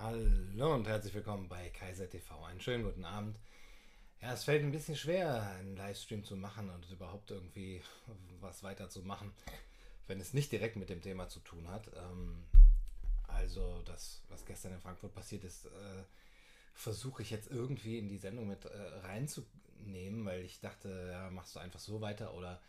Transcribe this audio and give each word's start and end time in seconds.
Hallo 0.00 0.74
und 0.74 0.86
herzlich 0.86 1.12
willkommen 1.12 1.48
bei 1.48 1.70
Kaiser 1.70 2.08
TV. 2.08 2.44
Einen 2.44 2.60
schönen 2.60 2.84
guten 2.84 3.04
Abend. 3.04 3.36
Ja, 4.22 4.32
es 4.32 4.44
fällt 4.44 4.62
ein 4.62 4.70
bisschen 4.70 4.94
schwer, 4.94 5.42
einen 5.58 5.76
Livestream 5.76 6.22
zu 6.22 6.36
machen 6.36 6.70
und 6.70 6.88
überhaupt 6.88 7.32
irgendwie 7.32 7.82
was 8.40 8.62
weiterzumachen, 8.62 9.32
wenn 10.06 10.20
es 10.20 10.34
nicht 10.34 10.52
direkt 10.52 10.76
mit 10.76 10.88
dem 10.88 11.02
Thema 11.02 11.28
zu 11.28 11.40
tun 11.40 11.68
hat. 11.68 11.88
Ähm, 11.96 12.44
also 13.26 13.82
das, 13.86 14.22
was 14.28 14.46
gestern 14.46 14.74
in 14.74 14.80
Frankfurt 14.80 15.14
passiert 15.14 15.42
ist, 15.42 15.66
äh, 15.66 16.04
versuche 16.74 17.22
ich 17.22 17.30
jetzt 17.30 17.50
irgendwie 17.50 17.98
in 17.98 18.08
die 18.08 18.18
Sendung 18.18 18.46
mit 18.46 18.66
äh, 18.66 18.78
reinzunehmen, 19.02 20.24
weil 20.24 20.42
ich 20.44 20.60
dachte, 20.60 21.08
ja, 21.10 21.28
machst 21.30 21.56
du 21.56 21.58
einfach 21.58 21.80
so 21.80 22.00
weiter 22.00 22.34
oder 22.34 22.62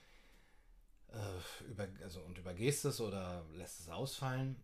äh, 1.09 1.65
über, 1.69 1.87
also, 2.01 2.21
und 2.21 2.39
übergehst 2.39 2.85
es 2.85 2.99
oder 2.99 3.45
lässt 3.53 3.81
es 3.81 3.89
ausfallen. 3.89 4.55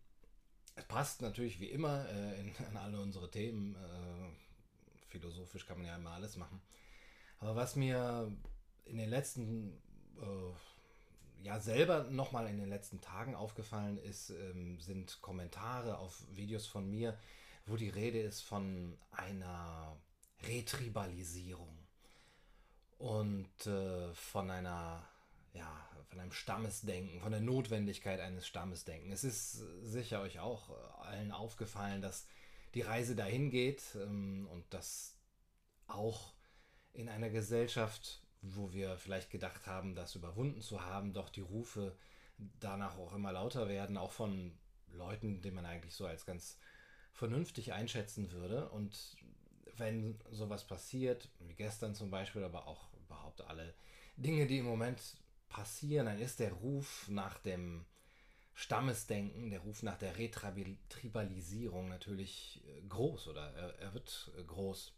Es 0.75 0.85
passt 0.85 1.21
natürlich 1.21 1.59
wie 1.59 1.69
immer 1.69 2.07
äh, 2.09 2.39
in, 2.39 2.47
in, 2.69 2.77
alle 2.77 2.99
unsere 2.99 3.29
Themen. 3.31 3.75
Äh, 3.75 5.09
philosophisch 5.09 5.65
kann 5.65 5.77
man 5.77 5.87
ja 5.87 5.95
immer 5.95 6.11
alles 6.11 6.35
machen. 6.35 6.61
Aber 7.39 7.55
was 7.55 7.75
mir 7.75 8.31
in 8.85 8.97
den 8.97 9.09
letzten, 9.09 9.81
äh, 10.17 11.43
ja 11.43 11.59
selber 11.59 12.05
nochmal 12.05 12.47
in 12.49 12.57
den 12.57 12.69
letzten 12.69 13.01
Tagen 13.01 13.35
aufgefallen 13.35 13.97
ist, 13.97 14.29
ähm, 14.31 14.79
sind 14.79 15.21
Kommentare 15.21 15.97
auf 15.97 16.23
Videos 16.31 16.67
von 16.67 16.89
mir, 16.89 17.17
wo 17.65 17.77
die 17.77 17.89
Rede 17.89 18.19
ist 18.19 18.41
von 18.41 18.97
einer 19.11 19.97
Retribalisierung 20.43 21.77
und 22.97 23.67
äh, 23.67 24.13
von 24.13 24.51
einer 24.51 25.07
ja, 25.55 25.89
von 26.09 26.19
einem 26.19 26.31
Stammesdenken, 26.31 27.19
von 27.19 27.31
der 27.31 27.41
Notwendigkeit 27.41 28.19
eines 28.19 28.45
Stammesdenken. 28.45 29.11
Es 29.11 29.23
ist 29.23 29.63
sicher 29.81 30.21
euch 30.21 30.39
auch 30.39 30.69
allen 30.99 31.31
aufgefallen, 31.31 32.01
dass 32.01 32.27
die 32.73 32.81
Reise 32.81 33.15
dahin 33.15 33.49
geht 33.49 33.83
ähm, 33.95 34.47
und 34.51 34.65
dass 34.73 35.17
auch 35.87 36.33
in 36.93 37.09
einer 37.09 37.29
Gesellschaft, 37.29 38.21
wo 38.41 38.73
wir 38.73 38.97
vielleicht 38.97 39.31
gedacht 39.31 39.65
haben, 39.65 39.95
das 39.95 40.15
überwunden 40.15 40.61
zu 40.61 40.83
haben, 40.83 41.13
doch 41.13 41.29
die 41.29 41.41
Rufe 41.41 41.95
danach 42.59 42.97
auch 42.97 43.13
immer 43.13 43.31
lauter 43.31 43.69
werden, 43.69 43.97
auch 43.97 44.11
von 44.11 44.57
Leuten, 44.87 45.41
die 45.41 45.51
man 45.51 45.65
eigentlich 45.65 45.95
so 45.95 46.05
als 46.05 46.25
ganz 46.25 46.57
vernünftig 47.13 47.73
einschätzen 47.73 48.31
würde. 48.31 48.69
Und 48.69 49.15
wenn 49.77 50.19
sowas 50.31 50.67
passiert, 50.67 51.29
wie 51.39 51.55
gestern 51.55 51.95
zum 51.95 52.11
Beispiel, 52.11 52.43
aber 52.43 52.67
auch 52.67 52.87
überhaupt 53.05 53.41
alle 53.41 53.73
Dinge, 54.17 54.47
die 54.47 54.59
im 54.59 54.65
Moment 54.65 55.01
passieren, 55.55 56.07
dann 56.07 56.19
ist 56.19 56.41
der 56.41 56.51
Ruf 56.51 57.07
nach 57.07 57.37
dem 57.37 57.85
Stammesdenken, 58.53 59.49
der 59.51 59.61
Ruf 59.61 59.83
nach 59.83 59.97
der 59.97 60.17
Retribalisierung 60.17 61.87
natürlich 61.87 62.61
äh, 62.67 62.81
groß 62.87 63.29
oder 63.29 63.53
er, 63.79 63.93
wird 63.93 64.31
äh, 64.37 64.43
groß. 64.43 64.93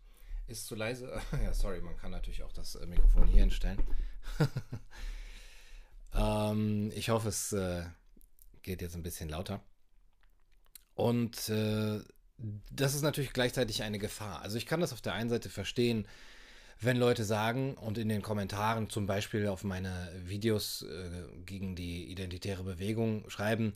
Ist 0.47 0.66
zu 0.66 0.73
leise? 0.73 1.22
ja, 1.44 1.53
sorry, 1.53 1.79
man 1.81 1.95
kann 1.97 2.09
natürlich 2.09 2.41
auch 2.41 2.51
das 2.51 2.73
äh, 2.73 2.88
Mikrofon 2.88 3.28
hier 3.28 3.41
hinstellen. 3.41 3.84
ähm, 6.16 6.91
ich 6.95 7.09
hoffe, 7.09 7.29
es 7.29 7.53
äh, 7.53 7.85
geht 8.63 8.81
jetzt 8.81 8.95
ein 8.95 9.03
bisschen 9.03 9.29
lauter. 9.29 9.62
Und 10.95 11.50
äh, 11.50 12.01
das 12.72 12.95
ist 12.95 13.03
natürlich 13.03 13.34
gleichzeitig 13.34 13.84
eine 13.84 14.00
Gefahr. 14.00 14.41
Also 14.41 14.57
ich 14.57 14.66
kann 14.66 14.79
das 14.79 14.94
auf 14.94 15.01
der 15.01 15.13
einen 15.13 15.29
Seite 15.29 15.50
verstehen, 15.50 16.07
wenn 16.79 16.97
Leute 16.97 17.23
sagen 17.23 17.75
und 17.75 17.97
in 17.97 18.09
den 18.09 18.21
Kommentaren 18.21 18.89
zum 18.89 19.07
Beispiel 19.07 19.47
auf 19.47 19.63
meine 19.63 20.11
Videos 20.25 20.83
äh, 20.83 21.43
gegen 21.45 21.75
die 21.75 22.11
identitäre 22.11 22.63
Bewegung 22.63 23.29
schreiben, 23.29 23.73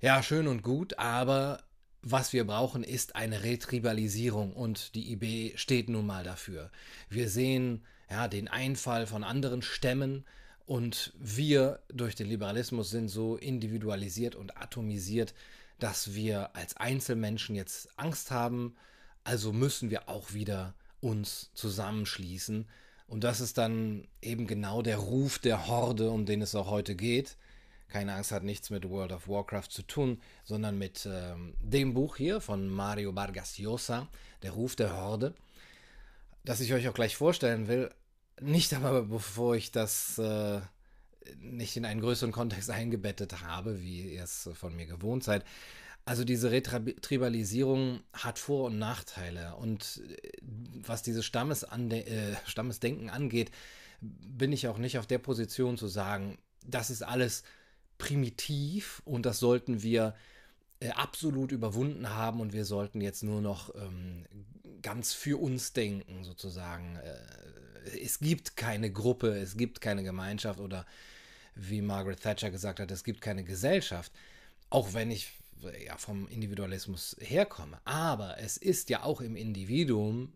ja, 0.00 0.22
schön 0.22 0.48
und 0.48 0.62
gut, 0.62 0.98
aber 0.98 1.62
was 2.02 2.32
wir 2.32 2.46
brauchen, 2.46 2.84
ist 2.84 3.16
eine 3.16 3.42
Retribalisierung 3.42 4.52
und 4.52 4.94
die 4.94 5.12
IB 5.12 5.56
steht 5.56 5.88
nun 5.88 6.06
mal 6.06 6.24
dafür. 6.24 6.70
Wir 7.08 7.30
sehen 7.30 7.84
ja, 8.10 8.28
den 8.28 8.48
Einfall 8.48 9.06
von 9.06 9.24
anderen 9.24 9.62
Stämmen 9.62 10.24
und 10.66 11.12
wir 11.18 11.80
durch 11.88 12.14
den 12.14 12.28
Liberalismus 12.28 12.90
sind 12.90 13.08
so 13.08 13.36
individualisiert 13.36 14.34
und 14.34 14.56
atomisiert, 14.56 15.34
dass 15.78 16.14
wir 16.14 16.54
als 16.54 16.76
Einzelmenschen 16.76 17.54
jetzt 17.54 17.88
Angst 17.98 18.30
haben, 18.30 18.76
also 19.24 19.52
müssen 19.52 19.90
wir 19.90 20.08
auch 20.08 20.32
wieder 20.34 20.74
uns 21.04 21.50
zusammenschließen. 21.54 22.66
Und 23.06 23.24
das 23.24 23.40
ist 23.40 23.58
dann 23.58 24.08
eben 24.22 24.46
genau 24.46 24.80
der 24.80 24.96
Ruf 24.96 25.38
der 25.38 25.66
Horde, 25.68 26.10
um 26.10 26.24
den 26.24 26.40
es 26.40 26.54
auch 26.54 26.70
heute 26.70 26.96
geht. 26.96 27.36
Keine 27.88 28.14
Angst 28.14 28.32
hat 28.32 28.42
nichts 28.42 28.70
mit 28.70 28.88
World 28.88 29.12
of 29.12 29.28
Warcraft 29.28 29.68
zu 29.68 29.82
tun, 29.82 30.20
sondern 30.42 30.78
mit 30.78 31.06
ähm, 31.06 31.54
dem 31.60 31.92
Buch 31.92 32.16
hier 32.16 32.40
von 32.40 32.68
Mario 32.68 33.14
Vargas 33.14 33.58
Llosa, 33.58 34.08
Der 34.42 34.52
Ruf 34.52 34.74
der 34.74 34.96
Horde, 34.96 35.34
das 36.42 36.60
ich 36.60 36.72
euch 36.72 36.88
auch 36.88 36.94
gleich 36.94 37.16
vorstellen 37.16 37.68
will. 37.68 37.90
Nicht 38.40 38.72
aber 38.72 39.02
bevor 39.02 39.54
ich 39.54 39.70
das 39.70 40.18
äh, 40.18 40.60
nicht 41.38 41.76
in 41.76 41.84
einen 41.84 42.00
größeren 42.00 42.32
Kontext 42.32 42.70
eingebettet 42.70 43.42
habe, 43.42 43.82
wie 43.82 44.14
ihr 44.14 44.24
es 44.24 44.48
von 44.54 44.74
mir 44.74 44.86
gewohnt 44.86 45.22
seid. 45.22 45.44
Also 46.06 46.24
diese 46.24 46.50
Retribalisierung 46.50 48.00
hat 48.12 48.38
Vor- 48.38 48.66
und 48.66 48.78
Nachteile. 48.78 49.56
Und 49.56 50.02
äh, 50.06 50.38
was 50.42 51.02
dieses 51.02 51.24
Stammesande 51.24 52.06
äh, 52.06 52.36
Stammesdenken 52.46 53.08
angeht, 53.08 53.50
bin 54.00 54.52
ich 54.52 54.68
auch 54.68 54.78
nicht 54.78 54.98
auf 54.98 55.06
der 55.06 55.18
Position 55.18 55.78
zu 55.78 55.88
sagen, 55.88 56.38
das 56.66 56.90
ist 56.90 57.02
alles 57.02 57.42
primitiv 57.96 59.02
und 59.04 59.24
das 59.24 59.38
sollten 59.38 59.82
wir 59.82 60.14
äh, 60.80 60.90
absolut 60.90 61.52
überwunden 61.52 62.10
haben 62.10 62.40
und 62.40 62.52
wir 62.52 62.64
sollten 62.64 63.00
jetzt 63.00 63.22
nur 63.22 63.40
noch 63.40 63.74
ähm, 63.74 64.26
ganz 64.82 65.14
für 65.14 65.40
uns 65.40 65.72
denken, 65.72 66.24
sozusagen. 66.24 66.96
Äh, 66.96 67.98
es 68.02 68.18
gibt 68.18 68.56
keine 68.56 68.90
Gruppe, 68.90 69.36
es 69.36 69.56
gibt 69.56 69.80
keine 69.80 70.02
Gemeinschaft 70.02 70.58
oder 70.60 70.86
wie 71.54 71.82
Margaret 71.82 72.20
Thatcher 72.20 72.50
gesagt 72.50 72.80
hat, 72.80 72.90
es 72.90 73.04
gibt 73.04 73.20
keine 73.20 73.44
Gesellschaft. 73.44 74.12
Auch 74.70 74.94
wenn 74.94 75.10
ich 75.10 75.32
ja, 75.72 75.96
vom 75.96 76.28
Individualismus 76.28 77.16
herkomme. 77.20 77.80
Aber 77.84 78.38
es 78.38 78.56
ist 78.56 78.90
ja 78.90 79.02
auch 79.02 79.20
im 79.20 79.36
Individuum 79.36 80.32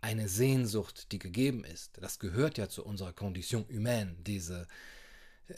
eine 0.00 0.28
Sehnsucht, 0.28 1.12
die 1.12 1.18
gegeben 1.18 1.64
ist. 1.64 1.98
Das 2.00 2.18
gehört 2.18 2.58
ja 2.58 2.68
zu 2.68 2.84
unserer 2.84 3.12
Condition 3.12 3.66
humaine, 3.68 4.14
diese 4.20 4.68
äh, 5.48 5.54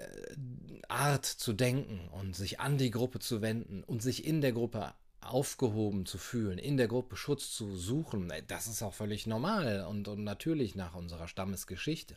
Art 0.88 1.26
zu 1.26 1.52
denken 1.52 2.08
und 2.08 2.34
sich 2.34 2.60
an 2.60 2.78
die 2.78 2.90
Gruppe 2.90 3.18
zu 3.18 3.42
wenden 3.42 3.84
und 3.84 4.02
sich 4.02 4.24
in 4.24 4.40
der 4.40 4.52
Gruppe 4.52 4.94
aufgehoben 5.20 6.06
zu 6.06 6.18
fühlen, 6.18 6.58
in 6.58 6.76
der 6.76 6.88
Gruppe 6.88 7.16
Schutz 7.16 7.52
zu 7.52 7.76
suchen, 7.76 8.32
das 8.48 8.66
ist 8.66 8.82
auch 8.82 8.94
völlig 8.94 9.26
normal 9.26 9.86
und, 9.88 10.08
und 10.08 10.24
natürlich 10.24 10.74
nach 10.74 10.94
unserer 10.94 11.28
Stammesgeschichte. 11.28 12.16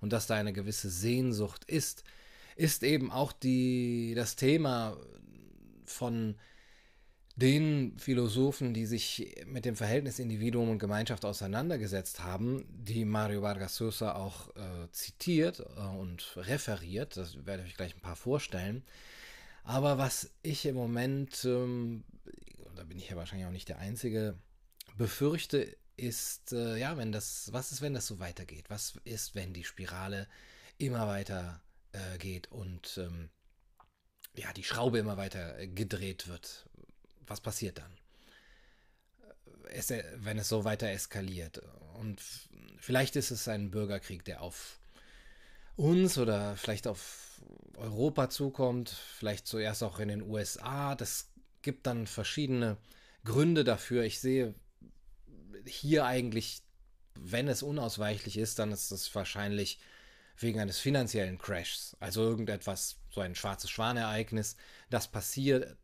Und 0.00 0.12
dass 0.12 0.26
da 0.26 0.36
eine 0.36 0.52
gewisse 0.52 0.88
Sehnsucht 0.88 1.64
ist, 1.66 2.04
ist 2.56 2.82
eben 2.82 3.12
auch 3.12 3.32
die, 3.32 4.14
das 4.16 4.34
Thema 4.34 4.96
von 5.88 6.36
den 7.36 7.96
Philosophen, 7.98 8.74
die 8.74 8.84
sich 8.84 9.36
mit 9.46 9.64
dem 9.64 9.76
Verhältnis 9.76 10.18
Individuum 10.18 10.70
und 10.70 10.80
Gemeinschaft 10.80 11.24
auseinandergesetzt 11.24 12.24
haben, 12.24 12.64
die 12.68 13.04
Mario 13.04 13.42
Vargas 13.42 13.76
Sosa 13.76 14.16
auch 14.16 14.48
äh, 14.56 14.90
zitiert 14.90 15.60
äh, 15.60 15.80
und 15.80 16.36
referiert. 16.36 17.16
Das 17.16 17.46
werde 17.46 17.62
ich 17.62 17.70
euch 17.70 17.76
gleich 17.76 17.94
ein 17.94 18.00
paar 18.00 18.16
vorstellen. 18.16 18.82
Aber 19.62 19.98
was 19.98 20.30
ich 20.42 20.66
im 20.66 20.74
Moment, 20.74 21.44
ähm, 21.44 22.02
da 22.74 22.82
bin 22.82 22.98
ich 22.98 23.08
ja 23.08 23.16
wahrscheinlich 23.16 23.46
auch 23.46 23.52
nicht 23.52 23.68
der 23.68 23.78
Einzige, 23.78 24.36
befürchte, 24.96 25.76
ist, 25.96 26.52
äh, 26.52 26.76
ja, 26.76 26.96
wenn 26.96 27.12
das, 27.12 27.50
was 27.52 27.70
ist, 27.70 27.82
wenn 27.82 27.94
das 27.94 28.06
so 28.06 28.18
weitergeht? 28.18 28.64
Was 28.68 28.94
ist, 29.04 29.36
wenn 29.36 29.52
die 29.52 29.64
Spirale 29.64 30.26
immer 30.76 31.06
weiter 31.06 31.60
äh, 31.92 32.18
geht 32.18 32.50
und 32.50 32.98
ähm, 32.98 33.30
ja, 34.38 34.52
die 34.52 34.64
Schraube 34.64 34.98
immer 34.98 35.16
weiter 35.16 35.58
äh, 35.58 35.66
gedreht 35.66 36.28
wird. 36.28 36.66
Was 37.26 37.40
passiert 37.40 37.78
dann? 37.78 37.92
Es, 39.70 39.90
äh, 39.90 40.04
wenn 40.16 40.38
es 40.38 40.48
so 40.48 40.64
weiter 40.64 40.88
eskaliert. 40.88 41.60
Und 41.94 42.22
vielleicht 42.78 43.16
ist 43.16 43.30
es 43.30 43.48
ein 43.48 43.70
Bürgerkrieg, 43.70 44.24
der 44.24 44.42
auf 44.42 44.78
uns 45.76 46.18
oder 46.18 46.56
vielleicht 46.56 46.86
auf 46.86 47.40
Europa 47.76 48.30
zukommt, 48.30 48.90
vielleicht 48.90 49.46
zuerst 49.46 49.82
auch 49.82 49.98
in 49.98 50.08
den 50.08 50.22
USA. 50.22 50.94
Das 50.94 51.30
gibt 51.62 51.86
dann 51.86 52.06
verschiedene 52.06 52.76
Gründe 53.24 53.64
dafür. 53.64 54.04
Ich 54.04 54.20
sehe 54.20 54.54
hier 55.66 56.06
eigentlich, 56.06 56.62
wenn 57.14 57.48
es 57.48 57.62
unausweichlich 57.62 58.38
ist, 58.38 58.58
dann 58.58 58.72
ist 58.72 58.90
es 58.90 59.14
wahrscheinlich 59.14 59.78
wegen 60.40 60.60
eines 60.60 60.78
finanziellen 60.78 61.38
Crashs, 61.38 61.96
also 62.00 62.22
irgendetwas, 62.22 62.96
so 63.18 63.22
ein 63.22 63.34
schwarzes 63.34 63.70
Schwanereignis, 63.70 64.56
das 64.90 65.08
passiert, 65.08 65.76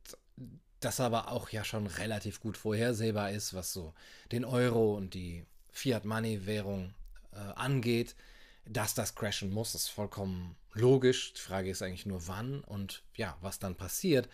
das 0.79 1.01
aber 1.01 1.33
auch 1.33 1.49
ja 1.49 1.65
schon 1.65 1.89
relativ 1.89 2.41
gut 2.41 2.57
vorhersehbar 2.57 3.33
ist, 3.33 3.55
was 3.55 3.73
so 3.73 3.93
den 4.31 4.45
Euro 4.45 4.95
und 4.95 5.15
die 5.15 5.45
Fiat-Money-Währung 5.73 6.95
äh, 7.33 7.39
angeht, 7.57 8.15
dass 8.67 8.95
das 8.95 9.17
crashen 9.17 9.51
muss, 9.51 9.75
ist 9.75 9.89
vollkommen 9.89 10.57
logisch. 10.73 11.35
Die 11.35 11.41
Frage 11.41 11.71
ist 11.71 11.83
eigentlich 11.83 12.07
nur 12.07 12.29
wann 12.29 12.61
und 12.61 13.03
ja, 13.17 13.37
was 13.41 13.59
dann 13.59 13.75
passiert. 13.75 14.29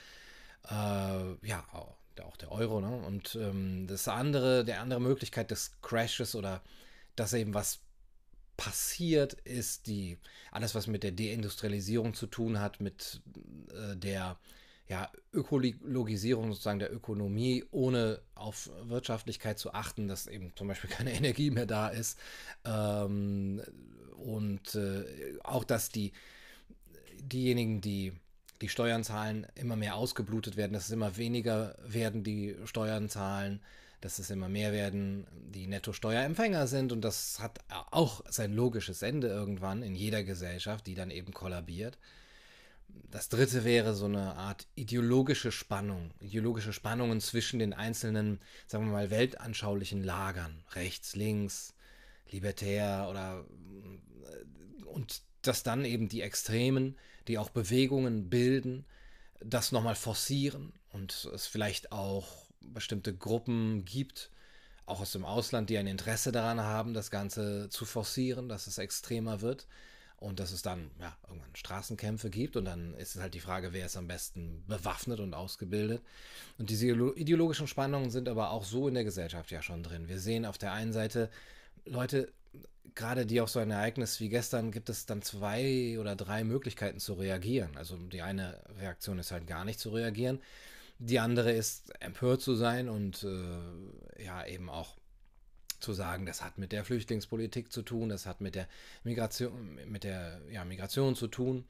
Äh, 0.69 0.75
ja, 1.47 1.65
auch 1.73 2.37
der 2.37 2.53
Euro. 2.53 2.83
Ne? 2.83 2.95
Und 3.07 3.35
ähm, 3.37 3.87
das 3.87 4.07
andere, 4.09 4.65
der 4.65 4.83
andere 4.83 5.01
Möglichkeit 5.01 5.51
des 5.51 5.81
Crashes 5.81 6.35
oder 6.35 6.61
dass 7.17 7.33
eben 7.33 7.55
was 7.55 7.81
passiert, 8.61 9.33
ist 9.33 9.87
die 9.87 10.19
alles, 10.53 10.75
was 10.75 10.87
mit 10.87 11.03
der 11.03 11.13
Deindustrialisierung 11.13 12.13
zu 12.13 12.27
tun 12.27 12.61
hat, 12.61 12.79
mit 12.79 13.23
äh, 13.73 13.97
der 13.97 14.39
ja, 14.87 15.11
Ökologisierung 15.33 16.51
sozusagen 16.51 16.79
der 16.79 16.93
Ökonomie, 16.93 17.65
ohne 17.71 18.21
auf 18.35 18.69
Wirtschaftlichkeit 18.83 19.59
zu 19.59 19.73
achten, 19.73 20.09
dass 20.09 20.27
eben 20.27 20.53
zum 20.57 20.69
Beispiel 20.69 20.91
keine 20.99 21.15
Energie 21.15 21.51
mehr 21.51 21.65
da 21.65 21.89
ist. 21.89 22.19
Ähm, 22.67 23.63
und 24.17 24.75
äh, 24.75 25.39
auch, 25.43 25.65
dass 25.65 25.89
die 25.89 26.13
diejenigen, 27.19 27.81
die 27.81 28.13
die 28.61 28.69
Steuern 28.69 29.05
zahlen, 29.05 29.47
immer 29.55 29.77
mehr 29.77 29.97
ausgeblutet 29.97 30.59
werden, 30.59 30.75
dass 30.75 30.85
es 30.85 30.91
immer 30.91 31.17
weniger 31.17 31.79
werden, 31.83 32.25
die 32.25 32.57
Steuern 32.67 33.09
zahlen, 33.09 33.63
dass 34.01 34.19
es 34.19 34.31
immer 34.31 34.49
mehr 34.49 34.73
werden, 34.73 35.27
die 35.33 35.67
Netto-Steuerempfänger 35.67 36.67
sind. 36.67 36.93
Und 36.93 37.03
das 37.03 37.39
hat 37.41 37.61
auch 37.69 38.23
sein 38.29 38.53
logisches 38.53 39.03
Ende 39.03 39.29
irgendwann 39.29 39.83
in 39.83 39.95
jeder 39.95 40.25
Gesellschaft, 40.25 40.87
die 40.87 40.95
dann 40.95 41.11
eben 41.11 41.33
kollabiert. 41.33 41.99
Das 43.11 43.29
dritte 43.29 43.65
wäre 43.65 43.95
so 43.95 44.07
eine 44.07 44.37
Art 44.37 44.67
ideologische 44.75 45.53
Spannung, 45.53 46.13
ideologische 46.21 46.73
Spannungen 46.73 47.21
zwischen 47.21 47.59
den 47.59 47.73
einzelnen, 47.73 48.41
sagen 48.67 48.87
wir 48.87 48.93
mal, 48.93 49.11
weltanschaulichen 49.11 50.03
Lagern, 50.03 50.65
rechts, 50.73 51.15
links, 51.15 51.75
libertär 52.31 53.07
oder 53.11 53.45
und 54.87 55.23
dass 55.43 55.63
dann 55.63 55.85
eben 55.85 56.09
die 56.09 56.23
Extremen, 56.23 56.97
die 57.29 57.39
auch 57.39 57.51
Bewegungen 57.51 58.29
bilden, 58.29 58.85
das 59.41 59.73
nochmal 59.73 59.95
forcieren 59.95 60.73
und 60.93 61.31
es 61.33 61.47
vielleicht 61.47 61.93
auch 61.93 62.40
bestimmte 62.61 63.15
Gruppen 63.15 63.85
gibt, 63.85 64.31
auch 64.87 65.01
aus 65.01 65.13
dem 65.13 65.25
Ausland, 65.25 65.71
die 65.71 65.79
ein 65.79 65.87
Interesse 65.87 66.33
daran 66.33 66.61
haben, 66.61 66.95
das 66.95 67.11
Ganze 67.11 67.69
zu 67.71 67.85
forcieren, 67.85 68.49
dass 68.49 68.67
es 68.67 68.79
extremer 68.79 69.41
wird 69.41 69.67
und 70.17 70.41
dass 70.41 70.53
es 70.53 70.63
dann 70.63 70.91
ja, 71.01 71.17
irgendwann 71.27 71.55
Straßenkämpfe 71.55 72.29
gibt 72.29 72.57
und 72.57 72.65
dann 72.65 72.95
ist 72.95 73.17
es 73.17 73.23
halt 73.23 73.35
die 73.35 73.41
Frage, 73.41 73.73
wer 73.73 73.87
ist 73.87 73.97
am 73.97 74.09
besten 74.09 74.65
bewaffnet 74.67 75.21
und 75.21 75.33
ausgebildet. 75.33 76.03
Und 76.59 76.71
diese 76.71 76.89
ideologischen 76.89 77.67
Spannungen 77.67 78.11
sind 78.11 78.29
aber 78.29 78.51
auch 78.51 78.65
so 78.65 78.89
in 78.89 78.95
der 78.95 79.05
Gesellschaft 79.05 79.51
ja 79.51 79.63
schon 79.63 79.83
drin. 79.83 80.09
Wir 80.09 80.19
sehen 80.19 80.45
auf 80.45 80.59
der 80.59 80.73
einen 80.73 80.93
Seite 80.93 81.31
Leute 81.87 82.33
gerade 82.95 83.27
die 83.27 83.41
auf 83.41 83.49
so 83.49 83.61
ein 83.61 83.71
Ereignis 83.71 84.21
wie 84.21 84.29
gestern 84.29 84.73
gibt 84.73 84.89
es 84.89 85.07
dann 85.07 85.23
zwei 85.23 85.97
oder 85.99 86.17
drei 86.17 86.45
Möglichkeiten 86.45 86.99
zu 86.99 87.15
reagieren. 87.15 87.77
Also 87.77 87.97
die 87.97 88.23
eine 88.23 88.59
Reaktion 88.79 89.19
ist 89.19 89.31
halt 89.31 89.47
gar 89.47 89.65
nicht 89.65 89.79
zu 89.81 89.91
reagieren. 89.91 90.41
Die 91.03 91.19
andere 91.19 91.51
ist 91.51 91.93
empört 92.01 92.43
zu 92.43 92.55
sein 92.55 92.91
und 92.91 93.25
äh, 93.25 94.23
ja 94.23 94.47
eben 94.47 94.69
auch 94.69 94.99
zu 95.81 95.95
sagen, 95.95 96.27
das 96.27 96.43
hat 96.45 96.59
mit 96.59 96.73
der 96.73 96.85
Flüchtlingspolitik 96.85 97.73
zu 97.73 97.81
tun, 97.81 98.11
das 98.11 98.27
hat 98.27 98.43
mit 98.43 98.55
der 98.55 98.69
Migration, 99.03 99.79
mit 99.87 100.05
der 100.05 100.43
ja, 100.51 100.63
Migration 100.67 101.17
zu 101.17 101.27
tun. 101.27 101.65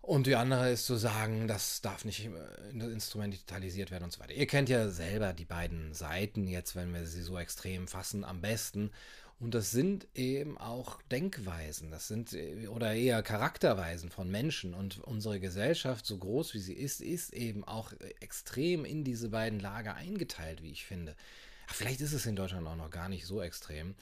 Und 0.00 0.26
die 0.26 0.34
andere 0.34 0.70
ist 0.70 0.86
zu 0.86 0.96
sagen, 0.96 1.46
das 1.46 1.82
darf 1.82 2.04
nicht 2.04 2.28
instrumentalisiert 2.72 3.92
werden 3.92 4.04
und 4.04 4.12
so 4.12 4.20
weiter. 4.20 4.34
Ihr 4.34 4.46
kennt 4.46 4.68
ja 4.68 4.88
selber 4.88 5.32
die 5.32 5.44
beiden 5.44 5.94
Seiten 5.94 6.48
jetzt, 6.48 6.74
wenn 6.74 6.92
wir 6.92 7.06
sie 7.06 7.22
so 7.22 7.38
extrem 7.38 7.86
fassen, 7.86 8.24
am 8.24 8.40
besten. 8.40 8.90
Und 9.38 9.54
das 9.54 9.70
sind 9.70 10.06
eben 10.14 10.56
auch 10.56 11.02
Denkweisen, 11.02 11.90
das 11.90 12.08
sind 12.08 12.32
äh, 12.32 12.68
oder 12.68 12.94
eher 12.94 13.22
Charakterweisen 13.22 14.10
von 14.10 14.30
Menschen. 14.30 14.72
Und 14.72 14.98
unsere 14.98 15.40
Gesellschaft, 15.40 16.06
so 16.06 16.16
groß 16.16 16.54
wie 16.54 16.58
sie 16.58 16.72
ist, 16.72 17.02
ist 17.02 17.34
eben 17.34 17.62
auch 17.64 17.92
äh, 17.92 18.14
extrem 18.20 18.86
in 18.86 19.04
diese 19.04 19.28
beiden 19.28 19.60
Lager 19.60 19.94
eingeteilt, 19.94 20.62
wie 20.62 20.70
ich 20.70 20.86
finde. 20.86 21.14
Vielleicht 21.68 22.00
ist 22.00 22.14
es 22.14 22.24
in 22.24 22.36
Deutschland 22.36 22.66
auch 22.66 22.76
noch 22.76 22.90
gar 22.90 23.10
nicht 23.10 23.26
so 23.26 23.42
extrem. 23.42 23.94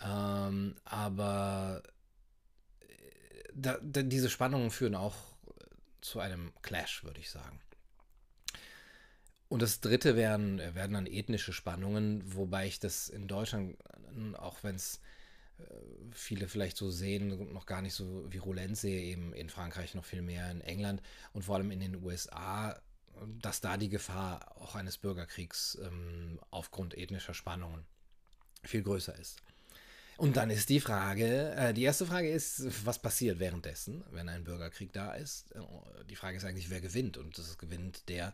Ähm, 0.00 0.74
aber 0.84 1.82
äh, 2.80 2.84
da, 3.54 3.78
da, 3.82 4.02
diese 4.02 4.30
Spannungen 4.30 4.72
führen 4.72 4.96
auch 4.96 5.14
zu 6.00 6.18
einem 6.18 6.52
Clash, 6.62 7.04
würde 7.04 7.20
ich 7.20 7.30
sagen. 7.30 7.60
Und 9.52 9.60
das 9.60 9.80
dritte 9.80 10.16
wären, 10.16 10.56
werden 10.74 10.94
dann 10.94 11.06
ethnische 11.06 11.52
Spannungen, 11.52 12.22
wobei 12.24 12.66
ich 12.66 12.80
das 12.80 13.10
in 13.10 13.28
Deutschland, 13.28 13.76
auch 14.38 14.56
wenn 14.62 14.76
es 14.76 14.98
äh, 15.58 15.64
viele 16.10 16.48
vielleicht 16.48 16.78
so 16.78 16.90
sehen, 16.90 17.52
noch 17.52 17.66
gar 17.66 17.82
nicht 17.82 17.92
so 17.92 18.24
virulent 18.32 18.78
sehe, 18.78 19.02
eben 19.02 19.34
in 19.34 19.50
Frankreich 19.50 19.94
noch 19.94 20.06
viel 20.06 20.22
mehr, 20.22 20.50
in 20.50 20.62
England 20.62 21.02
und 21.34 21.42
vor 21.44 21.56
allem 21.56 21.70
in 21.70 21.80
den 21.80 22.02
USA, 22.02 22.80
dass 23.42 23.60
da 23.60 23.76
die 23.76 23.90
Gefahr 23.90 24.56
auch 24.58 24.74
eines 24.74 24.96
Bürgerkriegs 24.96 25.76
ähm, 25.84 26.40
aufgrund 26.50 26.96
ethnischer 26.96 27.34
Spannungen 27.34 27.84
viel 28.64 28.82
größer 28.82 29.18
ist. 29.18 29.42
Und 30.16 30.38
dann 30.38 30.48
ist 30.48 30.70
die 30.70 30.80
Frage, 30.80 31.52
äh, 31.56 31.74
die 31.74 31.82
erste 31.82 32.06
Frage 32.06 32.30
ist, 32.30 32.86
was 32.86 32.98
passiert 32.98 33.38
währenddessen, 33.38 34.02
wenn 34.12 34.30
ein 34.30 34.44
Bürgerkrieg 34.44 34.94
da 34.94 35.12
ist? 35.12 35.52
Äh, 35.52 35.60
die 36.08 36.16
Frage 36.16 36.38
ist 36.38 36.44
eigentlich, 36.46 36.70
wer 36.70 36.80
gewinnt? 36.80 37.18
Und 37.18 37.36
das 37.36 37.58
gewinnt 37.58 38.08
der, 38.08 38.32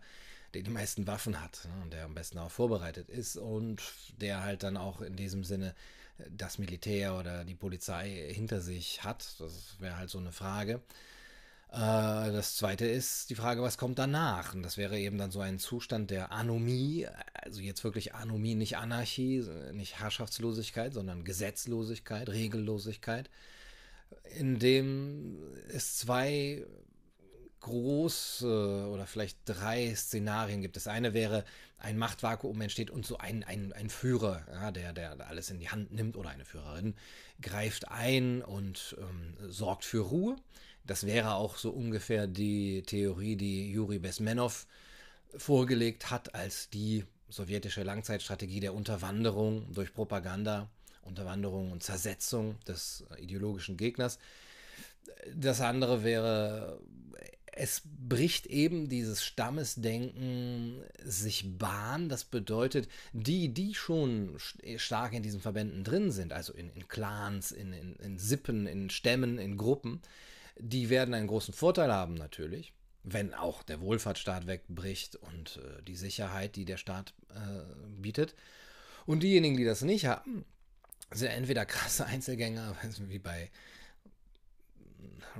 der 0.55 0.63
die 0.63 0.71
meisten 0.71 1.07
Waffen 1.07 1.41
hat 1.41 1.67
ne, 1.67 1.83
und 1.83 1.93
der 1.93 2.05
am 2.05 2.15
besten 2.15 2.37
darauf 2.37 2.53
vorbereitet 2.53 3.09
ist 3.09 3.37
und 3.37 3.83
der 4.21 4.43
halt 4.43 4.63
dann 4.63 4.77
auch 4.77 5.01
in 5.01 5.17
diesem 5.17 5.45
Sinne 5.45 5.75
das 6.31 6.59
Militär 6.59 7.17
oder 7.17 7.45
die 7.45 7.55
Polizei 7.55 8.33
hinter 8.33 8.61
sich 8.61 9.05
hat. 9.05 9.37
Das 9.39 9.77
wäre 9.79 9.97
halt 9.97 10.11
so 10.11 10.19
eine 10.19 10.33
Frage. 10.33 10.81
Äh, 11.71 12.33
das 12.33 12.57
zweite 12.57 12.87
ist 12.87 13.31
die 13.31 13.35
Frage, 13.35 13.63
was 13.63 13.79
kommt 13.79 13.99
danach? 13.99 14.55
Und 14.55 14.63
das 14.63 14.77
wäre 14.77 14.99
eben 14.99 15.19
dann 15.19 15.31
so 15.31 15.41
ein 15.41 15.59
Zustand 15.59 16.11
der 16.11 16.33
Anomie, 16.33 17.07
also 17.35 17.61
jetzt 17.61 17.85
wirklich 17.85 18.15
Anomie, 18.15 18.55
nicht 18.55 18.77
Anarchie, 18.77 19.45
nicht 19.73 20.01
Herrschaftslosigkeit, 20.01 20.95
sondern 20.95 21.25
Gesetzlosigkeit, 21.25 22.29
Regellosigkeit, 22.29 23.31
in 24.39 24.59
dem 24.59 25.39
es 25.69 25.99
zwei 25.99 26.65
große 27.61 28.89
oder 28.93 29.07
vielleicht 29.07 29.39
drei 29.45 29.95
Szenarien 29.95 30.63
gibt. 30.63 30.77
Das 30.77 30.87
eine 30.87 31.15
wäre, 31.15 31.45
ein 31.79 31.97
Machtvakuum 31.97 32.61
entsteht 32.61 32.91
und 32.91 33.07
so 33.07 33.19
ein, 33.19 33.45
ein, 33.45 33.73
ein 33.73 33.89
Führer, 33.89 34.45
ja, 34.53 34.71
der, 34.71 34.93
der 34.93 35.29
alles 35.29 35.51
in 35.51 35.61
die 35.61 35.69
Hand 35.69 35.93
nimmt 35.93 36.17
oder 36.17 36.31
eine 36.31 36.45
Führerin, 36.45 36.95
greift 37.41 37.89
ein 37.89 38.43
und 38.43 38.97
ähm, 38.99 39.51
sorgt 39.51 39.85
für 39.85 40.01
Ruhe. 40.01 40.37
Das 40.85 41.07
wäre 41.07 41.35
auch 41.35 41.57
so 41.57 41.71
ungefähr 41.71 42.27
die 42.27 42.83
Theorie, 42.83 43.37
die 43.37 43.71
Juri 43.71 43.99
Besmenov 43.99 44.67
vorgelegt 45.37 46.11
hat, 46.11 46.35
als 46.35 46.71
die 46.71 47.05
sowjetische 47.29 47.83
Langzeitstrategie 47.83 48.61
der 48.61 48.75
Unterwanderung 48.75 49.73
durch 49.73 49.93
Propaganda, 49.93 50.69
Unterwanderung 51.03 51.71
und 51.73 51.83
Zersetzung 51.83 52.59
des 52.67 53.05
ideologischen 53.19 53.77
Gegners. 53.77 54.19
Das 55.35 55.61
andere 55.61 56.05
wäre 56.05 56.81
es 57.59 57.83
bricht 57.85 58.47
eben 58.47 58.89
dieses 58.89 59.25
Stammesdenken 59.25 60.81
sich 61.05 61.59
Bahn. 61.59 62.09
Das 62.09 62.25
bedeutet, 62.25 62.89
die, 63.13 63.53
die 63.53 63.75
schon 63.75 64.37
stark 64.77 65.13
in 65.13 65.25
diesen 65.25 65.41
Verbänden 65.41 65.83
drin 65.83 66.13
sind, 66.13 66.33
also 66.33 66.53
in, 66.53 66.71
in 66.71 66.87
Clans, 66.87 67.51
in, 67.51 67.73
in, 67.73 67.97
in 67.97 68.19
Sippen, 68.19 68.69
in 68.69 68.91
Stämmen, 68.91 69.39
in 69.39 69.57
Gruppen, 69.57 70.01
die 70.57 70.89
werden 70.89 71.15
einen 71.15 71.27
großen 71.27 71.53
Vorteil 71.53 71.93
haben 71.93 72.15
natürlich, 72.15 72.73
wenn 73.03 73.35
auch 73.35 73.65
der 73.65 73.81
Wohlfahrtsstaat 73.81 74.47
wegbricht 74.47 75.17
und 75.17 75.57
äh, 75.57 75.83
die 75.83 75.97
Sicherheit, 75.97 76.55
die 76.55 76.65
der 76.65 76.77
Staat 76.77 77.13
äh, 77.31 78.01
bietet. 78.01 78.37
Und 79.05 79.25
diejenigen, 79.25 79.57
die 79.57 79.65
das 79.65 79.83
nicht 79.83 80.07
haben, 80.07 80.45
sind 81.11 81.31
entweder 81.31 81.67
krasse 81.67 82.07
Einzelgänger, 82.07 82.77
wie 83.09 83.19
bei 83.19 83.51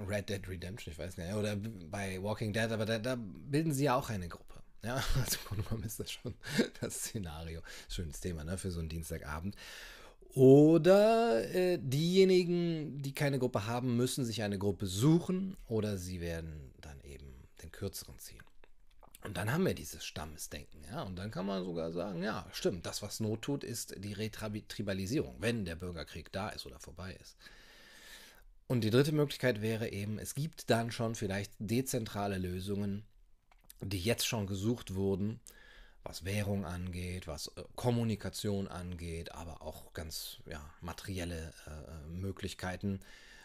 Red 0.09 0.29
Dead 0.29 0.49
Redemption, 0.49 0.93
ich 0.93 0.99
weiß 0.99 1.17
nicht, 1.17 1.33
oder 1.33 1.57
bei 1.57 2.23
Walking 2.23 2.53
Dead, 2.53 2.71
aber 2.71 2.87
da, 2.87 2.99
da 2.99 3.17
bilden 3.19 3.73
sie 3.73 3.85
ja 3.85 3.95
auch 3.95 4.11
eine 4.11 4.29
Gruppe. 4.29 4.55
Ja, 4.85 4.95
also 5.21 5.39
genommen 5.51 5.85
ist 5.85 6.01
das 6.01 6.11
schon 6.11 6.35
das 6.81 6.95
Szenario. 6.95 7.63
Schönes 7.89 8.21
Thema, 8.21 8.45
ne, 8.45 8.59
für 8.59 8.71
so 8.71 8.81
einen 8.81 8.89
Dienstagabend. 8.89 9.57
Oder 10.35 11.53
äh, 11.55 11.79
diejenigen, 11.81 13.03
die 13.03 13.13
keine 13.13 13.39
Gruppe 13.39 13.67
haben, 13.67 13.97
müssen 13.97 14.25
sich 14.25 14.43
eine 14.43 14.59
Gruppe 14.59 14.87
suchen 14.87 15.57
oder 15.67 15.97
sie 15.97 16.21
werden 16.21 16.73
dann 16.81 17.01
eben 17.03 17.35
den 17.63 17.73
kürzeren 17.73 18.19
ziehen. 18.19 18.43
Und 19.25 19.37
dann 19.37 19.53
haben 19.53 19.67
wir 19.67 19.75
dieses 19.75 20.05
Stammesdenken, 20.05 20.85
ja. 20.85 21.03
Und 21.03 21.17
dann 21.17 21.31
kann 21.31 21.45
man 21.45 21.65
sogar 21.65 21.91
sagen, 21.93 22.23
ja, 22.23 22.47
stimmt, 22.53 22.87
das, 22.87 23.03
was 23.03 23.19
Not 23.21 23.43
tut, 23.43 23.65
ist 23.65 23.97
die 23.99 24.13
Retribalisierung, 24.13 25.37
wenn 25.41 25.65
der 25.65 25.75
Bürgerkrieg 25.75 26.31
da 26.31 26.51
ist 26.51 26.67
oder 26.67 26.79
vorbei 26.79 27.17
ist. 27.21 27.37
Und 28.69 28.83
die 28.83 28.91
dritte 28.91 29.13
Möglichkeit 29.13 29.63
wäre 29.63 29.91
eben, 29.91 30.19
es 30.19 30.35
gibt 30.35 30.69
dann 30.69 30.93
schon 30.93 31.15
vielleicht 31.15 31.53
dezentrale 31.59 32.37
Lösungen, 32.37 33.03
die 33.81 33.99
jetzt 33.99 34.27
schon 34.27 34.47
gesucht 34.47 34.95
wurden, 34.95 35.41
was 36.05 36.27
Währung 36.27 36.67
angeht, 36.67 37.27
was 37.27 37.49
äh, 37.57 37.65
Kommunikation 37.77 38.69
angeht, 38.69 39.33
aber 39.33 39.63
auch 39.63 39.95
ganz 39.95 40.39
ja, 40.47 40.61
materielle 40.83 41.53
äh, 41.67 42.09
Möglichkeiten, 42.09 43.01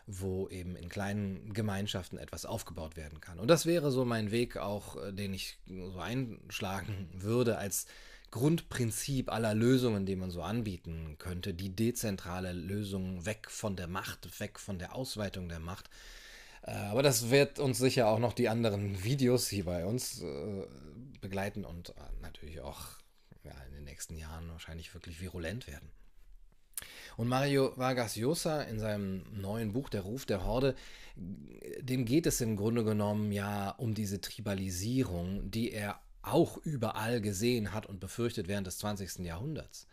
wo 0.07 0.49
eben 0.49 0.75
in 0.75 0.89
kleinen 0.89 1.53
Gemeinschaften 1.53 2.17
etwas 2.17 2.45
aufgebaut 2.45 2.97
werden 2.97 3.21
kann. 3.21 3.39
Und 3.39 3.47
das 3.47 3.65
wäre 3.65 3.91
so 3.91 4.03
mein 4.03 4.31
Weg 4.31 4.57
auch, 4.57 5.01
äh, 5.01 5.13
den 5.13 5.33
ich 5.33 5.57
so 5.67 5.99
einschlagen 5.99 7.09
würde 7.13 7.57
als 7.57 7.85
Grundprinzip 8.33 9.31
aller 9.31 9.53
Lösungen, 9.53 10.07
die 10.07 10.15
man 10.15 10.31
so 10.31 10.41
anbieten 10.41 11.17
könnte, 11.19 11.53
die 11.53 11.69
dezentrale 11.69 12.51
Lösung 12.51 13.27
weg 13.27 13.47
von 13.47 13.75
der 13.75 13.85
Macht, 13.87 14.39
weg 14.39 14.57
von 14.57 14.79
der 14.79 14.95
Ausweitung 14.95 15.49
der 15.49 15.59
Macht. 15.59 15.91
Äh, 16.63 16.71
aber 16.71 17.03
das 17.03 17.29
wird 17.29 17.59
uns 17.59 17.77
sicher 17.77 18.07
auch 18.07 18.17
noch 18.17 18.33
die 18.33 18.49
anderen 18.49 19.03
Videos 19.03 19.49
hier 19.49 19.65
bei 19.65 19.85
uns 19.85 20.23
äh, 20.23 20.65
begleiten 21.21 21.63
und 21.63 21.93
natürlich 22.23 22.59
auch 22.61 22.81
in 23.67 23.75
den 23.75 23.83
nächsten 23.83 24.15
Jahren 24.15 24.49
wahrscheinlich 24.49 24.91
wirklich 24.95 25.21
virulent 25.21 25.67
werden. 25.67 25.89
Und 27.15 27.27
Mario 27.27 27.77
Vargas 27.77 28.15
Llosa 28.15 28.63
in 28.63 28.79
seinem 28.79 29.25
neuen 29.31 29.73
Buch 29.73 29.89
Der 29.89 30.01
Ruf 30.01 30.25
der 30.25 30.43
Horde, 30.43 30.75
dem 31.15 32.05
geht 32.05 32.25
es 32.25 32.41
im 32.41 32.57
Grunde 32.57 32.83
genommen 32.83 33.31
ja 33.31 33.69
um 33.69 33.93
diese 33.93 34.21
Tribalisierung, 34.21 35.51
die 35.51 35.71
er 35.71 35.99
auch 36.23 36.57
überall 36.57 37.21
gesehen 37.21 37.73
hat 37.73 37.85
und 37.85 37.99
befürchtet 37.99 38.47
während 38.47 38.65
des 38.65 38.79
20. 38.79 39.19
Jahrhunderts. 39.19 39.87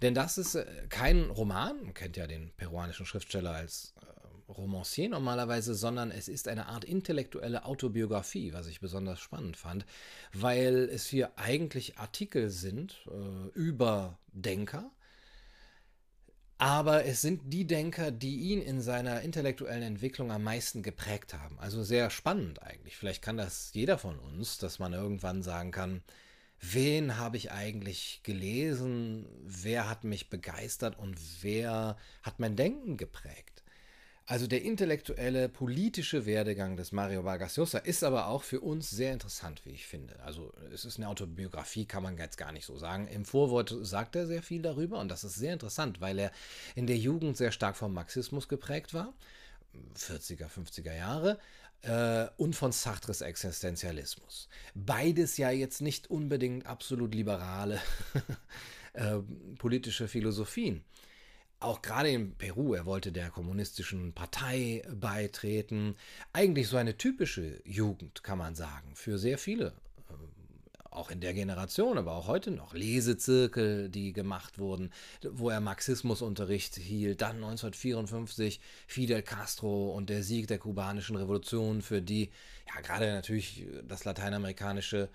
Denn 0.00 0.14
das 0.14 0.38
ist 0.38 0.54
äh, 0.54 0.64
kein 0.88 1.30
Roman, 1.30 1.82
man 1.82 1.94
kennt 1.94 2.16
ja 2.16 2.26
den 2.26 2.52
peruanischen 2.56 3.06
Schriftsteller 3.06 3.52
als 3.52 3.94
äh, 4.00 4.52
Romancier 4.52 5.08
normalerweise, 5.08 5.74
sondern 5.74 6.10
es 6.10 6.28
ist 6.28 6.48
eine 6.48 6.66
Art 6.66 6.84
intellektuelle 6.84 7.64
Autobiografie, 7.64 8.52
was 8.52 8.66
ich 8.66 8.80
besonders 8.80 9.20
spannend 9.20 9.56
fand, 9.56 9.84
weil 10.32 10.88
es 10.92 11.06
hier 11.06 11.30
eigentlich 11.36 11.98
Artikel 11.98 12.50
sind 12.50 13.06
äh, 13.08 13.48
über 13.58 14.18
Denker, 14.32 14.90
aber 16.62 17.06
es 17.06 17.20
sind 17.20 17.52
die 17.52 17.66
Denker, 17.66 18.12
die 18.12 18.52
ihn 18.52 18.62
in 18.62 18.80
seiner 18.80 19.22
intellektuellen 19.22 19.82
Entwicklung 19.82 20.30
am 20.30 20.44
meisten 20.44 20.84
geprägt 20.84 21.34
haben. 21.34 21.58
Also 21.58 21.82
sehr 21.82 22.08
spannend 22.08 22.62
eigentlich. 22.62 22.96
Vielleicht 22.96 23.20
kann 23.20 23.36
das 23.36 23.72
jeder 23.74 23.98
von 23.98 24.16
uns, 24.20 24.58
dass 24.58 24.78
man 24.78 24.92
irgendwann 24.92 25.42
sagen 25.42 25.72
kann, 25.72 26.04
wen 26.60 27.18
habe 27.18 27.36
ich 27.36 27.50
eigentlich 27.50 28.20
gelesen, 28.22 29.26
wer 29.44 29.90
hat 29.90 30.04
mich 30.04 30.30
begeistert 30.30 30.96
und 31.00 31.16
wer 31.42 31.96
hat 32.22 32.38
mein 32.38 32.54
Denken 32.54 32.96
geprägt. 32.96 33.51
Also 34.24 34.46
der 34.46 34.62
intellektuelle, 34.62 35.48
politische 35.48 36.26
Werdegang 36.26 36.76
des 36.76 36.92
Mario 36.92 37.24
Vargas 37.24 37.56
Llosa 37.56 37.78
ist 37.78 38.04
aber 38.04 38.28
auch 38.28 38.44
für 38.44 38.60
uns 38.60 38.88
sehr 38.88 39.12
interessant, 39.12 39.62
wie 39.64 39.70
ich 39.70 39.86
finde. 39.86 40.20
Also 40.20 40.52
es 40.72 40.84
ist 40.84 40.96
eine 40.98 41.08
Autobiografie, 41.08 41.86
kann 41.86 42.04
man 42.04 42.16
jetzt 42.16 42.38
gar 42.38 42.52
nicht 42.52 42.64
so 42.64 42.78
sagen. 42.78 43.08
Im 43.08 43.24
Vorwort 43.24 43.74
sagt 43.82 44.14
er 44.14 44.26
sehr 44.26 44.42
viel 44.42 44.62
darüber 44.62 45.00
und 45.00 45.08
das 45.08 45.24
ist 45.24 45.34
sehr 45.34 45.52
interessant, 45.52 46.00
weil 46.00 46.18
er 46.20 46.32
in 46.76 46.86
der 46.86 46.98
Jugend 46.98 47.36
sehr 47.36 47.50
stark 47.50 47.76
vom 47.76 47.92
Marxismus 47.92 48.48
geprägt 48.48 48.94
war, 48.94 49.12
40er, 49.96 50.48
50er 50.48 50.94
Jahre, 50.94 51.38
äh, 51.82 52.28
und 52.36 52.54
von 52.54 52.70
Sartres 52.70 53.22
Existenzialismus. 53.22 54.48
Beides 54.74 55.36
ja 55.36 55.50
jetzt 55.50 55.82
nicht 55.82 56.10
unbedingt 56.10 56.66
absolut 56.66 57.12
liberale 57.12 57.80
äh, 58.92 59.18
politische 59.58 60.06
Philosophien 60.06 60.84
auch 61.64 61.82
gerade 61.82 62.10
in 62.10 62.34
Peru, 62.34 62.74
er 62.74 62.86
wollte 62.86 63.12
der 63.12 63.30
kommunistischen 63.30 64.12
Partei 64.12 64.82
beitreten. 64.92 65.96
Eigentlich 66.32 66.68
so 66.68 66.76
eine 66.76 66.96
typische 66.96 67.60
Jugend, 67.64 68.22
kann 68.22 68.38
man 68.38 68.54
sagen, 68.54 68.94
für 68.94 69.18
sehr 69.18 69.38
viele. 69.38 69.68
Äh, 70.08 70.14
auch 70.90 71.10
in 71.10 71.20
der 71.20 71.32
Generation, 71.32 71.98
aber 71.98 72.12
auch 72.12 72.26
heute 72.26 72.50
noch. 72.50 72.74
Lesezirkel, 72.74 73.88
die 73.88 74.12
gemacht 74.12 74.58
wurden, 74.58 74.90
wo 75.22 75.50
er 75.50 75.60
Marxismusunterricht 75.60 76.76
hielt. 76.76 77.22
Dann 77.22 77.36
1954 77.36 78.60
Fidel 78.86 79.22
Castro 79.22 79.92
und 79.92 80.10
der 80.10 80.22
Sieg 80.22 80.48
der 80.48 80.58
kubanischen 80.58 81.16
Revolution, 81.16 81.82
für 81.82 82.02
die 82.02 82.30
ja 82.74 82.80
gerade 82.82 83.12
natürlich 83.12 83.66
das 83.88 84.04
lateinamerikanische 84.04 85.08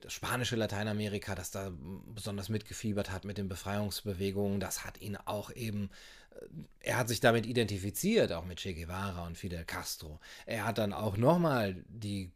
das 0.00 0.12
spanische 0.12 0.56
Lateinamerika, 0.56 1.34
das 1.34 1.50
da 1.50 1.72
besonders 2.06 2.48
mitgefiebert 2.48 3.10
hat 3.10 3.24
mit 3.24 3.38
den 3.38 3.48
Befreiungsbewegungen, 3.48 4.60
das 4.60 4.84
hat 4.84 5.00
ihn 5.00 5.16
auch 5.16 5.50
eben, 5.50 5.90
äh, 6.30 6.46
er 6.80 6.98
hat 6.98 7.08
sich 7.08 7.20
damit 7.20 7.46
identifiziert, 7.46 8.32
auch 8.32 8.44
mit 8.44 8.58
Che 8.58 8.74
Guevara 8.74 9.26
und 9.26 9.38
Fidel 9.38 9.64
Castro. 9.64 10.20
Er 10.46 10.64
hat 10.64 10.78
dann 10.78 10.92
auch 10.92 11.16
nochmal 11.16 11.84
die 11.88 12.32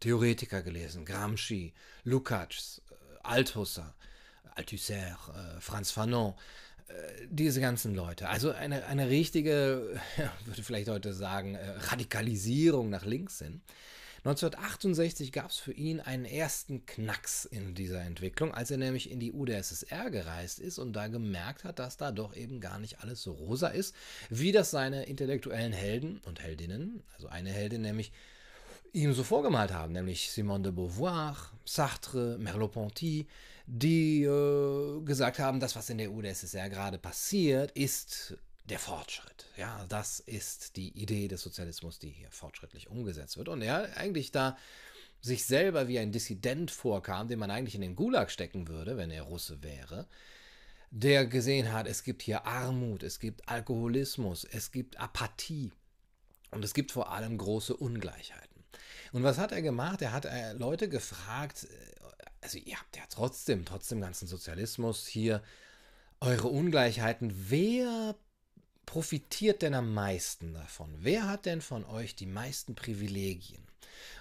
Theoretiker 0.00 0.62
gelesen, 0.62 1.04
Gramsci, 1.04 1.72
Lukács, 2.04 2.82
äh, 2.90 2.94
Althusser, 3.22 3.94
Althusser, 4.54 4.96
äh, 4.96 5.60
Franz 5.60 5.90
Fanon, 5.90 6.34
diese 7.28 7.60
ganzen 7.60 7.94
Leute. 7.94 8.30
Also 8.30 8.50
eine, 8.50 8.86
eine 8.86 9.10
richtige, 9.10 10.00
würde 10.46 10.62
vielleicht 10.62 10.88
heute 10.88 11.12
sagen, 11.12 11.58
Radikalisierung 11.90 12.88
nach 12.88 13.04
links 13.04 13.40
hin. 13.40 13.60
1968 14.28 15.32
gab 15.32 15.50
es 15.50 15.56
für 15.56 15.72
ihn 15.72 16.00
einen 16.00 16.26
ersten 16.26 16.84
Knacks 16.84 17.46
in 17.46 17.74
dieser 17.74 18.02
Entwicklung, 18.02 18.52
als 18.52 18.70
er 18.70 18.76
nämlich 18.76 19.10
in 19.10 19.20
die 19.20 19.32
UdSSR 19.32 20.10
gereist 20.10 20.58
ist 20.58 20.78
und 20.78 20.92
da 20.92 21.08
gemerkt 21.08 21.64
hat, 21.64 21.78
dass 21.78 21.96
da 21.96 22.12
doch 22.12 22.36
eben 22.36 22.60
gar 22.60 22.78
nicht 22.78 23.00
alles 23.00 23.22
so 23.22 23.32
rosa 23.32 23.68
ist, 23.68 23.94
wie 24.28 24.52
das 24.52 24.70
seine 24.70 25.04
intellektuellen 25.04 25.72
Helden 25.72 26.20
und 26.26 26.42
Heldinnen, 26.42 27.02
also 27.14 27.28
eine 27.28 27.50
Heldin 27.50 27.80
nämlich, 27.80 28.12
ihm 28.92 29.14
so 29.14 29.24
vorgemalt 29.24 29.72
haben, 29.72 29.94
nämlich 29.94 30.30
Simone 30.30 30.64
de 30.64 30.72
Beauvoir, 30.72 31.36
Sartre, 31.64 32.36
Merleau-Ponty, 32.38 33.26
die 33.66 34.24
äh, 34.24 35.00
gesagt 35.04 35.38
haben, 35.38 35.58
das, 35.58 35.74
was 35.74 35.88
in 35.88 35.98
der 35.98 36.12
UdSSR 36.12 36.68
gerade 36.68 36.98
passiert, 36.98 37.70
ist 37.72 38.36
der 38.68 38.78
Fortschritt. 38.78 39.46
Ja, 39.56 39.84
das 39.88 40.20
ist 40.20 40.76
die 40.76 40.90
Idee 40.90 41.28
des 41.28 41.42
Sozialismus, 41.42 41.98
die 41.98 42.10
hier 42.10 42.30
fortschrittlich 42.30 42.88
umgesetzt 42.88 43.36
wird. 43.36 43.48
Und 43.48 43.62
er 43.62 43.96
eigentlich 43.96 44.30
da 44.30 44.56
sich 45.20 45.46
selber 45.46 45.88
wie 45.88 45.98
ein 45.98 46.12
Dissident 46.12 46.70
vorkam, 46.70 47.28
den 47.28 47.38
man 47.38 47.50
eigentlich 47.50 47.74
in 47.74 47.80
den 47.80 47.96
Gulag 47.96 48.30
stecken 48.30 48.68
würde, 48.68 48.96
wenn 48.96 49.10
er 49.10 49.22
Russe 49.22 49.62
wäre, 49.62 50.06
der 50.90 51.26
gesehen 51.26 51.72
hat, 51.72 51.86
es 51.86 52.02
gibt 52.02 52.22
hier 52.22 52.46
Armut, 52.46 53.02
es 53.02 53.18
gibt 53.18 53.48
Alkoholismus, 53.48 54.44
es 54.44 54.70
gibt 54.70 54.98
Apathie 54.98 55.72
und 56.50 56.64
es 56.64 56.72
gibt 56.72 56.92
vor 56.92 57.12
allem 57.12 57.36
große 57.36 57.76
Ungleichheiten. 57.76 58.64
Und 59.12 59.22
was 59.22 59.38
hat 59.38 59.52
er 59.52 59.62
gemacht? 59.62 60.02
Er 60.02 60.12
hat 60.12 60.24
äh, 60.24 60.52
Leute 60.52 60.88
gefragt, 60.88 61.64
äh, 61.64 61.94
also 62.40 62.58
ihr 62.58 62.76
habt 62.78 62.96
ja 62.96 63.02
trotzdem, 63.08 63.64
trotz 63.64 63.88
dem 63.88 64.00
ganzen 64.00 64.28
Sozialismus 64.28 65.06
hier 65.06 65.42
eure 66.20 66.48
Ungleichheiten, 66.48 67.32
wer 67.50 68.14
profitiert 68.88 69.60
denn 69.60 69.74
am 69.74 69.92
meisten 69.92 70.54
davon? 70.54 70.96
Wer 71.00 71.28
hat 71.28 71.44
denn 71.44 71.60
von 71.60 71.84
euch 71.84 72.16
die 72.16 72.24
meisten 72.24 72.74
Privilegien? 72.74 73.62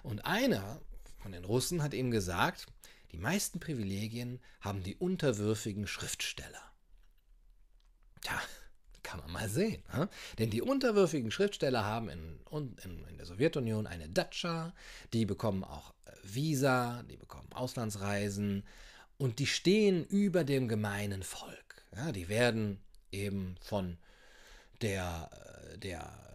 Und 0.04 0.26
einer 0.26 0.82
von 1.20 1.32
den 1.32 1.46
Russen 1.46 1.82
hat 1.82 1.94
ihm 1.94 2.12
gesagt, 2.12 2.66
die 3.14 3.18
meisten 3.18 3.62
Privilegien 3.62 4.42
haben 4.60 4.84
die 4.84 4.98
unterwürfigen 4.98 5.88
Schriftsteller. 5.88 6.62
Tja, 8.20 8.42
kann 9.04 9.22
man 9.22 9.32
mal 9.32 9.48
sehen. 9.48 9.82
Hm? 9.92 10.10
Denn 10.38 10.50
die 10.50 10.62
unterwürfigen 10.62 11.32
Schriftsteller 11.32 11.86
haben 11.86 12.10
in, 12.10 12.38
in, 12.52 13.08
in, 13.08 13.16
der 13.16 13.26
Sowjetunion 13.26 13.88
eine 13.88 14.10
Datscha, 14.10 14.74
die 15.14 15.26
bekommen 15.26 15.64
auch 15.64 15.94
äh, 16.04 16.12
Visa, 16.24 17.04
die 17.04 17.16
bekommen 17.16 17.54
Auslandsreisen 17.54 18.66
und 19.18 19.40
die 19.40 19.48
stehen 19.48 20.04
über 20.04 20.44
dem 20.44 20.68
gemeinen 20.68 21.24
Volk. 21.24 21.86
Ja, 21.96 22.12
die 22.12 22.28
werden 22.28 22.82
eben 23.14 23.56
von 23.62 23.98
der, 24.82 25.30
äh, 25.74 25.78
der 25.78 26.27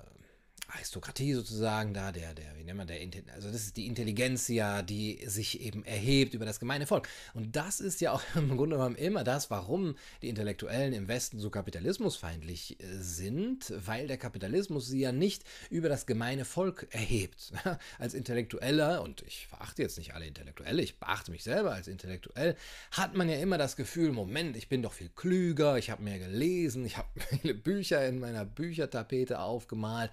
Aristokratie 0.75 1.35
sozusagen 1.35 1.93
da, 1.93 2.13
der, 2.13 2.35
der, 2.35 2.57
wie 2.57 2.65
nennt 2.65 2.79
man 2.79 2.87
der, 2.87 2.99
also 3.35 3.51
das 3.51 3.63
ist 3.63 3.77
die 3.77 3.87
Intelligenz 3.87 4.49
ja, 4.49 4.83
die 4.83 5.21
sich 5.27 5.61
eben 5.61 5.85
erhebt 5.85 6.35
über 6.35 6.45
das 6.45 6.61
gemeine 6.61 6.87
Volk. 6.87 7.09
Und 7.35 7.57
das 7.57 7.81
ist 7.81 8.01
ja 8.01 8.13
auch 8.13 8.23
im 8.35 8.57
Grunde 8.57 8.77
genommen 8.77 8.97
immer 8.97 9.25
das, 9.25 9.51
warum 9.51 9.97
die 10.23 10.29
Intellektuellen 10.29 10.93
im 10.93 11.09
Westen 11.09 11.39
so 11.39 11.51
kapitalismusfeindlich 11.51 12.81
äh, 12.81 12.87
sind, 12.99 13.73
weil 13.87 14.07
der 14.07 14.17
Kapitalismus 14.17 14.87
sie 14.87 15.01
ja 15.01 15.13
nicht 15.13 15.45
über 15.71 15.89
das 15.89 16.07
gemeine 16.07 16.45
Volk 16.45 16.87
erhebt. 16.91 17.53
Als 17.99 18.15
Intellektueller, 18.15 19.03
und 19.03 19.23
ich 19.23 19.47
verachte 19.47 19.83
jetzt 19.83 19.99
nicht 19.99 20.15
alle 20.15 20.27
Intellektuelle, 20.27 20.83
ich 20.83 20.99
beachte 20.99 21.31
mich 21.31 21.43
selber 21.43 21.73
als 21.75 21.89
Intellektuell, 21.89 22.57
hat 22.91 23.15
man 23.15 23.29
ja 23.29 23.37
immer 23.37 23.59
das 23.59 23.77
Gefühl, 23.77 24.13
Moment, 24.13 24.57
ich 24.57 24.69
bin 24.69 24.83
doch 24.83 24.93
viel 24.93 25.11
klüger, 25.15 25.79
ich 25.79 25.91
habe 25.91 26.03
mehr 26.03 26.19
gelesen, 26.19 26.85
ich 26.85 26.97
habe 26.97 27.09
viele 27.41 27.55
Bücher 27.55 28.07
in 28.07 28.19
meiner 28.19 28.45
Büchertapete 28.45 29.41
aufgemalt 29.41 30.11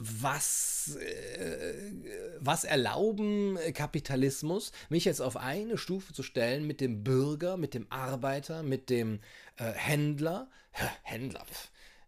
was, 0.00 0.96
äh, 0.96 1.92
was 2.40 2.64
erlauben 2.64 3.58
Kapitalismus, 3.74 4.72
mich 4.88 5.04
jetzt 5.04 5.20
auf 5.20 5.36
eine 5.36 5.76
Stufe 5.76 6.14
zu 6.14 6.22
stellen 6.22 6.66
mit 6.66 6.80
dem 6.80 7.04
Bürger, 7.04 7.58
mit 7.58 7.74
dem 7.74 7.86
Arbeiter, 7.90 8.62
mit 8.62 8.88
dem 8.88 9.20
äh, 9.58 9.64
Händler, 9.72 10.48
Händler, 11.02 11.44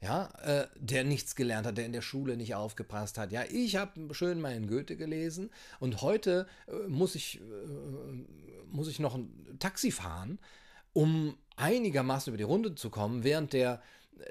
ja, 0.00 0.30
äh, 0.42 0.66
der 0.76 1.04
nichts 1.04 1.36
gelernt 1.36 1.66
hat, 1.66 1.76
der 1.76 1.84
in 1.84 1.92
der 1.92 2.00
Schule 2.00 2.36
nicht 2.38 2.54
aufgepasst 2.54 3.18
hat. 3.18 3.30
Ja, 3.30 3.44
ich 3.48 3.76
habe 3.76 4.14
schön 4.14 4.40
meinen 4.40 4.68
Goethe 4.68 4.96
gelesen 4.96 5.50
und 5.78 6.00
heute 6.00 6.46
äh, 6.66 6.88
muss 6.88 7.14
ich 7.14 7.40
äh, 7.40 8.62
muss 8.72 8.88
ich 8.88 9.00
noch 9.00 9.14
ein 9.14 9.56
Taxi 9.58 9.90
fahren, 9.90 10.38
um 10.94 11.36
einigermaßen 11.56 12.30
über 12.30 12.38
die 12.38 12.42
Runde 12.42 12.74
zu 12.74 12.88
kommen, 12.88 13.22
während 13.22 13.52
der 13.52 13.82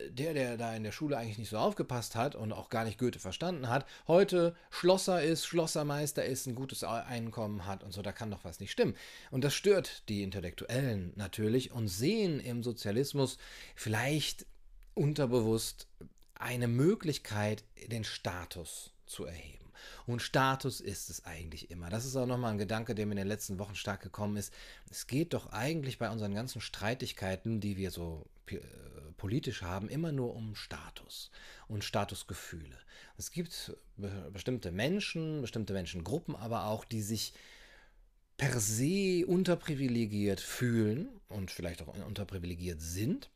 der, 0.09 0.33
der 0.33 0.57
da 0.57 0.75
in 0.75 0.83
der 0.83 0.91
Schule 0.91 1.17
eigentlich 1.17 1.38
nicht 1.38 1.50
so 1.50 1.57
aufgepasst 1.57 2.15
hat 2.15 2.35
und 2.35 2.51
auch 2.51 2.69
gar 2.69 2.85
nicht 2.85 2.97
Goethe 2.97 3.19
verstanden 3.19 3.69
hat, 3.69 3.85
heute 4.07 4.55
Schlosser 4.69 5.21
ist, 5.21 5.45
Schlossermeister 5.45 6.25
ist, 6.25 6.47
ein 6.47 6.55
gutes 6.55 6.83
Einkommen 6.83 7.65
hat 7.65 7.83
und 7.83 7.91
so, 7.91 8.01
da 8.01 8.11
kann 8.11 8.31
doch 8.31 8.43
was 8.43 8.59
nicht 8.59 8.71
stimmen. 8.71 8.95
Und 9.31 9.43
das 9.43 9.53
stört 9.53 10.07
die 10.09 10.23
Intellektuellen 10.23 11.13
natürlich 11.15 11.71
und 11.71 11.88
sehen 11.88 12.39
im 12.39 12.63
Sozialismus 12.63 13.38
vielleicht 13.75 14.45
unterbewusst 14.93 15.88
eine 16.35 16.67
Möglichkeit, 16.67 17.63
den 17.88 18.03
Status 18.03 18.91
zu 19.05 19.25
erheben. 19.25 19.61
Und 20.05 20.21
Status 20.21 20.79
ist 20.79 21.09
es 21.09 21.25
eigentlich 21.25 21.71
immer. 21.71 21.89
Das 21.89 22.05
ist 22.05 22.15
auch 22.15 22.25
nochmal 22.25 22.51
ein 22.51 22.57
Gedanke, 22.57 22.95
der 22.95 23.05
mir 23.05 23.13
in 23.13 23.17
den 23.17 23.27
letzten 23.27 23.59
Wochen 23.59 23.75
stark 23.75 24.01
gekommen 24.01 24.38
ist. 24.38 24.53
Es 24.89 25.07
geht 25.07 25.33
doch 25.33 25.51
eigentlich 25.51 25.97
bei 25.97 26.09
unseren 26.09 26.33
ganzen 26.35 26.61
Streitigkeiten, 26.61 27.59
die 27.59 27.77
wir 27.77 27.91
so 27.91 28.25
politisch 29.17 29.62
haben, 29.62 29.88
immer 29.89 30.12
nur 30.12 30.36
um 30.36 30.55
Status 30.55 31.29
und 31.67 31.84
Statusgefühle. 31.84 32.77
Es 33.17 33.31
gibt 33.31 33.77
bestimmte 34.31 34.72
Menschen, 34.72 35.41
bestimmte 35.41 35.74
Menschengruppen 35.74 36.36
aber 36.36 36.65
auch, 36.65 36.86
die 36.86 37.01
sich 37.01 37.34
per 38.38 38.60
se 38.60 39.24
unterprivilegiert 39.27 40.39
fühlen 40.39 41.08
und 41.29 41.51
vielleicht 41.51 41.84
auch 41.84 41.96
unterprivilegiert 42.05 42.81
sind 42.81 43.29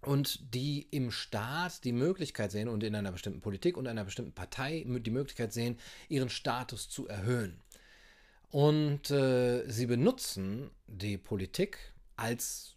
und 0.00 0.54
die 0.54 0.88
im 0.90 1.10
Staat 1.10 1.84
die 1.84 1.92
Möglichkeit 1.92 2.50
sehen 2.50 2.68
und 2.68 2.82
in 2.82 2.94
einer 2.94 3.12
bestimmten 3.12 3.40
Politik 3.40 3.76
und 3.76 3.86
einer 3.86 4.04
bestimmten 4.04 4.32
Partei 4.32 4.84
die 4.86 5.10
Möglichkeit 5.10 5.52
sehen, 5.52 5.78
ihren 6.08 6.28
Status 6.28 6.88
zu 6.88 7.06
erhöhen. 7.06 7.60
Und 8.50 9.10
äh, 9.10 9.68
sie 9.70 9.86
benutzen 9.86 10.70
die 10.86 11.18
Politik 11.18 11.78
als 12.16 12.76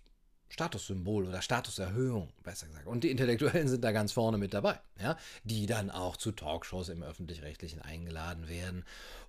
Statussymbol 0.56 1.28
oder 1.28 1.42
Statuserhöhung, 1.42 2.30
besser 2.42 2.68
gesagt. 2.68 2.88
Und 2.88 3.04
die 3.04 3.12
Intellektuellen 3.12 3.68
sind 3.68 3.84
da 3.84 3.92
ganz 3.92 4.14
vorne 4.14 4.38
mit 4.38 4.54
dabei, 4.54 4.80
ja, 5.02 5.18
die 5.44 5.66
dann 5.66 5.92
auch 5.92 6.16
zu 6.16 6.32
Talkshows 6.32 6.88
im 6.88 7.04
öffentlich-rechtlichen 7.04 7.82
eingeladen 7.82 8.48
werden. 8.48 8.86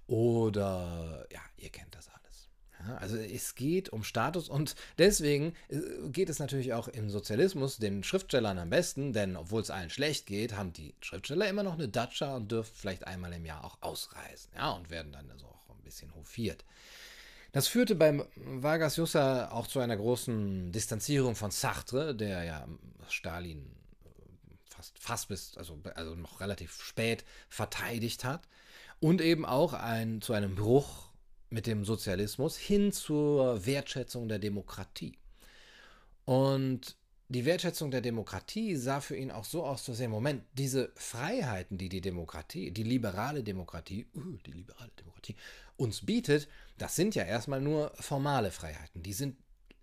Oder, 0.06 1.26
ja, 1.32 1.40
ihr 1.56 1.70
kennt 1.70 1.96
das 1.96 2.08
alles. 2.10 2.48
Ja, 2.78 2.96
also 2.98 3.16
es 3.16 3.56
geht 3.56 3.88
um 3.88 4.04
Status 4.04 4.48
und 4.48 4.76
deswegen 4.98 5.54
äh, 5.68 5.80
geht 6.10 6.28
es 6.28 6.38
natürlich 6.38 6.74
auch 6.74 6.86
im 6.86 7.10
Sozialismus 7.10 7.78
den 7.78 8.04
Schriftstellern 8.04 8.58
am 8.58 8.70
besten, 8.70 9.12
denn 9.12 9.34
obwohl 9.34 9.62
es 9.62 9.70
allen 9.70 9.90
schlecht 9.90 10.26
geht, 10.26 10.54
haben 10.56 10.72
die 10.74 10.94
Schriftsteller 11.00 11.48
immer 11.48 11.64
noch 11.64 11.74
eine 11.74 11.88
Datscha 11.88 12.36
und 12.36 12.52
dürfen 12.52 12.72
vielleicht 12.72 13.04
einmal 13.04 13.32
im 13.32 13.44
Jahr 13.44 13.64
auch 13.64 13.78
ausreisen, 13.80 14.52
ja, 14.54 14.70
und 14.70 14.90
werden 14.90 15.10
dann 15.10 15.28
also 15.28 15.46
auch 15.46 15.74
ein 15.74 15.82
bisschen 15.82 16.14
hofiert. 16.14 16.64
Das 17.56 17.68
führte 17.68 17.94
beim 17.94 18.22
Vargas 18.34 18.98
Llosa 18.98 19.50
auch 19.50 19.66
zu 19.66 19.80
einer 19.80 19.96
großen 19.96 20.72
Distanzierung 20.72 21.34
von 21.34 21.50
Sartre, 21.50 22.14
der 22.14 22.44
ja 22.44 22.68
Stalin 23.08 23.64
fast, 24.68 24.98
fast 24.98 25.28
bis, 25.28 25.56
also, 25.56 25.80
also 25.94 26.16
noch 26.16 26.40
relativ 26.40 26.82
spät 26.82 27.24
verteidigt 27.48 28.24
hat. 28.24 28.46
Und 29.00 29.22
eben 29.22 29.46
auch 29.46 29.72
ein, 29.72 30.20
zu 30.20 30.34
einem 30.34 30.54
Bruch 30.54 31.08
mit 31.48 31.66
dem 31.66 31.86
Sozialismus 31.86 32.58
hin 32.58 32.92
zur 32.92 33.64
Wertschätzung 33.64 34.28
der 34.28 34.38
Demokratie. 34.38 35.16
Und 36.26 36.94
die 37.28 37.46
Wertschätzung 37.46 37.90
der 37.90 38.02
Demokratie 38.02 38.76
sah 38.76 39.00
für 39.00 39.16
ihn 39.16 39.30
auch 39.30 39.44
so 39.44 39.64
aus, 39.64 39.86
dass 39.86 39.98
er, 39.98 40.08
Moment, 40.08 40.44
diese 40.52 40.92
Freiheiten, 40.94 41.78
die 41.78 41.88
die 41.88 42.00
Demokratie, 42.00 42.70
die 42.70 42.82
liberale 42.82 43.42
Demokratie, 43.42 44.06
uh, 44.14 44.36
die 44.44 44.52
liberale 44.52 44.92
Demokratie 44.98 45.36
uns 45.76 46.04
bietet, 46.04 46.48
das 46.78 46.96
sind 46.96 47.14
ja 47.14 47.24
erstmal 47.24 47.60
nur 47.60 47.92
formale 48.00 48.50
Freiheiten. 48.50 49.02
Die 49.02 49.12
sind 49.12 49.36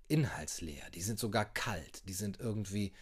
inhaltsleer, 0.07 0.89
die 0.93 1.01
sind 1.01 1.19
sogar 1.19 1.45
kalt, 1.45 2.07
die 2.07 2.13
sind 2.13 2.39
irgendwie 2.39 2.93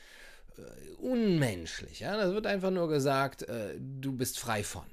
äh, 0.58 0.91
unmenschlich. 0.97 2.01
Ja? 2.01 2.17
Das 2.17 2.34
wird 2.34 2.47
einfach 2.47 2.71
nur 2.71 2.88
gesagt, 2.89 3.43
äh, 3.43 3.75
du 3.80 4.13
bist 4.13 4.39
frei 4.39 4.63
von. 4.63 4.86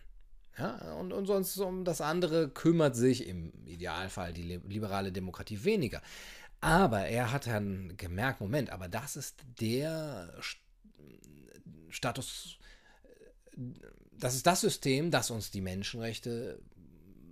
Ja, 0.59 0.93
und, 0.95 1.13
und 1.13 1.27
sonst 1.27 1.57
um 1.59 1.85
das 1.85 2.01
andere 2.01 2.49
kümmert 2.49 2.97
sich 2.97 3.29
im 3.29 3.53
Idealfall 3.65 4.33
die 4.33 4.43
liberale 4.43 5.13
Demokratie 5.13 5.63
weniger. 5.63 6.03
Aber 6.61 7.07
er 7.07 7.31
hat 7.31 7.47
dann 7.47 7.97
gemerkt, 7.97 8.41
Moment, 8.41 8.71
aber 8.71 8.89
das 8.89 9.15
ist 9.15 9.37
der 9.61 10.35
Status, 11.89 12.59
das 14.13 14.35
ist 14.35 14.47
das 14.49 14.61
System, 14.61 15.13
das 15.13 15.31
uns 15.31 15.53
die 15.53 15.61
Menschenrechte 15.61 16.61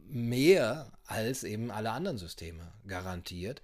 mehr 0.09 0.93
als 1.07 1.45
eben 1.45 1.71
alle 1.71 1.91
anderen 1.91 2.19
Systeme 2.19 2.73
garantiert, 2.87 3.63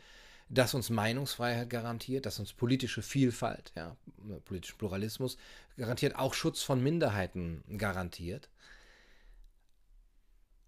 das 0.48 0.74
uns 0.74 0.90
Meinungsfreiheit 0.90 1.70
garantiert, 1.70 2.26
das 2.26 2.38
uns 2.38 2.52
politische 2.52 3.02
Vielfalt, 3.02 3.72
ja, 3.74 3.96
politischen 4.44 4.78
Pluralismus 4.78 5.38
garantiert, 5.76 6.16
auch 6.16 6.34
Schutz 6.34 6.62
von 6.62 6.82
Minderheiten 6.82 7.64
garantiert. 7.78 8.50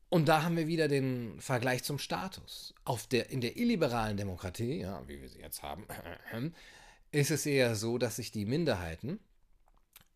Und 0.08 0.28
da 0.28 0.42
haben 0.42 0.56
wir 0.56 0.68
wieder 0.68 0.86
den 0.88 1.40
Vergleich 1.40 1.82
zum 1.82 1.98
Status. 1.98 2.72
Auf 2.84 3.06
der, 3.08 3.30
in 3.30 3.40
der 3.40 3.56
illiberalen 3.56 4.16
Demokratie, 4.16 4.80
ja, 4.80 5.06
wie 5.08 5.20
wir 5.20 5.28
sie 5.28 5.40
jetzt 5.40 5.62
haben, 5.62 5.86
ist 7.10 7.30
es 7.30 7.46
eher 7.46 7.74
so, 7.74 7.98
dass 7.98 8.16
sich 8.16 8.30
die 8.30 8.46
Minderheiten 8.46 9.18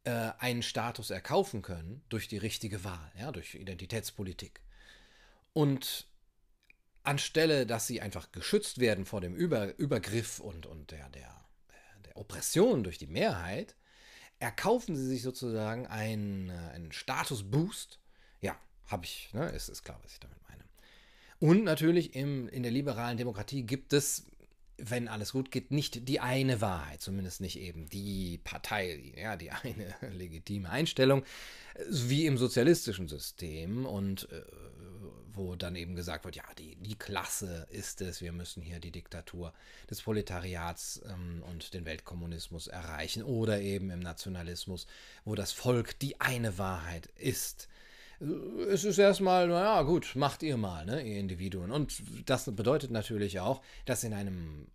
äh, 0.04 0.30
einen 0.38 0.62
Status 0.62 1.10
erkaufen 1.10 1.62
können 1.62 2.02
durch 2.08 2.28
die 2.28 2.38
richtige 2.38 2.84
Wahl, 2.84 3.12
ja, 3.18 3.32
durch 3.32 3.54
Identitätspolitik. 3.54 4.60
Und 5.52 6.06
anstelle, 7.02 7.66
dass 7.66 7.86
sie 7.86 8.00
einfach 8.00 8.32
geschützt 8.32 8.78
werden 8.78 9.06
vor 9.06 9.20
dem 9.20 9.34
Über, 9.34 9.78
Übergriff 9.78 10.40
und, 10.40 10.66
und 10.66 10.90
der, 10.90 11.08
der, 11.10 11.34
der 12.04 12.16
Oppression 12.16 12.84
durch 12.84 12.98
die 12.98 13.06
Mehrheit, 13.06 13.74
erkaufen 14.40 14.94
sie 14.94 15.06
sich 15.06 15.22
sozusagen 15.22 15.86
einen, 15.86 16.50
äh, 16.50 16.74
einen 16.74 16.92
Statusboost 16.92 17.98
habe 18.88 19.04
ich, 19.04 19.32
ne? 19.32 19.48
Ist, 19.50 19.68
ist 19.68 19.84
klar, 19.84 19.98
was 20.02 20.12
ich 20.12 20.20
damit 20.20 20.38
meine. 20.48 20.64
Und 21.38 21.64
natürlich 21.64 22.14
im, 22.14 22.48
in 22.48 22.62
der 22.62 22.72
liberalen 22.72 23.16
Demokratie 23.16 23.62
gibt 23.62 23.92
es, 23.92 24.26
wenn 24.76 25.08
alles 25.08 25.32
gut 25.32 25.50
geht, 25.50 25.70
nicht 25.70 26.08
die 26.08 26.20
eine 26.20 26.60
Wahrheit, 26.60 27.00
zumindest 27.00 27.40
nicht 27.40 27.58
eben 27.58 27.88
die 27.88 28.38
Partei, 28.38 29.12
ja, 29.16 29.36
die 29.36 29.50
eine 29.50 29.94
legitime 30.12 30.70
Einstellung, 30.70 31.24
wie 31.88 32.26
im 32.26 32.38
sozialistischen 32.38 33.08
System 33.08 33.86
und 33.86 34.30
äh, 34.32 34.42
wo 35.38 35.56
dann 35.56 35.76
eben 35.76 35.96
gesagt 35.96 36.24
wird, 36.24 36.36
ja, 36.36 36.44
die, 36.58 36.76
die 36.76 36.96
Klasse 36.96 37.66
ist 37.70 38.00
es, 38.02 38.20
wir 38.20 38.32
müssen 38.32 38.62
hier 38.62 38.80
die 38.80 38.90
Diktatur 38.90 39.54
des 39.88 40.02
Proletariats 40.02 41.00
ähm, 41.08 41.42
und 41.48 41.72
den 41.74 41.84
Weltkommunismus 41.84 42.66
erreichen 42.66 43.22
oder 43.22 43.60
eben 43.60 43.90
im 43.90 44.00
Nationalismus, 44.00 44.86
wo 45.24 45.34
das 45.34 45.52
Volk 45.52 45.98
die 45.98 46.20
eine 46.20 46.58
Wahrheit 46.58 47.06
ist 47.16 47.68
es 48.70 48.82
ist 48.82 48.98
erstmal, 48.98 49.46
naja, 49.46 49.82
gut, 49.82 50.16
macht 50.16 50.42
ihr 50.42 50.56
mal, 50.56 50.84
ne, 50.84 51.02
ihr 51.02 51.20
Individuen. 51.20 51.70
Und 51.70 52.02
das 52.26 52.44
bedeutet 52.52 52.90
natürlich 52.90 53.38
auch, 53.38 53.62
dass 53.84 54.02
in 54.02 54.12
einem 54.12 54.66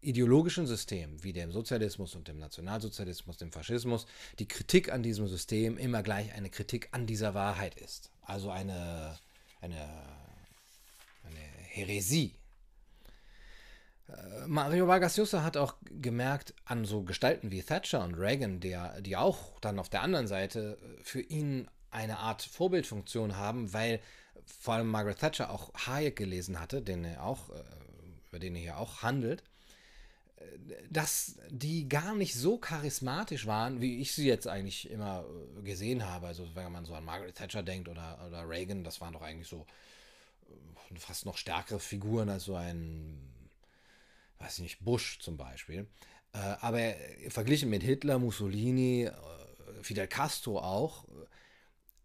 ideologischen 0.00 0.66
System 0.66 1.22
wie 1.22 1.32
dem 1.32 1.50
Sozialismus 1.50 2.14
und 2.14 2.28
dem 2.28 2.38
Nationalsozialismus, 2.38 3.38
dem 3.38 3.52
Faschismus, 3.52 4.06
die 4.38 4.46
Kritik 4.46 4.92
an 4.92 5.02
diesem 5.02 5.26
System 5.28 5.78
immer 5.78 6.02
gleich 6.02 6.32
eine 6.34 6.50
Kritik 6.50 6.88
an 6.92 7.06
dieser 7.06 7.34
Wahrheit 7.34 7.74
ist. 7.74 8.10
Also 8.22 8.50
eine, 8.50 9.18
eine, 9.64 9.88
eine 11.24 11.40
Häresie. 11.40 12.34
Äh, 14.08 14.46
Mario 14.46 14.86
Vargas 14.86 15.16
Llosa 15.16 15.42
hat 15.42 15.56
auch 15.56 15.76
gemerkt 15.84 16.54
an 16.64 16.84
so 16.84 17.02
Gestalten 17.02 17.50
wie 17.50 17.62
Thatcher 17.62 18.04
und 18.04 18.14
Reagan, 18.14 18.60
der, 18.60 19.00
die 19.00 19.16
auch 19.16 19.58
dann 19.60 19.78
auf 19.78 19.88
der 19.88 20.02
anderen 20.02 20.26
Seite 20.26 20.78
für 21.02 21.20
ihn 21.20 21.68
eine 21.90 22.18
Art 22.18 22.42
Vorbildfunktion 22.42 23.36
haben, 23.36 23.72
weil 23.72 24.00
vor 24.44 24.74
allem 24.74 24.88
Margaret 24.88 25.18
Thatcher 25.18 25.50
auch 25.50 25.72
Hayek 25.86 26.16
gelesen 26.16 26.60
hatte, 26.60 26.82
den 26.82 27.04
er 27.04 27.24
auch, 27.24 27.50
äh, 27.50 27.62
über 28.28 28.38
den 28.38 28.56
er 28.56 28.62
hier 28.62 28.78
auch 28.78 29.02
handelt, 29.02 29.40
äh, 29.40 29.53
dass 30.90 31.36
die 31.50 31.88
gar 31.88 32.14
nicht 32.14 32.34
so 32.34 32.58
charismatisch 32.58 33.46
waren, 33.46 33.80
wie 33.80 34.00
ich 34.00 34.12
sie 34.12 34.26
jetzt 34.26 34.46
eigentlich 34.48 34.90
immer 34.90 35.24
äh, 35.58 35.62
gesehen 35.62 36.06
habe. 36.08 36.26
Also 36.26 36.48
wenn 36.54 36.72
man 36.72 36.84
so 36.84 36.94
an 36.94 37.04
Margaret 37.04 37.34
Thatcher 37.34 37.62
denkt 37.62 37.88
oder, 37.88 38.24
oder 38.26 38.48
Reagan, 38.48 38.84
das 38.84 39.00
waren 39.00 39.12
doch 39.12 39.22
eigentlich 39.22 39.48
so 39.48 39.66
fast 40.96 41.26
noch 41.26 41.38
stärkere 41.38 41.80
Figuren 41.80 42.28
als 42.28 42.44
so 42.44 42.54
ein, 42.54 43.18
weiß 44.38 44.58
ich 44.58 44.62
nicht, 44.62 44.84
Bush 44.84 45.18
zum 45.18 45.36
Beispiel. 45.36 45.86
Aber 46.32 46.78
verglichen 47.28 47.70
mit 47.70 47.82
Hitler, 47.82 48.18
Mussolini, 48.18 49.08
Fidel 49.82 50.08
Castro 50.08 50.58
auch, 50.58 51.04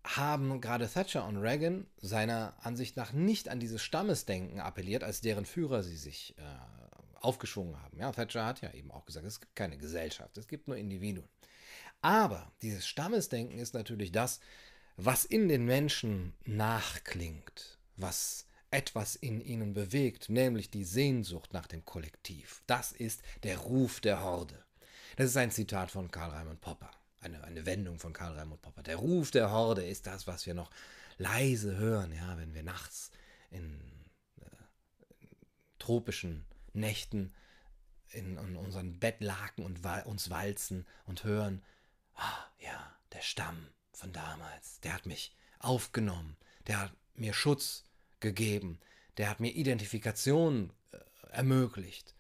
haben 0.04 0.62
gerade 0.62 0.90
Thatcher 0.90 1.28
und 1.28 1.38
Reagan 1.38 1.86
seiner 1.98 2.54
Ansicht 2.62 2.96
nach 2.96 3.12
nicht 3.12 3.50
an 3.50 3.60
dieses 3.60 3.82
Stammesdenken 3.82 4.60
appelliert, 4.60 5.04
als 5.04 5.22
deren 5.22 5.46
Führer 5.46 5.84
sie 5.84 5.98
sich 5.98 6.36
äh, 6.38 6.79
aufgeschwungen 7.22 7.82
haben. 7.82 7.98
Ja, 8.00 8.12
Thatcher 8.12 8.46
hat 8.46 8.62
ja 8.62 8.72
eben 8.74 8.92
auch 8.92 9.06
gesagt, 9.06 9.26
es 9.26 9.40
gibt 9.40 9.56
keine 9.56 9.78
Gesellschaft, 9.78 10.38
es 10.38 10.48
gibt 10.48 10.68
nur 10.68 10.78
Individuen. 10.78 11.28
Aber 12.02 12.52
dieses 12.62 12.88
Stammesdenken 12.88 13.60
ist 13.60 13.74
natürlich 13.74 14.12
das, 14.12 14.40
was 14.98 15.26
in 15.26 15.48
den 15.48 15.66
Menschen 15.66 16.34
nachklingt, 16.46 17.78
was 17.96 18.46
etwas 18.72 19.16
in 19.16 19.42
ihnen 19.42 19.74
bewegt, 19.74 20.30
nämlich 20.30 20.70
die 20.70 20.84
Sehnsucht 20.84 21.54
nach 21.54 21.68
dem 21.68 21.86
Kollektiv. 21.86 22.62
Das 22.68 22.92
ist 22.92 23.22
der 23.44 23.58
Ruf 23.58 24.00
der 24.00 24.24
Horde. 24.24 24.64
Das 25.16 25.28
ist 25.28 25.38
ein 25.38 25.52
Zitat 25.52 25.92
von 25.92 26.12
Karl 26.12 26.32
Raimund 26.32 26.62
Popper. 26.62 26.92
Eine, 27.22 27.44
eine 27.44 27.66
Wendung 27.66 28.00
von 28.00 28.14
Karl 28.14 28.38
Raimund 28.38 28.62
Popper. 28.62 28.84
Der 28.84 28.98
Ruf 28.98 29.32
der 29.32 29.52
Horde 29.52 29.86
ist 29.86 30.08
das, 30.08 30.28
was 30.28 30.46
wir 30.46 30.54
noch 30.54 30.70
leise 31.18 31.76
hören, 31.76 32.14
ja, 32.14 32.38
wenn 32.38 32.54
wir 32.54 32.64
nachts 32.64 33.12
in, 33.52 33.82
äh, 34.40 34.46
tropischen 35.80 36.46
Nächten 36.80 37.34
in, 38.10 38.38
in, 38.38 38.56
unseren 38.56 39.00
Bettlaken 39.00 39.66
und 39.66 39.84
uns 40.06 40.30
walzen 40.30 40.86
und 41.06 41.24
hören, 41.24 41.64
ah, 42.16 42.46
ja, 42.60 42.96
der 43.14 43.22
Stamm 43.22 43.68
von 43.94 44.12
damals, 44.12 44.82
der 44.82 44.94
hat 44.94 45.06
mich 45.06 45.34
aufgenommen, 45.60 46.36
der 46.68 46.80
hat 46.80 46.92
mir 47.16 47.34
Schutz 47.34 47.86
gegeben, 48.20 48.80
der 49.18 49.30
hat 49.30 49.40
mir 49.40 49.52
Identifikation 49.52 50.74
äh, 50.92 50.98
ermöglicht 51.32 52.16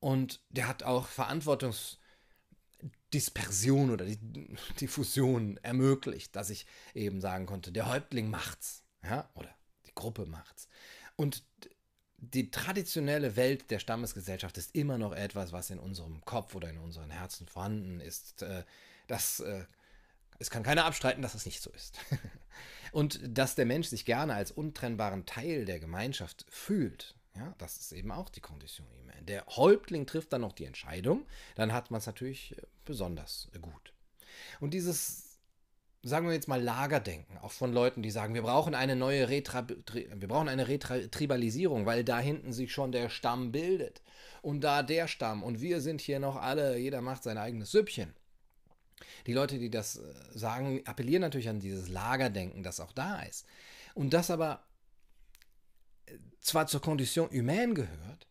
und 0.00 0.42
der 0.50 0.68
hat 0.68 0.82
auch 0.82 1.08
Verantwortungsdispersion 1.08 3.90
oder 3.90 4.04
die 4.04 4.18
Diffusion 4.80 5.56
ermöglicht, 5.58 6.34
dass 6.36 6.50
ich 6.50 6.66
eben 6.94 7.20
sagen 7.20 7.46
konnte, 7.46 7.72
der 7.72 7.88
Häuptling 7.88 8.30
macht's, 8.30 8.84
ja, 9.02 9.28
oder 9.34 9.52
die 9.86 9.94
Gruppe 9.94 10.26
macht's. 10.26 10.68
Und 11.16 11.44
die 12.22 12.50
traditionelle 12.50 13.36
Welt 13.36 13.70
der 13.70 13.80
Stammesgesellschaft 13.80 14.56
ist 14.56 14.74
immer 14.74 14.96
noch 14.96 15.12
etwas, 15.12 15.52
was 15.52 15.70
in 15.70 15.78
unserem 15.78 16.24
Kopf 16.24 16.54
oder 16.54 16.70
in 16.70 16.78
unseren 16.78 17.10
Herzen 17.10 17.46
vorhanden 17.46 18.00
ist. 18.00 18.42
Äh, 18.42 18.64
das 19.08 19.40
äh, 19.40 19.64
es 20.42 20.50
kann 20.50 20.64
keiner 20.64 20.84
abstreiten, 20.84 21.22
dass 21.22 21.34
es 21.34 21.46
nicht 21.46 21.62
so 21.62 21.70
ist. 21.70 21.98
Und 22.92 23.20
dass 23.22 23.54
der 23.54 23.64
Mensch 23.64 23.88
sich 23.88 24.04
gerne 24.04 24.34
als 24.34 24.50
untrennbaren 24.50 25.24
Teil 25.24 25.64
der 25.64 25.78
Gemeinschaft 25.78 26.44
fühlt, 26.48 27.14
ja, 27.36 27.54
das 27.58 27.78
ist 27.78 27.92
eben 27.92 28.10
auch 28.10 28.28
die 28.28 28.40
Kondition. 28.40 28.86
Der 29.20 29.46
Häuptling 29.46 30.04
trifft 30.04 30.32
dann 30.32 30.40
noch 30.40 30.52
die 30.52 30.64
Entscheidung, 30.64 31.26
dann 31.54 31.72
hat 31.72 31.90
man 31.90 31.98
es 31.98 32.06
natürlich 32.06 32.58
äh, 32.58 32.62
besonders 32.84 33.48
gut. 33.60 33.92
Und 34.60 34.74
dieses, 34.74 35.31
sagen 36.02 36.26
wir 36.26 36.34
jetzt 36.34 36.48
mal, 36.48 36.60
Lagerdenken, 36.60 37.38
auch 37.38 37.52
von 37.52 37.72
Leuten, 37.72 38.02
die 38.02 38.10
sagen, 38.10 38.34
wir 38.34 38.42
brauchen 38.42 38.74
eine 38.74 38.96
neue 38.96 39.28
Retra 39.28 39.66
wir 39.68 40.28
brauchen 40.28 40.48
eine 40.48 40.66
Retribalisierung, 40.66 41.86
weil 41.86 42.04
da 42.04 42.18
hinten 42.18 42.52
sich 42.52 42.72
schon 42.72 42.92
der 42.92 43.08
Stamm 43.08 43.52
bildet. 43.52 44.02
Und 44.42 44.62
da 44.62 44.82
der 44.82 45.06
Stamm 45.06 45.44
und 45.44 45.60
wir 45.60 45.80
sind 45.80 46.00
hier 46.00 46.18
noch 46.18 46.36
alle, 46.36 46.76
jeder 46.76 47.00
macht 47.00 47.22
sein 47.22 47.38
eigenes 47.38 47.70
Süppchen. 47.70 48.12
Die 49.26 49.32
Leute, 49.32 49.58
die 49.58 49.70
das 49.70 49.96
äh, 49.96 50.02
sagen, 50.34 50.82
appellieren 50.84 51.22
natürlich 51.22 51.48
an 51.48 51.60
dieses 51.60 51.88
Lagerdenken, 51.88 52.62
das 52.62 52.80
auch 52.80 52.92
da 52.92 53.22
ist. 53.22 53.46
Und 53.94 54.12
das 54.12 54.30
aber 54.30 54.64
äh, 56.06 56.18
zwar 56.40 56.66
zur 56.66 56.80
Condition 56.80 57.30
humaine 57.30 57.74
gehört, 57.74 58.26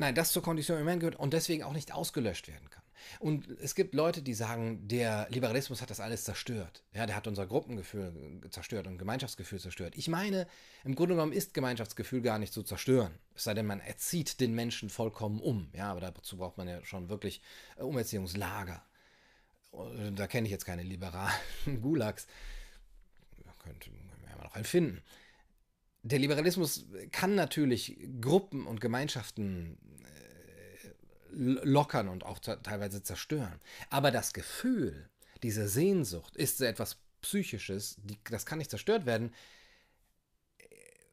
nein, 0.00 0.14
das 0.14 0.32
zur 0.32 0.42
Condition 0.42 0.78
humaine 0.78 0.98
gehört 0.98 1.16
und 1.16 1.32
deswegen 1.32 1.62
auch 1.62 1.72
nicht 1.72 1.92
ausgelöscht 1.92 2.48
werden 2.48 2.68
kann. 2.70 2.82
Und 3.18 3.48
es 3.60 3.74
gibt 3.74 3.94
Leute, 3.94 4.22
die 4.22 4.34
sagen, 4.34 4.86
der 4.86 5.26
Liberalismus 5.30 5.80
hat 5.80 5.90
das 5.90 6.00
alles 6.00 6.24
zerstört. 6.24 6.84
Ja, 6.92 7.06
der 7.06 7.16
hat 7.16 7.26
unser 7.26 7.46
Gruppengefühl 7.46 8.40
zerstört 8.50 8.86
und 8.86 8.98
Gemeinschaftsgefühl 8.98 9.58
zerstört. 9.58 9.94
Ich 9.96 10.08
meine, 10.08 10.46
im 10.84 10.94
Grunde 10.94 11.14
genommen 11.14 11.32
ist 11.32 11.54
Gemeinschaftsgefühl 11.54 12.20
gar 12.20 12.38
nicht 12.38 12.52
zu 12.52 12.62
zerstören. 12.62 13.12
Es 13.34 13.44
sei 13.44 13.54
denn, 13.54 13.66
man 13.66 13.80
erzieht 13.80 14.40
den 14.40 14.54
Menschen 14.54 14.90
vollkommen 14.90 15.40
um. 15.40 15.70
Ja, 15.72 15.90
aber 15.90 16.00
dazu 16.00 16.36
braucht 16.36 16.58
man 16.58 16.68
ja 16.68 16.84
schon 16.84 17.08
wirklich 17.08 17.40
äh, 17.76 17.82
Umerziehungslager. 17.82 18.82
Da 20.14 20.26
kenne 20.26 20.46
ich 20.46 20.50
jetzt 20.50 20.64
keine 20.64 20.82
liberalen 20.82 21.32
Gulags. 21.80 22.26
Könnte 23.62 23.90
man 23.90 24.20
noch 24.42 24.54
einen 24.54 24.64
finden. 24.64 25.02
Der 26.02 26.18
Liberalismus 26.18 26.86
kann 27.12 27.34
natürlich 27.34 27.98
Gruppen 28.20 28.66
und 28.66 28.80
Gemeinschaften 28.80 29.78
äh, 30.04 31.36
lockern 31.36 32.08
und 32.08 32.24
auch 32.24 32.38
teilweise 32.38 33.02
zerstören. 33.02 33.60
Aber 33.90 34.10
das 34.10 34.32
Gefühl, 34.32 35.10
diese 35.42 35.68
Sehnsucht 35.68 36.36
ist 36.36 36.58
so 36.58 36.64
etwas 36.64 36.98
Psychisches, 37.20 37.96
die, 38.02 38.18
das 38.30 38.46
kann 38.46 38.58
nicht 38.58 38.70
zerstört 38.70 39.04
werden. 39.04 39.34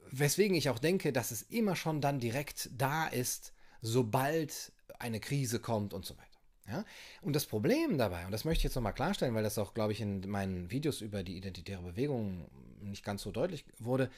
Weswegen 0.10 0.56
ich 0.56 0.69
auch 0.69 0.80
denke, 0.80 1.12
dass 1.12 1.32
es 1.32 1.41
immer 1.41 1.76
schon 1.76 2.00
dann 2.00 2.21
direkt 2.21 2.69
da 2.78 3.08
ist, 3.08 3.52
sobald 3.82 4.71
eine 5.00 5.19
Krise 5.19 5.60
kommt 5.60 5.93
und 5.93 6.06
so 6.06 6.17
weiter. 6.17 6.28
Ja? 6.67 6.86
Und 7.21 7.36
das 7.36 7.45
Problem 7.45 7.97
dabei, 7.97 8.26
und 8.26 8.32
das 8.32 8.45
möchte 8.45 8.60
ich 8.60 8.63
jetzt 8.63 8.76
nochmal 8.76 8.93
klarstellen, 8.93 9.36
weil 9.36 9.43
das 9.43 9.58
auch, 9.58 9.73
glaube 9.73 9.91
ich, 9.91 10.02
in 10.02 10.28
meinen 10.30 10.71
Videos 10.71 11.02
über 11.02 11.23
die 11.23 11.36
identitäre 11.36 11.84
Bewegung 11.84 12.50
nicht 12.82 13.04
ganz 13.04 13.21
so 13.23 13.32
deutlich 13.32 13.65
wurde, 13.80 14.10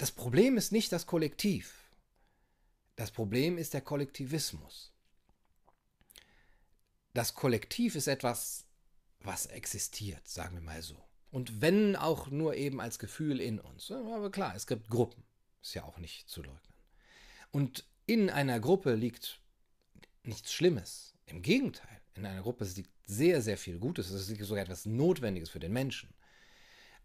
das 0.00 0.10
Problem 0.10 0.56
ist 0.56 0.72
nicht 0.72 0.92
das 0.92 1.04
Kollektiv. 1.04 1.74
Das 2.96 3.10
Problem 3.10 3.58
ist 3.58 3.74
der 3.74 3.82
Kollektivismus. 3.82 4.94
Das 7.12 7.34
Kollektiv 7.34 7.96
ist 7.96 8.06
etwas, 8.06 8.64
was 9.20 9.44
existiert, 9.44 10.26
sagen 10.26 10.54
wir 10.54 10.62
mal 10.62 10.80
so. 10.80 10.96
Und 11.30 11.60
wenn 11.60 11.96
auch 11.96 12.28
nur 12.28 12.54
eben 12.56 12.80
als 12.80 12.98
Gefühl 12.98 13.42
in 13.42 13.60
uns. 13.60 13.90
Aber 13.90 14.30
klar, 14.30 14.54
es 14.56 14.66
gibt 14.66 14.88
Gruppen. 14.88 15.22
Ist 15.60 15.74
ja 15.74 15.84
auch 15.84 15.98
nicht 15.98 16.30
zu 16.30 16.40
leugnen. 16.40 16.74
Und 17.50 17.84
in 18.06 18.30
einer 18.30 18.58
Gruppe 18.58 18.94
liegt 18.94 19.42
nichts 20.22 20.54
Schlimmes. 20.54 21.12
Im 21.26 21.42
Gegenteil, 21.42 22.00
in 22.14 22.24
einer 22.24 22.40
Gruppe 22.40 22.64
liegt 22.64 22.90
sehr, 23.04 23.42
sehr 23.42 23.58
viel 23.58 23.78
Gutes. 23.78 24.08
Es 24.08 24.30
liegt 24.30 24.42
sogar 24.46 24.64
etwas 24.64 24.86
Notwendiges 24.86 25.50
für 25.50 25.60
den 25.60 25.74
Menschen. 25.74 26.08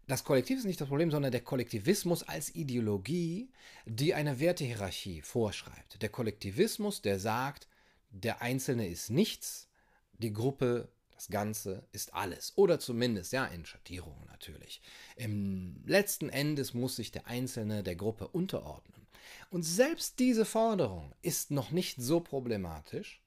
Das 0.08 0.22
Kollektiv 0.22 0.58
ist 0.58 0.64
nicht 0.64 0.80
das 0.80 0.88
Problem, 0.88 1.10
sondern 1.10 1.32
der 1.32 1.40
Kollektivismus 1.40 2.22
als 2.22 2.54
Ideologie, 2.54 3.50
die 3.86 4.14
eine 4.14 4.38
Wertehierarchie 4.38 5.20
vorschreibt. 5.20 6.00
Der 6.00 6.08
Kollektivismus, 6.08 7.02
der 7.02 7.18
sagt, 7.18 7.66
der 8.10 8.40
Einzelne 8.40 8.86
ist 8.86 9.10
nichts, 9.10 9.68
die 10.12 10.32
Gruppe, 10.32 10.92
das 11.10 11.28
Ganze 11.28 11.88
ist 11.90 12.14
alles. 12.14 12.52
Oder 12.56 12.78
zumindest, 12.78 13.32
ja, 13.32 13.46
in 13.46 13.66
Schattierungen 13.66 14.26
natürlich. 14.26 14.80
Im 15.16 15.82
letzten 15.86 16.28
Endes 16.28 16.72
muss 16.72 16.96
sich 16.96 17.10
der 17.10 17.26
Einzelne 17.26 17.82
der 17.82 17.96
Gruppe 17.96 18.28
unterordnen. 18.28 19.08
Und 19.50 19.64
selbst 19.64 20.20
diese 20.20 20.44
Forderung 20.44 21.14
ist 21.22 21.50
noch 21.50 21.72
nicht 21.72 22.00
so 22.00 22.20
problematisch, 22.20 23.22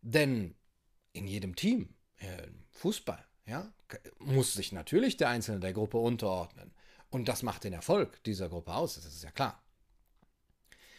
denn 0.00 0.54
in 1.12 1.26
jedem 1.26 1.56
Team, 1.56 1.94
Fußball, 2.70 3.24
ja, 3.46 3.72
muss 4.18 4.54
sich 4.54 4.72
natürlich 4.72 5.16
der 5.16 5.28
Einzelne 5.28 5.60
der 5.60 5.72
Gruppe 5.72 5.98
unterordnen. 5.98 6.72
Und 7.10 7.28
das 7.28 7.42
macht 7.42 7.64
den 7.64 7.72
Erfolg 7.72 8.22
dieser 8.24 8.48
Gruppe 8.48 8.74
aus, 8.74 8.94
das 8.94 9.06
ist 9.06 9.22
ja 9.22 9.30
klar. 9.30 9.62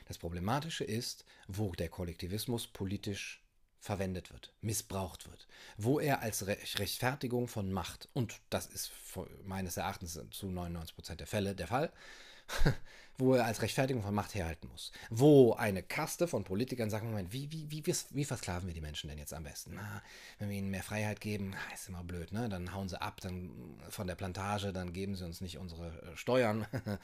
Das 0.06 0.18
Problematische 0.18 0.84
ist, 0.84 1.26
wo 1.48 1.72
der 1.74 1.90
Kollektivismus 1.90 2.68
politisch 2.68 3.44
verwendet 3.80 4.32
wird, 4.32 4.54
missbraucht 4.62 5.30
wird, 5.30 5.48
wo 5.78 6.00
er 6.00 6.22
als 6.22 6.48
Rechtfertigung 6.48 7.48
von 7.48 7.72
Macht, 7.72 8.10
und 8.14 8.42
das 8.50 8.66
ist 8.66 8.92
meines 9.44 9.78
Erachtens 9.78 10.14
zu 10.32 10.48
99% 10.48 11.16
der 11.16 11.28
Fälle 11.28 11.56
der 11.56 11.68
Fall, 11.68 11.92
wo 13.18 13.36
er 13.36 13.46
als 13.46 13.62
Rechtfertigung 13.62 14.04
von 14.04 14.14
Macht 14.14 14.36
herhalten 14.36 14.68
muss. 14.72 14.92
Wo 15.10 15.54
eine 15.54 15.84
Kaste 15.84 16.28
von 16.28 16.44
Politikern 16.44 16.90
sagt, 16.90 17.06
Moment, 17.06 17.32
wie, 17.32 17.52
wie, 17.52 17.70
wie, 17.70 17.84
wie 17.86 18.26
versklaven 18.26 18.68
wir 18.68 18.74
die 18.74 18.82
Menschen 18.82 19.10
denn 19.10 19.18
jetzt 19.18 19.34
am 19.34 19.44
besten? 19.44 19.74
Na, 19.76 20.02
wenn 20.40 20.50
wir 20.50 20.58
ihnen 20.58 20.70
mehr 20.70 20.84
Freiheit 20.84 21.22
geben, 21.22 21.56
ist 21.74 21.90
immer 21.90 22.04
blöd, 22.04 22.32
ne? 22.32 22.50
Dann 22.50 22.74
hauen 22.74 22.90
sie 22.90 23.02
ab, 23.02 23.22
dann 23.22 23.52
von 23.90 24.08
der 24.08 24.16
Plantage, 24.16 24.74
dann 24.74 24.92
geben 24.92 25.16
sie 25.16 25.26
uns 25.26 25.42
nicht 25.42 25.58
unsere 25.58 25.88
äh, 25.88 26.18
Steuern. 26.18 26.66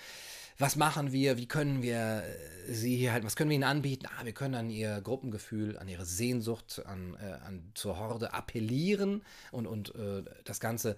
was 0.58 0.76
machen 0.76 1.12
wir? 1.12 1.38
Wie 1.38 1.48
können 1.48 1.82
wir 1.82 2.24
äh, 2.24 2.74
sie 2.74 2.98
hier 2.98 3.14
halt, 3.14 3.24
was 3.24 3.36
können 3.36 3.50
wir 3.50 3.56
ihnen 3.56 3.64
anbieten? 3.64 4.08
Ah, 4.08 4.26
wir 4.26 4.34
können 4.34 4.56
an 4.56 4.70
ihr 4.70 5.02
Gruppengefühl, 5.02 5.78
an 5.78 5.88
ihre 5.88 6.06
Sehnsucht, 6.06 6.82
an, 6.86 7.16
äh, 7.22 7.46
an 7.46 7.72
zur 7.74 7.98
Horde 7.98 8.34
appellieren 8.34 9.24
und, 9.52 9.66
und 9.68 9.96
äh, 9.96 10.24
das 10.44 10.60
Ganze 10.60 10.98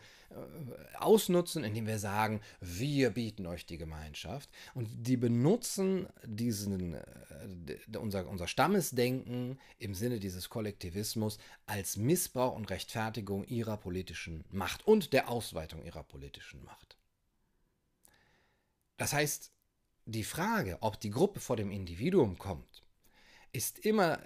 ausnutzen, 0.99 1.63
indem 1.63 1.87
wir 1.87 1.99
sagen, 1.99 2.41
wir 2.59 3.09
bieten 3.11 3.45
euch 3.45 3.65
die 3.65 3.77
Gemeinschaft. 3.77 4.49
Und 4.73 4.89
die 5.07 5.17
benutzen 5.17 6.07
diesen, 6.25 6.93
äh, 6.93 7.97
unser, 7.97 8.27
unser 8.27 8.47
Stammesdenken 8.47 9.59
im 9.79 9.93
Sinne 9.93 10.19
dieses 10.19 10.49
Kollektivismus 10.49 11.37
als 11.65 11.97
Missbrauch 11.97 12.55
und 12.55 12.69
Rechtfertigung 12.69 13.43
ihrer 13.45 13.77
politischen 13.77 14.43
Macht 14.49 14.87
und 14.87 15.13
der 15.13 15.29
Ausweitung 15.29 15.83
ihrer 15.83 16.03
politischen 16.03 16.63
Macht. 16.63 16.97
Das 18.97 19.13
heißt, 19.13 19.51
die 20.05 20.23
Frage, 20.23 20.77
ob 20.81 20.99
die 20.99 21.09
Gruppe 21.09 21.39
vor 21.39 21.55
dem 21.55 21.71
Individuum 21.71 22.37
kommt, 22.37 22.83
ist 23.51 23.79
immer 23.79 24.19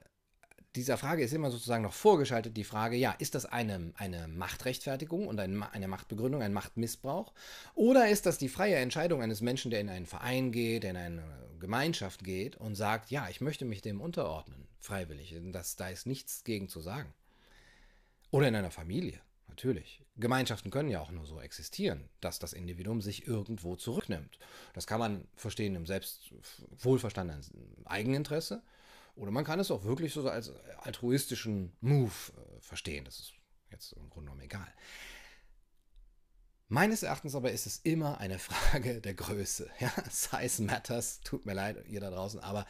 dieser 0.78 0.98
Frage 0.98 1.24
ist 1.24 1.34
immer 1.34 1.52
sozusagen 1.52 1.84
noch 1.84 1.94
vorgeschaltet 1.94 2.56
die 2.56 2.64
Frage, 2.64 2.96
ja, 2.96 3.12
ist 3.12 3.36
das 3.36 3.46
eine, 3.46 3.92
eine 3.98 4.28
Machtrechtfertigung 4.28 5.28
und 5.28 5.40
ein, 5.40 5.62
eine 5.64 5.88
Machtbegründung, 5.88 6.42
ein 6.42 6.54
Machtmissbrauch? 6.54 7.34
Oder 7.74 8.10
ist 8.10 8.26
das 8.26 8.38
die 8.38 8.48
freie 8.48 8.76
Entscheidung 8.76 9.22
eines 9.22 9.42
Menschen, 9.42 9.72
der 9.72 9.82
in 9.82 9.90
einen 9.90 10.06
Verein 10.06 10.52
geht, 10.52 10.84
in 10.84 10.96
eine 10.96 11.24
Gemeinschaft 11.60 12.24
geht 12.24 12.56
und 12.58 12.76
sagt, 12.76 13.10
ja, 13.10 13.28
ich 13.30 13.42
möchte 13.42 13.66
mich 13.66 13.82
dem 13.82 14.00
unterordnen, 14.02 14.68
freiwillig. 14.80 15.36
Das, 15.52 15.76
da 15.76 15.90
ist 15.90 16.06
nichts 16.06 16.44
gegen 16.44 16.70
zu 16.70 16.82
sagen. 16.82 17.14
Oder 18.30 18.48
in 18.48 18.56
einer 18.56 18.72
Familie, 18.72 19.20
natürlich. 19.48 20.04
Gemeinschaften 20.16 20.70
können 20.70 20.90
ja 20.90 21.02
auch 21.02 21.12
nur 21.12 21.26
so 21.26 21.40
existieren, 21.40 22.10
dass 22.22 22.40
das 22.40 22.54
Individuum 22.54 23.02
sich 23.02 23.28
irgendwo 23.28 23.76
zurücknimmt. 23.76 24.38
Das 24.74 24.86
kann 24.86 25.00
man 25.00 25.28
verstehen 25.36 25.76
im 25.76 25.86
selbst 25.86 26.32
wohlverstandenen 26.80 27.44
Eigeninteresse 27.86 28.62
Oder 29.18 29.32
man 29.32 29.44
kann 29.44 29.60
es 29.60 29.72
auch 29.72 29.84
wirklich 29.84 30.14
so 30.14 30.30
als 30.30 30.52
altruistischen 30.78 31.76
Move 31.82 32.12
äh, 32.12 32.62
verstehen. 32.62 33.04
Das 33.04 33.20
ist 33.20 33.34
jetzt 33.72 33.94
im 33.94 34.10
Grunde 34.10 34.30
genommen 34.30 34.42
egal. 34.42 34.72
Meines 36.70 37.02
Erachtens 37.02 37.34
aber 37.34 37.52
ist 37.52 37.66
es 37.66 37.80
immer 37.80 38.20
eine 38.20 38.38
Frage 38.40 39.02
der 39.02 39.16
Größe. 39.16 39.70
Ja, 39.80 39.92
Size 40.10 40.64
matters, 40.64 41.22
tut 41.22 41.46
mir 41.46 41.54
leid, 41.54 41.84
ihr 41.88 42.00
da 42.00 42.12
draußen, 42.12 42.40
aber 42.40 42.66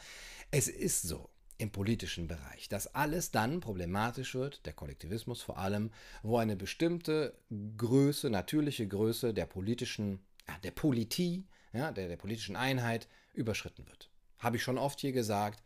es 0.50 0.68
ist 0.68 1.02
so 1.02 1.28
im 1.58 1.70
politischen 1.70 2.28
Bereich, 2.28 2.68
dass 2.68 2.94
alles 2.94 3.30
dann 3.30 3.60
problematisch 3.60 4.34
wird, 4.34 4.64
der 4.64 4.72
Kollektivismus 4.72 5.42
vor 5.42 5.58
allem, 5.58 5.90
wo 6.22 6.38
eine 6.38 6.56
bestimmte 6.56 7.36
Größe, 7.76 8.30
natürliche 8.30 8.86
Größe 8.88 9.34
der 9.34 9.46
politischen, 9.46 10.24
der 10.62 10.70
Politie, 10.70 11.46
ja, 11.72 11.92
der, 11.92 12.08
der 12.08 12.16
politischen 12.16 12.56
Einheit 12.56 13.08
überschritten 13.34 13.86
wird. 13.86 14.08
Habe 14.38 14.56
ich 14.56 14.62
schon 14.62 14.78
oft 14.78 15.00
hier 15.00 15.12
gesagt, 15.12 15.62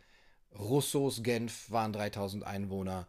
Rousseaus 0.58 1.22
Genf 1.22 1.70
waren 1.70 1.92
3000 1.92 2.44
Einwohner, 2.44 3.06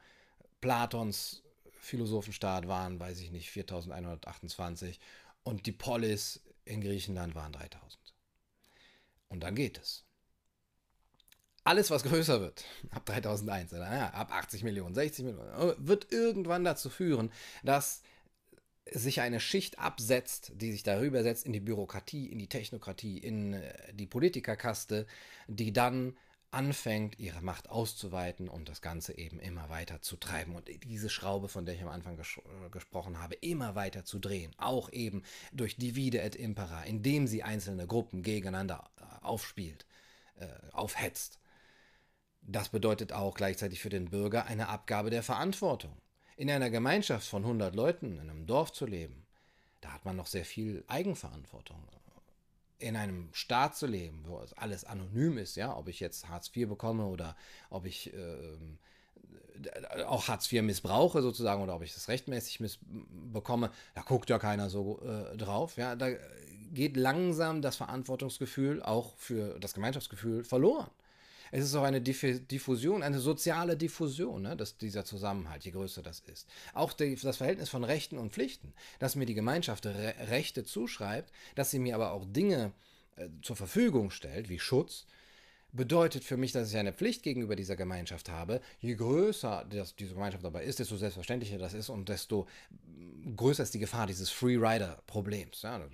Platons 0.61 1.43
Philosophenstaat 1.71 2.67
waren, 2.67 2.99
weiß 2.99 3.19
ich 3.19 3.31
nicht, 3.31 3.51
4128 3.51 4.99
und 5.43 5.65
die 5.65 5.73
Polis 5.73 6.41
in 6.63 6.81
Griechenland 6.81 7.35
waren 7.35 7.51
3000. 7.51 7.99
Und 9.27 9.41
dann 9.41 9.55
geht 9.55 9.77
es. 9.79 10.05
Alles, 11.65 11.91
was 11.91 12.03
größer 12.03 12.41
wird, 12.41 12.65
ab 12.91 13.05
3001, 13.05 13.73
oder, 13.73 13.93
ja, 13.93 14.09
ab 14.11 14.33
80 14.33 14.63
Millionen, 14.63 14.95
60 14.95 15.25
Millionen, 15.25 15.75
wird 15.87 16.11
irgendwann 16.11 16.63
dazu 16.63 16.89
führen, 16.89 17.31
dass 17.63 18.01
sich 18.91 19.21
eine 19.21 19.39
Schicht 19.39 19.79
absetzt, 19.79 20.51
die 20.55 20.71
sich 20.71 20.83
darüber 20.83 21.23
setzt 21.23 21.45
in 21.45 21.53
die 21.53 21.61
Bürokratie, 21.61 22.27
in 22.27 22.39
die 22.39 22.49
Technokratie, 22.49 23.17
in 23.17 23.53
äh, 23.53 23.93
die 23.93 24.07
Politikerkaste, 24.07 25.07
die 25.47 25.71
dann 25.71 26.17
anfängt, 26.53 27.19
ihre 27.19 27.41
Macht 27.41 27.69
auszuweiten 27.69 28.47
und 28.47 28.69
das 28.69 28.81
Ganze 28.81 29.17
eben 29.17 29.39
immer 29.39 29.69
weiter 29.69 30.01
zu 30.01 30.17
treiben 30.17 30.55
und 30.55 30.69
diese 30.83 31.09
Schraube, 31.09 31.47
von 31.47 31.65
der 31.65 31.75
ich 31.75 31.81
am 31.81 31.89
Anfang 31.89 32.15
ges 32.17 32.37
äh, 32.37 32.69
gesprochen 32.69 33.21
habe, 33.21 33.35
immer 33.35 33.75
weiter 33.75 34.05
zu 34.05 34.19
drehen. 34.19 34.51
Auch 34.57 34.91
eben 34.91 35.23
durch 35.51 35.77
Divide 35.77 36.21
et 36.21 36.35
Impera, 36.35 36.83
indem 36.83 37.27
sie 37.27 37.43
einzelne 37.43 37.87
Gruppen 37.87 38.23
gegeneinander 38.23 38.89
äh, 38.97 39.25
aufspielt, 39.25 39.85
äh, 40.35 40.47
aufhetzt. 40.71 41.39
Das 42.41 42.69
bedeutet 42.69 43.13
auch 43.13 43.35
gleichzeitig 43.35 43.79
für 43.79 43.89
den 43.89 44.09
Bürger 44.09 44.45
eine 44.45 44.67
Abgabe 44.67 45.09
der 45.09 45.23
Verantwortung. 45.23 45.97
In 46.35 46.49
einer 46.49 46.69
Gemeinschaft 46.69 47.27
von 47.27 47.43
100 47.43 47.75
Leuten, 47.75 48.19
in 48.19 48.29
einem 48.29 48.45
Dorf 48.47 48.73
zu 48.73 48.85
leben, 48.85 49.25
da 49.81 49.93
hat 49.93 50.05
man 50.05 50.15
noch 50.15 50.27
sehr 50.27 50.45
viel 50.45 50.83
Eigenverantwortung 50.87 51.87
in 52.79 52.95
einem 52.95 53.29
Staat 53.33 53.75
zu 53.75 53.87
leben, 53.87 54.23
wo 54.25 54.43
alles 54.55 54.83
anonym 54.83 55.37
ist, 55.37 55.55
ja, 55.55 55.75
ob 55.75 55.87
ich 55.87 55.99
jetzt 55.99 56.29
Hartz 56.29 56.51
IV 56.55 56.69
bekomme 56.69 57.05
oder 57.05 57.35
ob 57.69 57.85
ich 57.85 58.13
äh, 58.13 58.57
auch 60.05 60.27
Hartz 60.27 60.51
IV 60.51 60.63
missbrauche 60.63 61.21
sozusagen 61.21 61.61
oder 61.61 61.75
ob 61.75 61.83
ich 61.83 61.93
das 61.93 62.07
rechtmäßig 62.07 62.59
bekomme, 63.31 63.71
da 63.95 64.01
guckt 64.01 64.29
ja 64.29 64.39
keiner 64.39 64.69
so 64.69 65.01
äh, 65.01 65.37
drauf, 65.37 65.77
ja, 65.77 65.95
da 65.95 66.09
geht 66.73 66.97
langsam 66.97 67.61
das 67.61 67.75
Verantwortungsgefühl 67.75 68.81
auch 68.81 69.15
für 69.17 69.59
das 69.59 69.73
Gemeinschaftsgefühl 69.73 70.43
verloren. 70.43 70.89
Es 71.55 71.65
ist 71.65 71.75
auch 71.75 71.83
eine 71.83 72.01
Diffusion, 72.01 73.03
eine 73.03 73.19
soziale 73.19 73.77
Diffusion, 73.77 74.41
ne, 74.41 74.57
dass 74.57 74.75
dieser 74.75 75.05
Zusammenhalt, 75.05 75.63
je 75.63 75.69
größer 75.69 76.01
das 76.01 76.21
ist. 76.21 76.49
Auch 76.73 76.93
die, 76.93 77.15
das 77.15 77.37
Verhältnis 77.37 77.69
von 77.69 77.83
Rechten 77.83 78.17
und 78.17 78.33
Pflichten, 78.33 78.73
dass 78.97 79.15
mir 79.15 79.27
die 79.27 79.35
Gemeinschaft 79.35 79.85
Re 79.85 80.15
Rechte 80.29 80.63
zuschreibt, 80.63 81.31
dass 81.53 81.69
sie 81.69 81.77
mir 81.77 81.93
aber 81.93 82.13
auch 82.13 82.25
Dinge 82.25 82.71
äh, 83.17 83.27
zur 83.43 83.55
Verfügung 83.55 84.09
stellt, 84.09 84.49
wie 84.49 84.57
Schutz, 84.57 85.05
bedeutet 85.73 86.23
für 86.23 86.37
mich, 86.37 86.53
dass 86.53 86.71
ich 86.71 86.77
eine 86.77 86.91
Pflicht 86.91 87.21
gegenüber 87.21 87.55
dieser 87.55 87.75
Gemeinschaft 87.75 88.29
habe. 88.29 88.59
Je 88.79 88.95
größer 88.95 89.67
das, 89.69 89.95
diese 89.95 90.15
Gemeinschaft 90.15 90.43
dabei 90.43 90.63
ist, 90.63 90.79
desto 90.79 90.97
selbstverständlicher 90.97 91.59
das 91.59 91.75
ist 91.75 91.89
und 91.89 92.09
desto 92.09 92.47
größer 93.35 93.61
ist 93.61 93.75
die 93.75 93.79
Gefahr 93.79 94.07
dieses 94.07 94.31
Free-Rider-Problems. 94.31 95.61
Ja, 95.61 95.77
das 95.77 95.91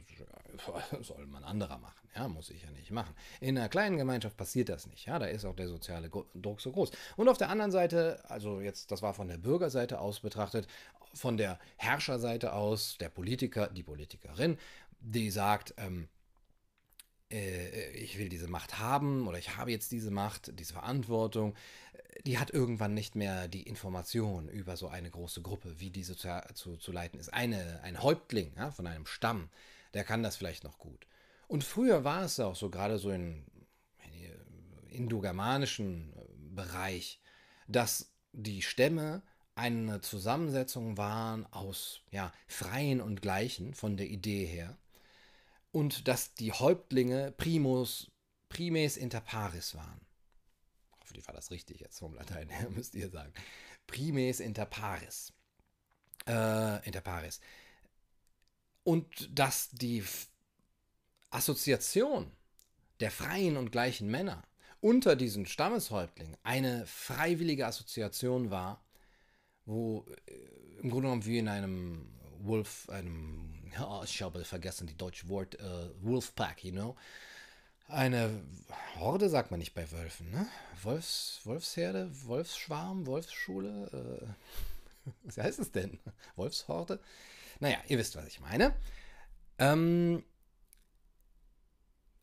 soll 1.01 1.25
man 1.27 1.43
anderer 1.43 1.77
machen. 1.77 2.09
Ja, 2.15 2.27
muss 2.27 2.49
ich 2.49 2.63
ja 2.63 2.71
nicht 2.71 2.91
machen. 2.91 3.13
In 3.39 3.57
einer 3.57 3.69
kleinen 3.69 3.97
Gemeinschaft 3.97 4.35
passiert 4.37 4.69
das 4.69 4.87
nicht. 4.87 5.05
Ja, 5.05 5.19
da 5.19 5.27
ist 5.27 5.45
auch 5.45 5.55
der 5.55 5.67
soziale 5.67 6.09
Druck 6.09 6.61
so 6.61 6.71
groß. 6.71 6.91
Und 7.17 7.29
auf 7.29 7.37
der 7.37 7.49
anderen 7.49 7.71
Seite, 7.71 8.23
also 8.27 8.61
jetzt, 8.61 8.91
das 8.91 9.01
war 9.01 9.13
von 9.13 9.27
der 9.27 9.37
Bürgerseite 9.37 9.99
aus 9.99 10.19
betrachtet, 10.19 10.67
von 11.13 11.37
der 11.37 11.59
Herrscherseite 11.77 12.53
aus, 12.53 12.97
der 12.99 13.09
Politiker, 13.09 13.67
die 13.67 13.83
Politikerin, 13.83 14.57
die 14.99 15.31
sagt, 15.31 15.73
ähm, 15.77 16.07
äh, 17.31 17.91
ich 17.91 18.17
will 18.17 18.29
diese 18.29 18.47
Macht 18.47 18.79
haben 18.79 19.27
oder 19.27 19.37
ich 19.37 19.57
habe 19.57 19.71
jetzt 19.71 19.91
diese 19.91 20.11
Macht, 20.11 20.59
diese 20.59 20.73
Verantwortung, 20.73 21.55
die 22.25 22.37
hat 22.37 22.51
irgendwann 22.51 22.93
nicht 22.93 23.15
mehr 23.15 23.47
die 23.47 23.63
Information 23.63 24.49
über 24.49 24.75
so 24.75 24.87
eine 24.87 25.09
große 25.09 25.41
Gruppe, 25.41 25.79
wie 25.79 25.89
diese 25.89 26.17
zu, 26.17 26.41
zu, 26.53 26.77
zu 26.77 26.91
leiten 26.91 27.19
ist. 27.19 27.33
Eine, 27.33 27.81
ein 27.83 28.01
Häuptling 28.01 28.51
ja, 28.57 28.71
von 28.71 28.87
einem 28.87 29.05
Stamm, 29.05 29.49
der 29.93 30.03
kann 30.03 30.23
das 30.23 30.35
vielleicht 30.35 30.63
noch 30.63 30.77
gut. 30.77 31.07
Und 31.47 31.63
früher 31.63 32.03
war 32.03 32.23
es 32.23 32.39
auch 32.39 32.55
so, 32.55 32.69
gerade 32.69 32.99
so 32.99 33.11
im 33.11 33.45
indogermanischen 34.89 36.13
Bereich, 36.55 37.21
dass 37.67 38.13
die 38.33 38.61
Stämme 38.61 39.23
eine 39.55 40.01
Zusammensetzung 40.01 40.97
waren 40.97 41.45
aus 41.51 42.01
ja, 42.11 42.33
Freien 42.47 43.01
und 43.01 43.21
Gleichen 43.21 43.73
von 43.73 43.97
der 43.97 44.07
Idee 44.07 44.45
her 44.45 44.77
und 45.71 46.07
dass 46.07 46.33
die 46.33 46.51
Häuptlinge 46.51 47.31
primus, 47.31 48.11
primes 48.47 48.97
inter 48.97 49.21
pares 49.21 49.75
waren. 49.75 50.01
Hoffentlich 51.01 51.27
war 51.27 51.35
das 51.35 51.51
richtig 51.51 51.79
jetzt 51.79 51.99
vom 51.99 52.13
Latein 52.13 52.49
her, 52.49 52.69
müsst 52.75 52.95
ihr 52.95 53.09
sagen. 53.09 53.33
Primes 53.87 54.39
inter 54.39 54.65
pares. 54.65 55.33
Äh, 56.27 56.85
inter 56.85 57.01
pares. 57.01 57.39
Und 58.89 59.29
dass 59.37 59.69
die 59.69 60.03
Assoziation 61.29 62.31
der 62.99 63.11
freien 63.11 63.55
und 63.55 63.71
gleichen 63.71 64.09
Männer 64.09 64.41
unter 64.81 65.15
diesen 65.15 65.45
Stammeshäuptlingen 65.45 66.35
eine 66.41 66.87
freiwillige 66.87 67.67
Assoziation 67.67 68.49
war, 68.49 68.83
wo 69.67 70.07
äh, 70.25 70.31
im 70.81 70.89
Grunde 70.89 71.03
genommen 71.03 71.25
wie 71.27 71.37
in 71.37 71.49
einem 71.49 72.09
Wolf, 72.39 72.89
einem 72.89 73.61
ja, 73.77 74.01
ich 74.03 74.23
habe 74.23 74.43
vergessen 74.43 74.87
die 74.87 74.97
deutsche 74.97 75.29
Wort, 75.29 75.59
äh, 75.59 75.89
Wolfpack, 76.01 76.63
you 76.63 76.71
know. 76.71 76.97
Eine 77.89 78.41
Horde 78.95 79.29
sagt 79.29 79.51
man 79.51 79.59
nicht 79.59 79.75
bei 79.75 79.91
Wölfen, 79.91 80.31
ne? 80.31 80.47
Wolfs, 80.81 81.41
Wolfsherde, 81.43 82.09
Wolfsschwarm, 82.25 83.05
Wolfsschule, 83.05 84.25
äh, 85.05 85.11
was 85.25 85.37
heißt 85.37 85.59
es 85.59 85.71
denn? 85.71 85.99
Wolfshorde? 86.35 86.99
Naja, 87.59 87.77
ihr 87.87 87.97
wisst, 87.97 88.15
was 88.15 88.27
ich 88.27 88.39
meine. 88.39 88.73
Ähm, 89.57 90.23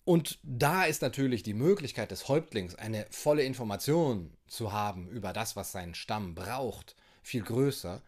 und 0.04 0.38
da 0.42 0.84
ist 0.84 1.02
natürlich 1.02 1.42
die 1.42 1.54
Möglichkeit 1.54 2.10
des 2.10 2.28
Häuptlings, 2.28 2.74
eine 2.76 3.06
volle 3.10 3.42
Information 3.42 4.36
zu 4.46 4.72
haben 4.72 5.08
über 5.08 5.32
das, 5.32 5.56
was 5.56 5.72
sein 5.72 5.94
Stamm 5.94 6.34
braucht, 6.34 6.94
viel 7.22 7.42
größer. 7.42 8.02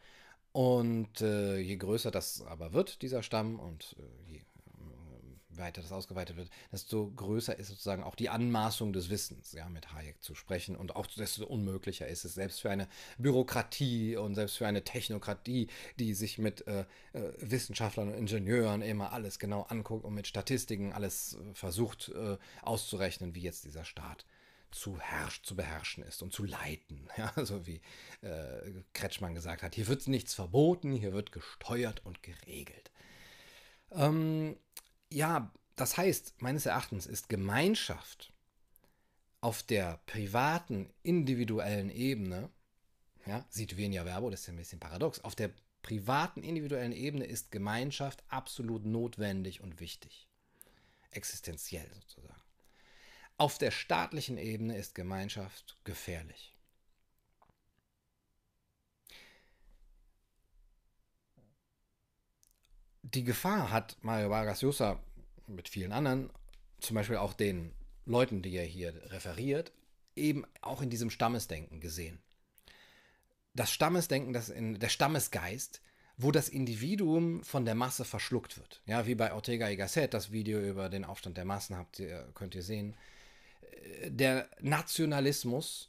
Und 0.53 1.21
äh, 1.21 1.59
je 1.59 1.77
größer 1.77 2.11
das 2.11 2.43
aber 2.43 2.73
wird, 2.73 3.03
dieser 3.03 3.23
Stamm, 3.23 3.59
und 3.59 3.97
äh, 3.99 4.33
je 4.33 4.41
weiter 5.59 5.83
das 5.83 5.93
ausgeweitet 5.93 6.37
wird, 6.37 6.51
desto 6.73 7.11
größer 7.11 7.59
ist 7.59 7.69
sozusagen 7.69 8.03
auch 8.03 8.15
die 8.15 8.29
Anmaßung 8.29 8.93
des 8.93 9.11
Wissens, 9.11 9.53
ja, 9.53 9.69
mit 9.69 9.93
Hayek 9.93 10.23
zu 10.23 10.35
sprechen. 10.35 10.77
Und 10.77 10.97
auch 10.97 11.07
desto 11.07 11.47
unmöglicher 11.47 12.07
ist 12.07 12.25
es, 12.25 12.35
selbst 12.35 12.61
für 12.61 12.71
eine 12.71 12.89
Bürokratie 13.19 14.17
und 14.17 14.35
selbst 14.35 14.57
für 14.57 14.67
eine 14.67 14.85
Technokratie, 14.85 15.69
die 15.99 16.15
sich 16.15 16.39
mit 16.39 16.67
äh, 16.67 16.85
äh 17.13 17.33
Wissenschaftlern 17.39 18.09
und 18.09 18.15
Ingenieuren 18.15 18.83
immer 18.83 19.13
alles 19.13 19.39
genau 19.39 19.63
anguckt 19.63 20.05
und 20.05 20.15
mit 20.15 20.27
Statistiken 20.27 20.93
alles 20.93 21.35
äh, 21.35 21.55
versucht 21.55 22.11
auszurechnen, 22.63 23.35
wie 23.35 23.41
jetzt 23.41 23.65
dieser 23.65 23.85
Staat 23.85 24.25
zu, 24.71 24.99
herrsch, 25.01 25.43
zu 25.43 25.57
beherrschen 25.57 26.05
ist 26.05 26.23
und 26.23 26.33
zu 26.33 26.45
leiten. 26.45 27.09
Ja, 27.17 27.33
so 27.45 27.67
wie 27.67 27.81
äh, 28.21 28.83
Kretschmann 28.93 29.35
gesagt 29.35 29.63
hat, 29.63 29.75
hier 29.75 29.89
wird 29.89 30.07
nichts 30.07 30.35
verboten, 30.35 30.93
hier 30.93 31.13
wird 31.13 31.33
gesteuert 31.33 32.05
und 32.05 32.23
geregelt. 32.23 32.93
Ähm, 33.91 34.57
ja, 35.11 35.53
das 35.77 35.97
heißt, 35.97 36.41
meines 36.43 36.67
Erachtens 36.67 37.07
ist 37.07 37.29
Gemeinschaft 37.29 38.33
auf 39.41 39.63
der 39.63 40.01
privaten, 40.07 40.91
individuellen 41.03 41.91
Ebene, 41.91 42.51
ja, 43.27 43.45
sieht 43.49 43.77
Venia 43.77 44.05
Verbo, 44.05 44.31
das 44.31 44.41
ist 44.41 44.49
ein 44.49 44.57
bisschen 44.57 44.81
paradox, 44.81 45.21
auf 45.21 45.37
der 45.37 45.51
privaten, 45.83 46.43
individuellen 46.43 46.93
Ebene 46.93 47.25
ist 47.25 47.53
Gemeinschaft 47.53 48.25
absolut 48.29 48.85
notwendig 48.85 49.61
und 49.61 49.81
wichtig. 49.81 50.29
Existenziell 51.11 51.89
sozusagen. 51.95 52.43
Auf 53.37 53.59
der 53.59 53.71
staatlichen 53.71 54.37
Ebene 54.37 54.77
ist 54.77 54.95
Gemeinschaft 54.95 55.79
gefährlich. 55.85 56.58
Die 63.15 63.25
Gefahr 63.25 63.71
hat 63.71 63.97
Mario 64.03 64.29
Vargas 64.29 64.61
Llosa 64.61 65.01
mit 65.47 65.69
vielen 65.69 65.93
anderen, 65.93 66.31
zum 66.81 66.95
Beispiel 66.95 67.17
auch 67.17 67.33
den 67.33 67.73
Leuten, 68.05 68.43
die 68.43 68.55
er 68.55 68.65
hier 68.65 68.93
referiert, 69.11 69.73
eben 70.15 70.45
auch 70.61 70.83
in 70.83 70.91
diesem 70.91 71.11
Stammesdenken 71.11 71.81
gesehen. 71.81 72.19
Das 73.55 73.73
Stammesdenken, 73.73 74.33
das 74.33 74.51
in, 74.51 74.79
der 74.79 74.91
Stammesgeist, 74.91 75.81
wo 76.19 76.33
das 76.33 76.51
Individuum 76.51 77.43
von 77.45 77.65
der 77.65 77.75
Masse 77.75 78.05
verschluckt 78.05 78.59
wird. 78.59 78.83
Ja, 78.85 79.07
wie 79.07 79.15
bei 79.15 79.33
Ortega 79.33 79.71
y 79.71 79.79
Gasset, 79.79 80.13
das 80.13 80.31
Video 80.31 80.61
über 80.61 80.91
den 80.91 81.05
Aufstand 81.05 81.39
der 81.39 81.45
Massen 81.45 81.77
habt 81.77 82.01
ihr, 82.01 82.29
könnt 82.35 82.55
ihr 82.55 82.63
sehen. 82.63 82.95
Äh, 84.03 84.11
der 84.11 84.49
Nationalismus, 84.61 85.89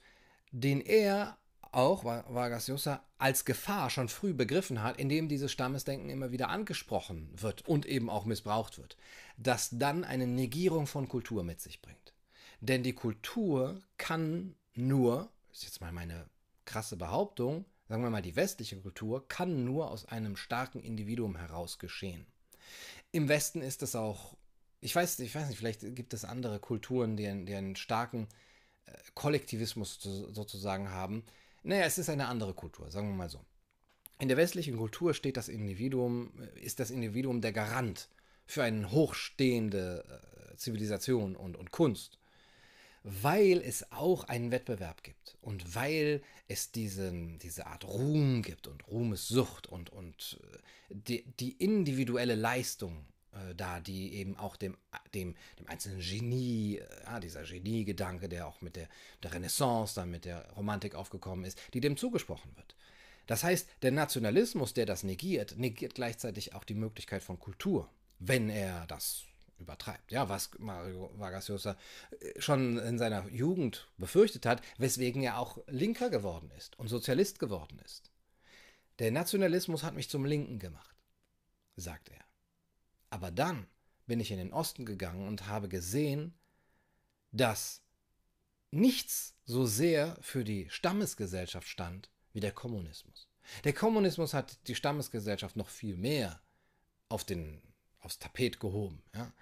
den 0.51 0.79
er 0.79 1.37
auch 1.71 2.03
Vargas 2.03 2.67
Llosa 2.67 3.03
als 3.17 3.45
Gefahr 3.45 3.89
schon 3.89 4.09
früh 4.09 4.33
begriffen 4.33 4.81
hat, 4.81 4.97
indem 4.97 5.27
dieses 5.27 5.51
Stammesdenken 5.51 6.09
immer 6.09 6.31
wieder 6.31 6.49
angesprochen 6.49 7.29
wird 7.35 7.67
und 7.67 7.85
eben 7.85 8.09
auch 8.09 8.25
missbraucht 8.25 8.77
wird, 8.77 8.97
das 9.37 9.69
dann 9.71 10.03
eine 10.03 10.27
Negierung 10.27 10.87
von 10.87 11.07
Kultur 11.07 11.43
mit 11.43 11.61
sich 11.61 11.81
bringt. 11.81 12.13
Denn 12.61 12.83
die 12.83 12.93
Kultur 12.93 13.79
kann 13.97 14.55
nur, 14.73 15.29
ist 15.51 15.63
jetzt 15.63 15.81
mal 15.81 15.91
meine 15.91 16.27
krasse 16.65 16.97
Behauptung, 16.97 17.65
sagen 17.87 18.03
wir 18.03 18.09
mal, 18.09 18.21
die 18.21 18.35
westliche 18.35 18.79
Kultur 18.79 19.27
kann 19.27 19.65
nur 19.65 19.91
aus 19.91 20.05
einem 20.05 20.35
starken 20.35 20.79
Individuum 20.79 21.35
heraus 21.35 21.79
geschehen. 21.79 22.25
Im 23.11 23.27
Westen 23.27 23.61
ist 23.61 23.81
es 23.81 23.95
auch, 23.95 24.35
ich 24.81 24.95
weiß, 24.95 25.19
ich 25.19 25.33
weiß 25.33 25.49
nicht, 25.49 25.57
vielleicht 25.57 25.95
gibt 25.95 26.13
es 26.13 26.25
andere 26.25 26.59
Kulturen, 26.59 27.17
die 27.17 27.27
einen, 27.27 27.45
die 27.45 27.55
einen 27.55 27.75
starken 27.75 28.27
äh, 28.85 28.91
Kollektivismus 29.15 29.99
sozusagen 30.01 30.89
haben, 30.91 31.23
naja, 31.63 31.83
es 31.83 31.97
ist 31.97 32.09
eine 32.09 32.27
andere 32.27 32.53
Kultur, 32.53 32.89
sagen 32.91 33.09
wir 33.09 33.15
mal 33.15 33.29
so. 33.29 33.43
In 34.19 34.27
der 34.27 34.37
westlichen 34.37 34.77
Kultur 34.77 35.13
steht 35.13 35.37
das 35.37 35.47
Individuum, 35.47 36.31
äh, 36.39 36.59
ist 36.59 36.79
das 36.79 36.91
Individuum 36.91 37.41
der 37.41 37.53
Garant 37.53 38.09
für 38.45 38.63
eine 38.63 38.91
hochstehende 38.91 40.03
äh, 40.51 40.55
Zivilisation 40.57 41.35
und, 41.35 41.55
und 41.55 41.71
Kunst. 41.71 42.19
Weil 43.03 43.61
es 43.61 43.91
auch 43.93 44.25
einen 44.25 44.51
Wettbewerb 44.51 45.03
gibt 45.03 45.37
und 45.41 45.73
weil 45.73 46.21
es 46.49 46.71
diesen, 46.71 47.39
diese 47.39 47.65
Art 47.67 47.85
Ruhm 47.85 48.41
gibt 48.41 48.67
und 48.67 48.85
Ruhmessucht 48.89 49.67
und, 49.67 49.89
und 49.89 50.39
äh, 50.43 50.57
die, 50.89 51.23
die 51.39 51.51
individuelle 51.53 52.35
Leistung 52.35 53.05
äh, 53.33 53.55
da, 53.55 53.79
die 53.79 54.13
eben 54.15 54.37
auch 54.37 54.55
dem, 54.55 54.77
dem, 55.13 55.35
dem 55.59 55.67
einzelnen 55.67 56.01
Genie, 56.01 56.77
äh, 56.77 57.19
dieser 57.19 57.43
Genie-Gedanke, 57.43 58.29
der 58.29 58.47
auch 58.47 58.61
mit 58.61 58.75
der, 58.75 58.87
der 59.23 59.33
Renaissance, 59.33 59.95
dann 59.95 60.11
mit 60.11 60.25
der 60.25 60.49
Romantik 60.51 60.95
aufgekommen 60.95 61.45
ist, 61.45 61.59
die 61.73 61.81
dem 61.81 61.97
zugesprochen 61.97 62.55
wird. 62.55 62.75
Das 63.27 63.43
heißt, 63.43 63.67
der 63.83 63.91
Nationalismus, 63.91 64.73
der 64.73 64.85
das 64.85 65.03
negiert, 65.03 65.57
negiert 65.57 65.93
gleichzeitig 65.93 66.55
auch 66.55 66.63
die 66.63 66.73
Möglichkeit 66.73 67.21
von 67.21 67.39
Kultur, 67.39 67.87
wenn 68.17 68.49
er 68.49 68.87
das 68.87 69.23
übertreibt. 69.59 70.11
Ja, 70.11 70.29
was 70.29 70.49
Mario 70.57 71.11
Vargas 71.15 71.47
Llosa 71.47 71.77
äh, 72.19 72.41
schon 72.41 72.77
in 72.77 72.97
seiner 72.97 73.27
Jugend 73.29 73.87
befürchtet 73.97 74.45
hat, 74.45 74.61
weswegen 74.77 75.21
er 75.21 75.37
auch 75.37 75.59
Linker 75.67 76.09
geworden 76.09 76.51
ist 76.57 76.79
und 76.79 76.87
Sozialist 76.87 77.39
geworden 77.39 77.79
ist. 77.85 78.11
Der 78.99 79.11
Nationalismus 79.11 79.83
hat 79.83 79.95
mich 79.95 80.09
zum 80.09 80.25
Linken 80.25 80.59
gemacht, 80.59 80.95
sagt 81.75 82.09
er. 82.09 82.28
Aber 83.09 83.31
dann 83.31 83.67
bin 84.05 84.19
ich 84.19 84.31
in 84.31 84.37
den 84.37 84.53
Osten 84.53 84.85
gegangen 84.85 85.27
und 85.27 85.47
habe 85.47 85.69
gesehen, 85.69 86.33
dass 87.31 87.81
nichts 88.71 89.35
so 89.45 89.65
sehr 89.65 90.17
für 90.21 90.43
die 90.43 90.69
Stammesgesellschaft 90.69 91.67
stand 91.67 92.09
wie 92.33 92.39
der 92.39 92.51
Kommunismus. 92.51 93.27
Der 93.63 93.73
Kommunismus 93.73 94.33
hat 94.33 94.67
die 94.67 94.75
Stammesgesellschaft 94.75 95.55
noch 95.55 95.69
viel 95.69 95.97
mehr 95.97 96.41
auf 97.07 97.23
den, 97.23 97.61
aufs 97.99 98.19
Tapet 98.19 98.59
gehoben. 98.59 99.01
Ja? 99.15 99.33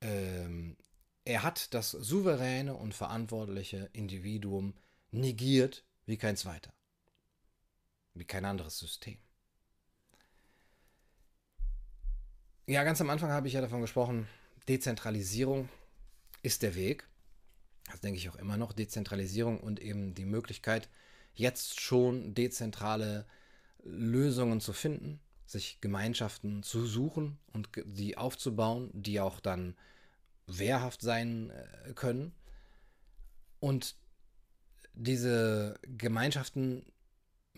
Ähm, 0.00 0.76
er 1.24 1.42
hat 1.42 1.74
das 1.74 1.90
souveräne 1.90 2.74
und 2.74 2.94
verantwortliche 2.94 3.90
Individuum 3.92 4.74
negiert 5.10 5.84
wie 6.06 6.16
kein 6.16 6.36
zweiter, 6.36 6.72
wie 8.14 8.24
kein 8.24 8.44
anderes 8.44 8.78
System. 8.78 9.18
Ja, 12.70 12.84
ganz 12.84 13.00
am 13.00 13.10
Anfang 13.10 13.32
habe 13.32 13.48
ich 13.48 13.54
ja 13.54 13.60
davon 13.60 13.80
gesprochen, 13.80 14.28
Dezentralisierung 14.68 15.68
ist 16.40 16.62
der 16.62 16.76
Weg. 16.76 17.04
Das 17.90 18.00
denke 18.00 18.16
ich 18.16 18.30
auch 18.30 18.36
immer 18.36 18.56
noch. 18.56 18.72
Dezentralisierung 18.72 19.58
und 19.58 19.80
eben 19.80 20.14
die 20.14 20.24
Möglichkeit, 20.24 20.88
jetzt 21.34 21.80
schon 21.80 22.32
dezentrale 22.32 23.26
Lösungen 23.82 24.60
zu 24.60 24.72
finden, 24.72 25.18
sich 25.46 25.80
Gemeinschaften 25.80 26.62
zu 26.62 26.86
suchen 26.86 27.40
und 27.52 27.70
die 27.74 28.16
aufzubauen, 28.16 28.90
die 28.92 29.18
auch 29.18 29.40
dann 29.40 29.74
wehrhaft 30.46 31.02
sein 31.02 31.50
äh, 31.50 31.92
können. 31.94 32.30
Und 33.58 33.96
diese 34.94 35.76
Gemeinschaften 35.82 36.84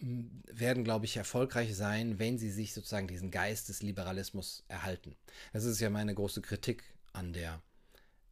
werden, 0.03 0.83
glaube 0.83 1.05
ich, 1.05 1.17
erfolgreich 1.17 1.77
sein, 1.77 2.19
wenn 2.19 2.37
sie 2.37 2.51
sich 2.51 2.75
sozusagen 2.75 3.07
diesen 3.07 3.31
Geist 3.31 3.69
des 3.69 3.83
Liberalismus 3.83 4.65
erhalten. 4.67 5.15
Das 5.53 5.65
ist 5.65 5.81
ja 5.81 5.91
meine 5.91 6.15
große 6.15 6.43
Kritik 6.43 6.83
an 7.13 7.33
der 7.33 7.63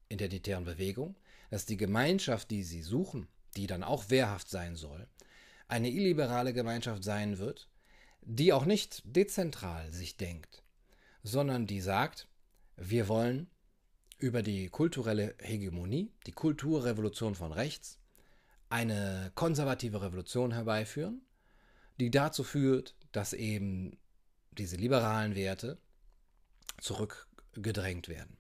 identitären 0.09 0.65
Bewegung, 0.65 1.15
dass 1.51 1.67
die 1.67 1.77
Gemeinschaft, 1.77 2.51
die 2.51 2.65
sie 2.65 2.83
suchen, 2.83 3.29
die 3.57 3.69
dann 3.69 3.85
auch 3.85 4.11
wehrhaft 4.11 4.49
sein 4.49 4.75
soll, 4.75 5.07
eine 5.69 5.91
illiberale 5.91 6.53
Gemeinschaft 6.53 7.05
sein 7.05 7.39
wird, 7.39 7.69
die 8.23 8.53
auch 8.53 8.65
nicht 8.65 9.03
dezentral 9.05 9.93
sich 9.93 10.17
denkt, 10.17 10.65
sondern 11.23 11.69
die 11.69 11.81
sagt, 11.81 12.27
wir 12.77 13.07
wollen 13.07 13.49
über 14.19 14.43
die 14.43 14.69
kulturelle 14.69 15.37
Hegemonie, 15.39 16.11
die 16.27 16.33
Kulturrevolution 16.33 17.37
von 17.37 17.53
rechts, 17.53 17.99
eine 18.69 19.31
konservative 19.35 20.03
Revolution 20.03 20.53
herbeiführen, 20.53 21.23
die 22.01 22.11
dazu 22.11 22.43
führt, 22.45 22.95
dass 23.13 23.33
eben 23.33 23.99
diese 24.53 24.77
liberalen 24.77 25.35
Werte 25.35 25.79
zurückgedrängt 26.81 28.09
werden. 28.09 28.37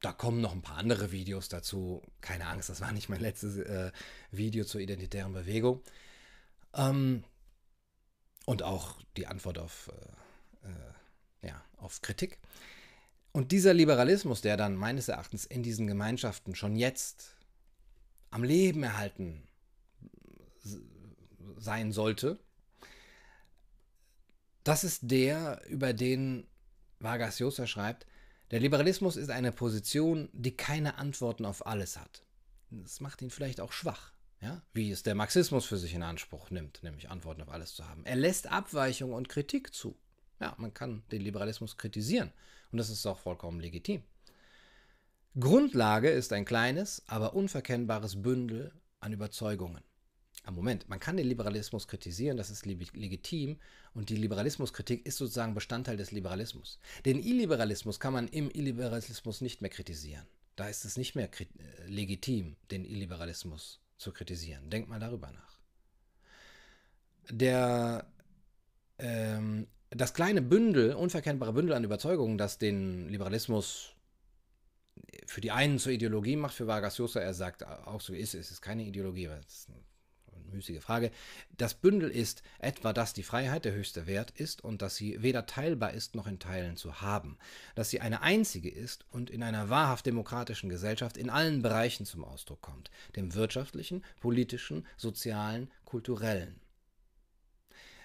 Da 0.00 0.12
kommen 0.12 0.40
noch 0.40 0.52
ein 0.52 0.62
paar 0.62 0.78
andere 0.78 1.12
Videos 1.12 1.48
dazu. 1.48 2.02
Keine 2.22 2.46
Angst, 2.46 2.70
das 2.70 2.80
war 2.80 2.92
nicht 2.92 3.10
mein 3.10 3.20
letztes 3.20 3.58
äh, 3.58 3.92
Video 4.30 4.64
zur 4.64 4.80
identitären 4.80 5.32
Bewegung. 5.32 5.82
Ähm, 6.74 7.24
und 8.46 8.62
auch 8.62 9.00
die 9.16 9.26
Antwort 9.26 9.58
auf, 9.58 9.92
äh, 10.62 10.68
äh, 10.68 11.48
ja, 11.48 11.62
auf 11.76 12.00
Kritik. 12.00 12.38
Und 13.32 13.52
dieser 13.52 13.74
Liberalismus, 13.74 14.40
der 14.40 14.56
dann 14.56 14.74
meines 14.74 15.08
Erachtens 15.08 15.44
in 15.44 15.62
diesen 15.62 15.86
Gemeinschaften 15.86 16.54
schon 16.54 16.76
jetzt 16.76 17.36
am 18.30 18.42
Leben 18.42 18.82
erhalten 18.82 19.42
sein 21.56 21.92
sollte. 21.92 22.38
Das 24.64 24.84
ist 24.84 25.00
der, 25.02 25.62
über 25.68 25.92
den 25.92 26.46
Vargas 26.98 27.38
Llosa 27.38 27.66
schreibt, 27.66 28.06
der 28.50 28.60
Liberalismus 28.60 29.16
ist 29.16 29.30
eine 29.30 29.52
Position, 29.52 30.28
die 30.32 30.56
keine 30.56 30.98
Antworten 30.98 31.44
auf 31.44 31.66
alles 31.66 31.96
hat. 31.96 32.24
Das 32.70 33.00
macht 33.00 33.22
ihn 33.22 33.30
vielleicht 33.30 33.60
auch 33.60 33.72
schwach, 33.72 34.12
ja? 34.40 34.62
wie 34.72 34.90
es 34.90 35.02
der 35.02 35.14
Marxismus 35.14 35.66
für 35.66 35.78
sich 35.78 35.94
in 35.94 36.02
Anspruch 36.02 36.50
nimmt, 36.50 36.82
nämlich 36.82 37.10
Antworten 37.10 37.42
auf 37.42 37.48
alles 37.48 37.74
zu 37.74 37.88
haben. 37.88 38.04
Er 38.04 38.16
lässt 38.16 38.48
Abweichung 38.48 39.12
und 39.12 39.28
Kritik 39.28 39.72
zu. 39.74 39.96
Ja, 40.40 40.54
man 40.58 40.74
kann 40.74 41.02
den 41.12 41.20
Liberalismus 41.20 41.76
kritisieren 41.76 42.32
und 42.72 42.78
das 42.78 42.90
ist 42.90 43.06
auch 43.06 43.18
vollkommen 43.18 43.60
legitim. 43.60 44.02
Grundlage 45.38 46.10
ist 46.10 46.32
ein 46.32 46.44
kleines, 46.44 47.04
aber 47.06 47.34
unverkennbares 47.34 48.20
Bündel 48.20 48.72
an 48.98 49.12
Überzeugungen. 49.12 49.84
Am 50.42 50.54
Moment, 50.54 50.88
man 50.88 50.98
kann 50.98 51.16
den 51.16 51.26
Liberalismus 51.26 51.86
kritisieren, 51.86 52.36
das 52.36 52.50
ist 52.50 52.64
legitim 52.64 53.58
und 53.92 54.08
die 54.08 54.16
Liberalismuskritik 54.16 55.04
ist 55.06 55.18
sozusagen 55.18 55.54
Bestandteil 55.54 55.98
des 55.98 56.12
Liberalismus. 56.12 56.78
Den 57.04 57.22
Illiberalismus 57.22 58.00
kann 58.00 58.14
man 58.14 58.26
im 58.28 58.50
Illiberalismus 58.50 59.42
nicht 59.42 59.60
mehr 59.60 59.70
kritisieren. 59.70 60.26
Da 60.56 60.68
ist 60.68 60.84
es 60.84 60.96
nicht 60.96 61.14
mehr 61.14 61.28
äh, 61.38 61.46
legitim, 61.86 62.56
den 62.70 62.84
Illiberalismus 62.84 63.80
zu 63.98 64.12
kritisieren. 64.12 64.70
Denkt 64.70 64.88
mal 64.88 64.98
darüber 64.98 65.30
nach. 65.30 65.60
Der, 67.30 68.10
ähm, 68.98 69.66
das 69.90 70.14
kleine 70.14 70.40
Bündel, 70.40 70.94
unverkennbare 70.94 71.52
Bündel 71.52 71.74
an 71.74 71.84
Überzeugungen, 71.84 72.38
das 72.38 72.58
den 72.58 73.08
Liberalismus 73.08 73.94
für 75.26 75.40
die 75.40 75.50
einen 75.50 75.78
zur 75.78 75.92
Ideologie 75.92 76.36
macht, 76.36 76.54
für 76.54 76.66
Vargas 76.66 76.98
Llosa, 76.98 77.20
er 77.20 77.34
sagt 77.34 77.64
auch 77.64 78.00
so 78.00 78.14
ist, 78.14 78.34
es 78.34 78.50
ist 78.50 78.62
keine 78.62 78.84
Ideologie, 78.84 79.28
weil 79.28 79.40
es 79.40 79.60
ist 79.60 79.68
ein 79.68 79.84
müßige 80.52 80.80
Frage. 80.80 81.10
Das 81.56 81.74
Bündel 81.74 82.10
ist 82.10 82.42
etwa, 82.58 82.92
dass 82.92 83.12
die 83.12 83.22
Freiheit 83.22 83.64
der 83.64 83.72
höchste 83.72 84.06
Wert 84.06 84.30
ist 84.32 84.62
und 84.62 84.82
dass 84.82 84.96
sie 84.96 85.22
weder 85.22 85.46
teilbar 85.46 85.92
ist 85.92 86.14
noch 86.14 86.26
in 86.26 86.38
Teilen 86.38 86.76
zu 86.76 87.00
haben, 87.00 87.38
dass 87.74 87.90
sie 87.90 88.00
eine 88.00 88.22
einzige 88.22 88.70
ist 88.70 89.04
und 89.10 89.30
in 89.30 89.42
einer 89.42 89.70
wahrhaft 89.70 90.06
demokratischen 90.06 90.68
Gesellschaft 90.68 91.16
in 91.16 91.30
allen 91.30 91.62
Bereichen 91.62 92.06
zum 92.06 92.24
Ausdruck 92.24 92.60
kommt, 92.60 92.90
dem 93.16 93.34
wirtschaftlichen, 93.34 94.04
politischen, 94.20 94.86
sozialen, 94.96 95.70
kulturellen. 95.84 96.60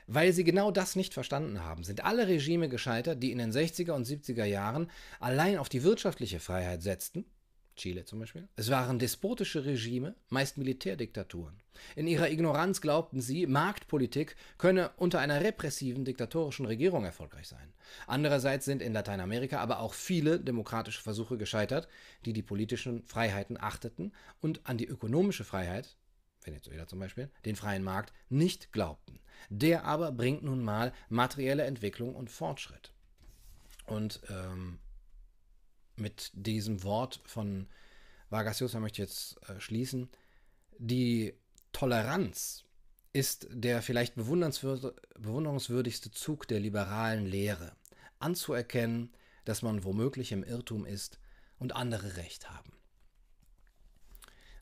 Weil 0.08 0.34
sie 0.34 0.43
genau 0.43 0.70
das 0.70 0.96
nicht 0.96 1.14
verstanden 1.14 1.64
haben, 1.64 1.84
sind 1.84 2.04
alle 2.04 2.28
Regime 2.28 2.70
gescheitert, 2.70 3.24
die 3.24 3.32
in 3.32 3.39
den 3.39 3.52
60er 3.52 3.91
und 3.91 4.06
70er 4.06 4.46
Jahren 4.46 4.91
allein 5.20 5.58
auf 5.58 5.68
die 5.68 5.84
wirtschaftliche 5.84 6.39
Freiheit 6.39 6.84
setzten 6.84 7.26
Chile 7.76 8.06
zum 8.06 8.20
Beispiel. 8.20 8.48
Es 8.56 8.70
waren 8.70 9.00
despotische 9.00 9.66
Regime, 9.66 10.16
meist 10.30 10.58
Militärdiktaturen. 10.58 11.60
In 11.96 12.08
ihrer 12.08 12.30
Ignoranz 12.30 12.82
glaubten 12.82 13.22
sie, 13.22 13.48
Marktpolitik 13.48 14.36
könne 14.58 14.92
unter 14.98 15.20
einer 15.20 15.42
repressiven 15.42 16.06
diktatorischen 16.06 16.66
Regierung 16.66 17.04
erfolgreich 17.04 17.48
sein. 17.48 17.74
Andererseits 18.08 18.66
sind 18.66 18.82
in 18.82 18.94
Lateinamerika 18.94 19.60
aber 19.60 19.80
auch 19.80 19.94
viele 19.94 20.40
demokratische 20.40 21.02
Versuche 21.02 21.38
gescheitert, 21.38 21.88
die 22.26 22.34
die 22.34 22.44
politischen 22.44 23.04
Freiheiten 23.04 23.60
achteten 23.60 24.14
und 24.42 24.62
an 24.64 24.78
die 24.78 24.88
ökonomische 24.88 25.44
Freiheit, 25.44 25.98
Venezuela 26.44 26.88
zum 26.88 27.00
Beispiel, 27.00 27.30
den 27.46 27.56
freien 27.56 27.84
Markt, 27.84 28.14
nicht 28.30 28.72
glaubten. 28.72 29.20
Der 29.50 29.84
aber 29.84 30.12
bringt 30.12 30.44
nun 30.44 30.64
mal 30.64 30.94
materielle 31.10 31.64
Entwicklung 31.64 32.16
und 32.16 32.32
Fortschritt. 32.32 32.94
Und 33.86 34.22
ähm, 34.30 34.80
mit 35.98 36.32
diesem 36.34 36.84
Wort 36.84 37.22
von 37.26 37.68
Vargas 38.30 38.60
Llosa 38.60 38.80
möchte 38.80 39.02
ich 39.02 39.10
jetzt 39.10 39.50
äh, 39.50 39.60
schließen. 39.60 40.10
Die 40.78 41.34
Toleranz 41.72 42.64
ist 43.14 43.48
der 43.50 43.82
vielleicht 43.82 44.16
bewunderungswürdigste 44.16 46.12
Zug 46.12 46.48
der 46.48 46.60
liberalen 46.60 47.26
Lehre. 47.26 47.72
Anzuerkennen, 48.20 49.14
dass 49.46 49.62
man 49.62 49.84
womöglich 49.84 50.32
im 50.32 50.43
Irrtum 50.43 50.86
ist 50.86 51.20
und 51.60 51.76
andere 51.76 52.18
Recht 52.18 52.50
haben. 52.50 52.74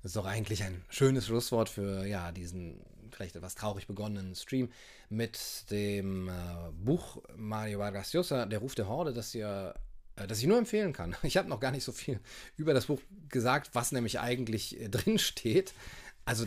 Das 0.02 0.12
ist 0.12 0.16
doch 0.18 0.26
eigentlich 0.26 0.64
ein 0.64 0.84
schönes 0.90 1.26
Schlusswort 1.26 1.70
für 1.70 2.06
ja, 2.06 2.32
diesen 2.32 2.84
vielleicht 3.12 3.36
etwas 3.36 3.56
traurig 3.56 3.88
begonnenen 3.88 4.36
Stream 4.36 4.70
mit 5.10 5.70
dem 5.72 6.28
äh, 6.30 6.72
Buch 6.74 7.24
Mario 7.36 7.80
Vargas 7.80 8.14
Llosa, 8.14 8.46
Der 8.46 8.60
Ruf 8.60 8.76
der 8.76 8.88
Horde, 8.88 9.14
das 9.14 9.34
ihr 9.34 9.74
das 10.16 10.40
ich 10.40 10.48
nur 10.48 10.58
empfehlen 10.58 10.94
kann. 10.94 11.16
Ich 11.24 11.38
habe 11.38 11.50
noch 11.50 11.60
gar 11.60 11.72
nicht 11.72 11.84
so 11.84 11.92
viel 11.92 12.20
über 12.58 12.74
das 12.74 12.86
Buch 12.86 13.02
gesagt, 13.30 13.72
was 13.74 13.92
nämlich 13.92 14.20
eigentlich 14.20 14.80
äh, 14.80 14.90
drin 14.90 15.20
steht. 15.20 15.74
Also 16.26 16.46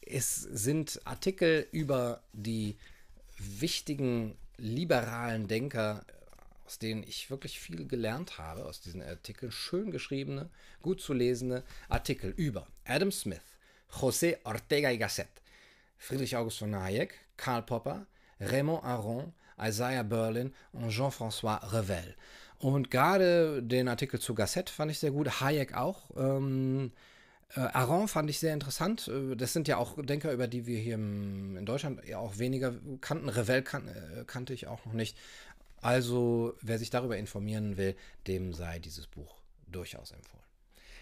es 0.00 0.36
sind 0.36 1.00
Artikel 1.04 1.66
über 1.72 2.22
die 2.32 2.76
wichtigen 3.38 4.36
liberalen 4.56 5.48
Denker, 5.48 6.04
äh, 6.06 6.66
aus 6.66 6.78
denen 6.78 7.02
ich 7.02 7.30
wirklich 7.30 7.58
viel 7.58 7.86
gelernt 7.86 8.38
habe, 8.38 8.66
aus 8.66 8.80
diesen 8.80 9.02
Artikeln. 9.02 9.50
Schön 9.50 9.90
geschriebene, 9.90 10.50
gut 10.82 11.00
zu 11.00 11.12
lesende 11.12 11.64
Artikel 11.88 12.32
über 12.36 12.66
Adam 12.84 13.10
Smith, 13.10 13.40
José 13.90 14.38
Ortega 14.44 14.90
y 14.90 14.98
Gasset, 14.98 15.28
Friedrich 15.96 16.36
August 16.36 16.58
von 16.58 16.74
Hayek, 16.74 17.14
Karl 17.36 17.62
Popper, 17.62 18.06
Raymond 18.38 18.84
Aron, 18.84 19.32
Isaiah 19.60 20.02
Berlin 20.02 20.54
und 20.72 20.90
Jean-François 20.90 21.60
Revel. 21.72 22.14
Und 22.60 22.90
gerade 22.90 23.62
den 23.62 23.88
Artikel 23.88 24.20
zu 24.20 24.34
Gasset 24.34 24.68
fand 24.68 24.90
ich 24.90 24.98
sehr 24.98 25.10
gut, 25.10 25.40
Hayek 25.40 25.74
auch. 25.74 26.10
Ähm, 26.14 26.92
äh, 27.56 27.60
Aron 27.60 28.06
fand 28.06 28.28
ich 28.28 28.38
sehr 28.38 28.52
interessant. 28.52 29.08
Äh, 29.08 29.34
das 29.34 29.54
sind 29.54 29.66
ja 29.66 29.78
auch 29.78 29.96
Denker, 30.00 30.30
über 30.30 30.46
die 30.46 30.66
wir 30.66 30.78
hier 30.78 30.94
im, 30.94 31.56
in 31.56 31.64
Deutschland 31.64 32.06
ja 32.06 32.18
auch 32.18 32.38
weniger 32.38 32.74
kannten. 33.00 33.30
Revel 33.30 33.62
kan 33.62 33.88
äh, 33.88 34.24
kannte 34.26 34.52
ich 34.52 34.66
auch 34.66 34.84
noch 34.84 34.92
nicht. 34.92 35.16
Also, 35.80 36.54
wer 36.60 36.78
sich 36.78 36.90
darüber 36.90 37.16
informieren 37.16 37.78
will, 37.78 37.96
dem 38.26 38.52
sei 38.52 38.78
dieses 38.78 39.06
Buch 39.06 39.36
durchaus 39.66 40.12
empfohlen. 40.12 40.44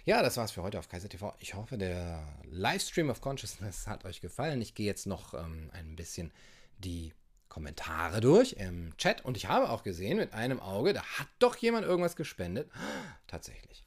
Ja, 0.05 0.23
das 0.23 0.37
war's 0.37 0.53
für 0.53 0.63
heute 0.63 0.79
auf 0.79 0.89
Kaiser 0.89 1.09
TV. 1.09 1.35
Ich 1.41 1.55
hoffe, 1.55 1.77
der 1.77 2.23
Livestream 2.45 3.11
of 3.11 3.21
Consciousness 3.21 3.89
hat 3.89 4.05
euch 4.05 4.21
gefallen. 4.21 4.63
Ich 4.63 4.75
gehe 4.75 4.87
jetzt 4.87 5.07
noch 5.07 5.35
ähm, 5.35 5.71
ein 5.73 5.97
bisschen 5.97 6.31
die 6.79 7.13
Kommentare 7.49 8.21
durch 8.21 8.55
im 8.55 8.97
Chat 8.97 9.25
und 9.25 9.37
ich 9.37 9.47
habe 9.47 9.71
auch 9.71 9.83
gesehen 9.83 10.19
mit 10.19 10.33
einem 10.33 10.61
Auge, 10.61 10.93
da 10.93 11.03
hat 11.03 11.29
doch 11.39 11.57
jemand 11.57 11.87
irgendwas 11.87 12.17
gespendet. 12.17 12.71
Tatsächlich. 13.27 13.85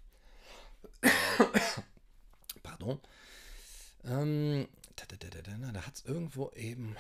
Pardon. 2.64 3.00
Ähm, 4.04 4.68
da 5.74 5.86
hat 5.86 5.96
es 5.96 6.06
irgendwo 6.06 6.52
eben 6.52 6.96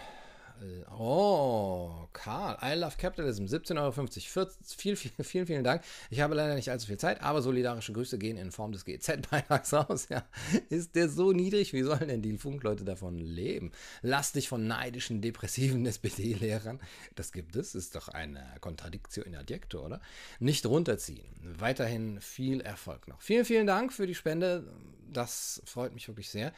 Oh, 0.97 2.07
Karl, 2.13 2.57
I 2.61 2.75
love 2.77 2.97
capitalism, 2.97 3.45
17,50 3.45 4.37
Euro. 4.37 4.49
Viel, 4.63 4.95
viel, 4.95 5.11
vielen, 5.23 5.47
vielen 5.47 5.63
Dank. 5.63 5.81
Ich 6.09 6.19
habe 6.19 6.35
leider 6.35 6.53
nicht 6.53 6.69
allzu 6.69 6.87
viel 6.87 6.97
Zeit, 6.97 7.21
aber 7.21 7.41
solidarische 7.41 7.93
Grüße 7.93 8.19
gehen 8.19 8.37
in 8.37 8.51
Form 8.51 8.71
des 8.71 8.85
GZ-Beitrags 8.85 9.73
raus. 9.73 10.07
Ja, 10.09 10.23
ist 10.69 10.95
der 10.95 11.09
so 11.09 11.31
niedrig? 11.31 11.73
Wie 11.73 11.81
sollen 11.81 12.07
denn 12.07 12.21
die 12.21 12.37
Funkleute 12.37 12.83
davon 12.83 13.17
leben? 13.17 13.71
Lass 14.03 14.33
dich 14.33 14.47
von 14.47 14.67
neidischen, 14.67 15.21
depressiven 15.21 15.85
SPD-Lehrern, 15.91 16.79
das 17.15 17.31
gibt 17.31 17.55
es, 17.55 17.73
ist 17.73 17.95
doch 17.95 18.09
eine 18.09 18.45
Kontradiktion 18.59 19.25
in 19.25 19.35
Adjekto, 19.35 19.83
oder? 19.83 19.99
Nicht 20.39 20.65
runterziehen. 20.65 21.25
Weiterhin 21.41 22.21
viel 22.21 22.61
Erfolg 22.61 23.07
noch. 23.07 23.21
Vielen, 23.21 23.45
vielen 23.45 23.65
Dank 23.65 23.93
für 23.93 24.05
die 24.05 24.15
Spende. 24.15 24.67
Das 25.11 25.61
freut 25.65 25.93
mich 25.93 26.07
wirklich 26.07 26.29
sehr. 26.29 26.53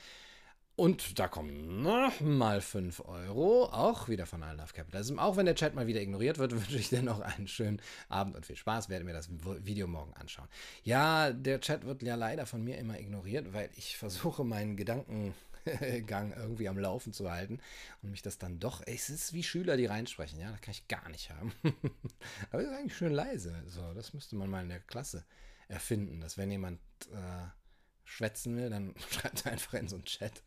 Und 0.75 1.19
da 1.19 1.27
kommen 1.27 1.83
nochmal 1.83 2.59
5 2.59 3.01
Euro, 3.01 3.65
auch 3.65 4.09
wieder 4.09 4.25
von 4.25 4.41
I 4.41 4.55
Love 4.57 4.73
Capitalism. 4.73 5.19
Auch 5.19 5.37
wenn 5.37 5.45
der 5.45 5.53
Chat 5.53 5.75
mal 5.75 5.85
wieder 5.85 6.01
ignoriert 6.01 6.39
wird, 6.39 6.51
wünsche 6.53 6.77
ich 6.77 6.89
dir 6.89 7.03
noch 7.03 7.19
einen 7.19 7.47
schönen 7.47 7.79
Abend 8.09 8.35
und 8.35 8.43
viel 8.43 8.55
Spaß. 8.55 8.89
Werde 8.89 9.05
mir 9.05 9.13
das 9.13 9.29
Video 9.29 9.85
morgen 9.87 10.13
anschauen. 10.15 10.47
Ja, 10.83 11.31
der 11.31 11.61
Chat 11.61 11.85
wird 11.85 12.01
ja 12.01 12.15
leider 12.15 12.47
von 12.47 12.63
mir 12.63 12.79
immer 12.79 12.99
ignoriert, 12.99 13.53
weil 13.53 13.69
ich 13.75 13.97
versuche, 13.97 14.43
meinen 14.43 14.75
Gedankengang 14.75 15.33
irgendwie 16.37 16.67
am 16.67 16.79
Laufen 16.79 17.13
zu 17.13 17.29
halten 17.29 17.59
und 18.01 18.09
mich 18.09 18.23
das 18.23 18.39
dann 18.39 18.59
doch. 18.59 18.81
Es 18.87 19.11
ist 19.11 19.31
wie 19.33 19.43
Schüler, 19.43 19.77
die 19.77 19.85
reinsprechen, 19.85 20.39
ja, 20.39 20.49
das 20.49 20.61
kann 20.61 20.71
ich 20.71 20.87
gar 20.87 21.07
nicht 21.09 21.29
haben. 21.29 21.53
Aber 22.49 22.63
es 22.63 22.67
ist 22.69 22.75
eigentlich 22.75 22.97
schön 22.97 23.13
leise. 23.13 23.61
So, 23.67 23.93
das 23.93 24.13
müsste 24.13 24.35
man 24.35 24.49
mal 24.49 24.63
in 24.63 24.69
der 24.69 24.79
Klasse 24.79 25.23
erfinden, 25.67 26.19
dass 26.19 26.39
wenn 26.39 26.49
jemand. 26.49 26.79
Äh, 27.11 27.62
schwätzen 28.03 28.55
will, 28.55 28.69
dann 28.69 28.93
schreibt 29.11 29.45
einfach 29.47 29.73
in 29.73 29.87
so 29.87 29.95
einen 29.95 30.05
Chat. 30.05 30.43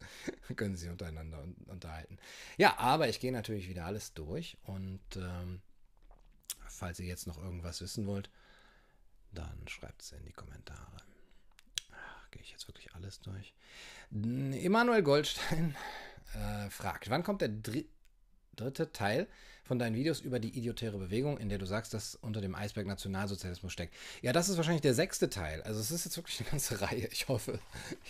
Dann 0.46 0.56
können 0.56 0.76
sie 0.76 0.88
untereinander 0.88 1.44
unterhalten. 1.66 2.18
Ja, 2.56 2.78
aber 2.78 3.08
ich 3.08 3.20
gehe 3.20 3.32
natürlich 3.32 3.68
wieder 3.68 3.86
alles 3.86 4.14
durch 4.14 4.56
und 4.64 5.00
ähm, 5.16 5.62
falls 6.68 7.00
ihr 7.00 7.06
jetzt 7.06 7.26
noch 7.26 7.38
irgendwas 7.38 7.80
wissen 7.80 8.06
wollt, 8.06 8.30
dann 9.32 9.66
schreibt 9.68 10.02
es 10.02 10.12
in 10.12 10.24
die 10.24 10.32
Kommentare. 10.32 10.96
Gehe 12.30 12.42
ich 12.42 12.50
jetzt 12.50 12.68
wirklich 12.68 12.94
alles 12.94 13.20
durch? 13.20 13.54
Emanuel 14.10 15.02
Goldstein 15.02 15.74
äh, 16.34 16.68
fragt, 16.70 17.08
wann 17.08 17.22
kommt 17.22 17.40
der 17.40 17.48
dritte 17.48 17.95
dritte 18.56 18.92
Teil 18.92 19.26
von 19.66 19.78
deinen 19.78 19.96
Videos 19.96 20.20
über 20.20 20.38
die 20.38 20.56
idiotäre 20.56 20.96
Bewegung, 20.96 21.38
in 21.38 21.48
der 21.48 21.58
du 21.58 21.66
sagst, 21.66 21.92
dass 21.92 22.14
unter 22.14 22.40
dem 22.40 22.54
Eisberg 22.54 22.86
Nationalsozialismus 22.86 23.72
steckt. 23.72 23.94
Ja, 24.22 24.32
das 24.32 24.48
ist 24.48 24.56
wahrscheinlich 24.56 24.82
der 24.82 24.94
sechste 24.94 25.28
Teil. 25.28 25.62
Also 25.62 25.80
es 25.80 25.90
ist 25.90 26.04
jetzt 26.04 26.16
wirklich 26.16 26.40
eine 26.40 26.50
ganze 26.50 26.80
Reihe. 26.80 27.08
Ich 27.10 27.28
hoffe, 27.28 27.58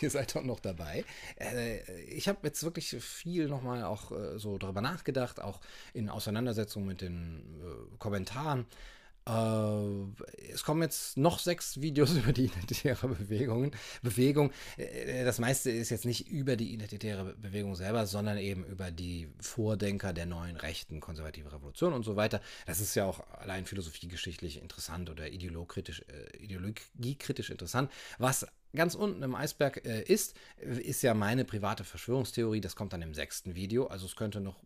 ihr 0.01 0.11
seid 0.11 0.35
doch 0.35 0.43
noch 0.43 0.61
dabei. 0.61 1.05
Äh, 1.39 1.81
ich 2.03 2.29
habe 2.29 2.41
jetzt 2.43 2.63
wirklich 2.63 2.91
viel 3.01 3.49
nochmal 3.49 3.85
auch 3.85 4.13
äh, 4.13 4.39
so 4.39 4.59
darüber 4.59 4.83
nachgedacht, 4.83 5.41
auch 5.41 5.61
in 5.95 6.11
Auseinandersetzung 6.11 6.85
mit 6.85 7.01
den 7.01 7.43
äh, 7.63 7.97
Kommentaren. 7.99 8.67
Äh, 9.27 10.53
es 10.53 10.62
kommen 10.62 10.83
jetzt 10.83 11.16
noch 11.16 11.39
sechs 11.39 11.81
Videos 11.81 12.12
über 12.16 12.33
die 12.33 12.45
identitäre 12.45 13.09
Bewegungen. 13.09 13.72
Bewegung. 14.03 14.53
Äh, 14.77 15.24
das 15.24 15.39
meiste 15.39 15.70
ist 15.70 15.91
jetzt 15.91 16.05
nicht 16.05 16.29
über 16.29 16.57
die 16.57 16.72
identitäre 16.72 17.35
Bewegung 17.35 17.74
selber, 17.74 18.07
sondern 18.07 18.39
eben 18.39 18.64
über 18.64 18.91
die 18.91 19.29
Vordenker 19.41 20.12
der 20.12 20.27
neuen 20.27 20.57
Rechten, 20.57 21.01
konservative 21.01 21.53
Revolution 21.53 21.93
und 21.93 22.05
so 22.05 22.16
weiter. 22.16 22.41
Das 22.66 22.81
ist 22.81 22.95
ja 22.95 23.05
auch 23.05 23.20
allein 23.33 23.66
philosophiegeschichtlich 23.66 24.62
interessant 24.62 25.11
oder 25.11 25.29
ideologiekritisch, 25.29 26.03
äh, 26.03 26.37
ideologiekritisch 26.39 27.51
interessant. 27.51 27.91
Was 28.18 28.47
ganz 28.74 28.95
unten 28.95 29.22
im 29.22 29.35
Eisberg 29.35 29.85
äh, 29.85 30.03
ist, 30.03 30.37
ist 30.59 31.03
ja 31.03 31.14
meine 31.14 31.45
private 31.45 31.83
Verschwörungstheorie. 31.83 32.61
Das 32.61 32.77
kommt 32.77 32.93
dann 32.93 33.03
im 33.03 33.14
sechsten 33.14 33.55
Video. 33.55 33.87
Also 33.87 34.07
es 34.07 34.14
könnte 34.14 34.41
noch 34.41 34.57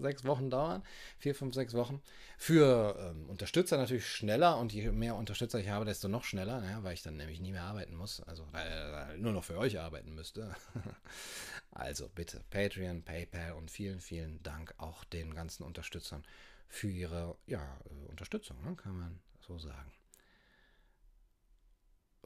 sechs 0.00 0.24
Wochen 0.24 0.50
dauern. 0.50 0.82
Vier, 1.18 1.34
fünf, 1.34 1.54
sechs 1.54 1.74
Wochen. 1.74 2.02
Für 2.38 2.96
ähm, 2.98 3.28
Unterstützer 3.28 3.76
natürlich 3.76 4.06
schneller 4.06 4.58
und 4.58 4.72
je 4.72 4.90
mehr 4.90 5.14
Unterstützer 5.16 5.58
ich 5.58 5.68
habe, 5.68 5.84
desto 5.84 6.08
noch 6.08 6.24
schneller, 6.24 6.62
ja, 6.64 6.82
weil 6.82 6.94
ich 6.94 7.02
dann 7.02 7.16
nämlich 7.16 7.40
nie 7.40 7.52
mehr 7.52 7.64
arbeiten 7.64 7.94
muss. 7.94 8.20
Also 8.22 8.46
äh, 8.54 9.16
nur 9.16 9.32
noch 9.32 9.44
für 9.44 9.58
euch 9.58 9.78
arbeiten 9.80 10.14
müsste. 10.14 10.54
also 11.70 12.08
bitte 12.08 12.42
Patreon, 12.50 13.02
PayPal 13.02 13.52
und 13.52 13.70
vielen, 13.70 14.00
vielen 14.00 14.42
Dank 14.42 14.74
auch 14.78 15.04
den 15.04 15.34
ganzen 15.34 15.64
Unterstützern 15.64 16.24
für 16.68 16.88
ihre 16.88 17.36
ja, 17.46 17.62
äh, 17.84 18.08
Unterstützung, 18.08 18.62
ne, 18.62 18.76
kann 18.76 18.98
man 18.98 19.20
so 19.46 19.58
sagen. 19.58 19.92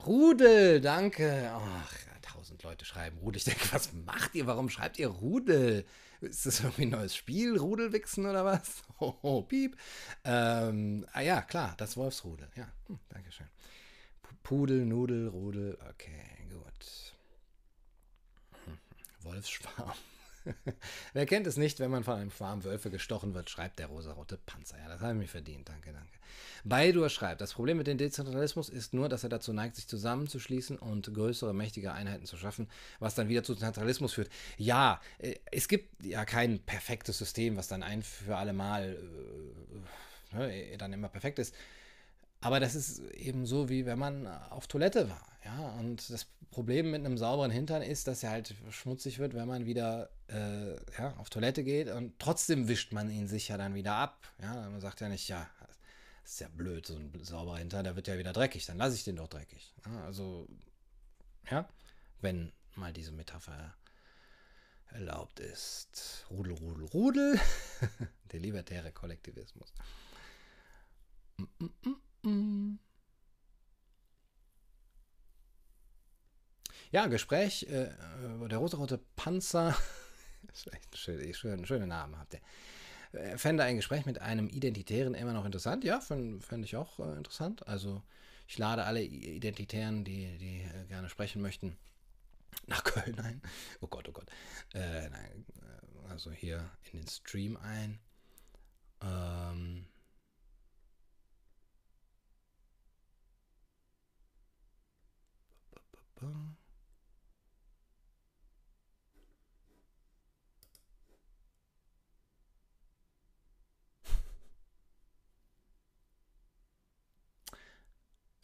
Rudel, 0.06 0.80
danke. 0.80 1.50
Ach, 1.52 1.92
tausend 2.60 2.62
Leute 2.62 2.84
schreiben 2.84 3.18
Rudel. 3.18 3.38
Ich 3.38 3.44
denke, 3.44 3.72
was 3.72 3.92
macht 3.92 4.34
ihr? 4.34 4.46
Warum 4.46 4.68
schreibt 4.68 4.98
ihr 4.98 5.08
Rudel? 5.08 5.84
Ist 6.20 6.46
das 6.46 6.60
irgendwie 6.60 6.82
ein 6.82 6.90
neues 6.90 7.16
Spiel? 7.16 7.56
Rudelwichsen 7.56 8.26
oder 8.26 8.44
was? 8.44 8.82
Hoho, 9.00 9.42
piep. 9.48 9.76
Ähm, 10.24 11.06
ah 11.12 11.20
ja, 11.20 11.42
klar, 11.42 11.74
das 11.78 11.96
Wolfsrudel. 11.96 12.48
Ja, 12.56 12.68
hm, 12.86 12.98
Dankeschön. 13.08 13.48
Pudel, 14.42 14.84
Nudel, 14.86 15.28
Rudel. 15.28 15.78
Okay, 15.90 16.48
gut. 16.50 17.14
Hm, 18.64 18.78
Wolfsschwarm. 19.22 19.92
Wer 21.12 21.26
kennt 21.26 21.46
es 21.46 21.56
nicht, 21.56 21.80
wenn 21.80 21.90
man 21.90 22.04
von 22.04 22.14
einem 22.14 22.30
Schwarm 22.30 22.64
Wölfe 22.64 22.90
gestochen 22.90 23.34
wird, 23.34 23.50
schreibt 23.50 23.78
der 23.78 23.86
rosarote 23.86 24.38
Panzer. 24.38 24.78
Ja, 24.78 24.88
das 24.88 25.00
habe 25.00 25.12
ich 25.12 25.18
mir 25.18 25.28
verdient. 25.28 25.68
Danke, 25.68 25.92
danke. 25.92 26.18
Baidur 26.64 27.08
schreibt, 27.08 27.40
das 27.40 27.54
Problem 27.54 27.78
mit 27.78 27.86
dem 27.86 27.98
Dezentralismus 27.98 28.68
ist 28.68 28.94
nur, 28.94 29.08
dass 29.08 29.22
er 29.22 29.30
dazu 29.30 29.52
neigt, 29.52 29.76
sich 29.76 29.88
zusammenzuschließen 29.88 30.78
und 30.78 31.12
größere, 31.12 31.54
mächtige 31.54 31.92
Einheiten 31.92 32.26
zu 32.26 32.36
schaffen, 32.36 32.68
was 32.98 33.14
dann 33.14 33.28
wieder 33.28 33.42
zu 33.42 33.54
Zentralismus 33.54 34.14
führt. 34.14 34.30
Ja, 34.56 35.00
äh, 35.18 35.36
es 35.50 35.68
gibt 35.68 36.04
ja 36.04 36.24
kein 36.24 36.60
perfektes 36.60 37.18
System, 37.18 37.56
was 37.56 37.68
dann 37.68 37.82
ein 37.82 38.02
für 38.02 38.36
alle 38.36 38.52
Mal 38.52 38.96
äh, 40.32 40.36
ne, 40.36 40.78
dann 40.78 40.92
immer 40.92 41.08
perfekt 41.08 41.38
ist. 41.38 41.54
Aber 42.40 42.58
das 42.58 42.74
ist 42.74 43.00
eben 43.12 43.44
so, 43.44 43.68
wie 43.68 43.84
wenn 43.84 43.98
man 43.98 44.26
auf 44.26 44.66
Toilette 44.66 45.08
war. 45.10 45.26
Ja, 45.44 45.70
und 45.78 46.08
das 46.10 46.26
Problem 46.50 46.90
mit 46.90 47.04
einem 47.04 47.18
sauberen 47.18 47.50
Hintern 47.50 47.82
ist, 47.82 48.06
dass 48.06 48.22
er 48.22 48.30
halt 48.30 48.54
schmutzig 48.70 49.18
wird, 49.18 49.34
wenn 49.34 49.46
man 49.46 49.66
wieder 49.66 50.10
äh, 50.28 50.74
ja, 50.98 51.14
auf 51.18 51.30
Toilette 51.30 51.64
geht 51.64 51.88
und 51.88 52.18
trotzdem 52.18 52.68
wischt 52.68 52.92
man 52.92 53.10
ihn 53.10 53.28
sich 53.28 53.48
ja 53.48 53.56
dann 53.56 53.74
wieder 53.74 53.94
ab. 53.94 54.26
Ja, 54.42 54.68
man 54.68 54.80
sagt 54.80 55.00
ja 55.00 55.08
nicht, 55.08 55.28
ja, 55.28 55.48
das 56.22 56.32
ist 56.32 56.40
ja 56.40 56.48
blöd, 56.48 56.86
so 56.86 56.96
ein 56.96 57.12
sauberer 57.22 57.58
Hintern, 57.58 57.84
der 57.84 57.96
wird 57.96 58.08
ja 58.08 58.18
wieder 58.18 58.32
dreckig, 58.32 58.66
dann 58.66 58.78
lasse 58.78 58.96
ich 58.96 59.04
den 59.04 59.16
doch 59.16 59.28
dreckig. 59.28 59.74
Ja, 59.86 60.04
also, 60.04 60.48
ja, 61.50 61.68
wenn 62.20 62.52
mal 62.74 62.92
diese 62.92 63.12
Metapher 63.12 63.74
erlaubt 64.88 65.40
ist. 65.40 66.26
Rudel, 66.30 66.54
Rudel, 66.54 66.86
Rudel. 66.86 67.40
Der 68.32 68.40
libertäre 68.40 68.90
Kollektivismus. 68.92 69.72
Mm 71.36 71.44
-mm 71.60 71.96
-mm. 72.24 72.78
Ja, 76.92 77.06
Gespräch, 77.06 77.66
äh, 77.68 77.84
äh 77.84 78.48
der 78.48 78.58
rote 78.58 78.98
Panzer, 79.16 79.76
das 80.42 80.66
ist 80.66 80.72
echt 80.72 80.92
ein 80.92 80.96
schöner, 80.96 81.34
schön, 81.34 81.66
schöner 81.66 81.86
Name 81.86 82.18
habt 82.18 82.34
ihr. 82.34 82.40
Äh, 83.12 83.38
fände 83.38 83.62
ein 83.64 83.76
Gespräch 83.76 84.06
mit 84.06 84.20
einem 84.20 84.48
Identitären 84.48 85.14
immer 85.14 85.32
noch 85.32 85.44
interessant. 85.44 85.84
Ja, 85.84 86.00
fände 86.00 86.40
fänd 86.40 86.64
ich 86.64 86.76
auch 86.76 86.98
äh, 86.98 87.16
interessant. 87.16 87.66
Also 87.68 88.02
ich 88.48 88.58
lade 88.58 88.84
alle 88.84 89.02
Identitären, 89.02 90.04
die, 90.04 90.36
die 90.38 90.62
äh, 90.62 90.86
gerne 90.88 91.08
sprechen 91.08 91.40
möchten, 91.42 91.76
nach 92.66 92.82
Köln 92.82 93.18
ein. 93.20 93.40
Oh 93.80 93.86
Gott, 93.86 94.08
oh 94.08 94.12
Gott. 94.12 94.28
Äh, 94.74 95.08
nein, 95.10 95.46
also 96.08 96.32
hier 96.32 96.68
in 96.92 96.98
den 96.98 97.08
Stream 97.08 97.56
ein. 97.56 98.00
Ähm, 99.02 99.86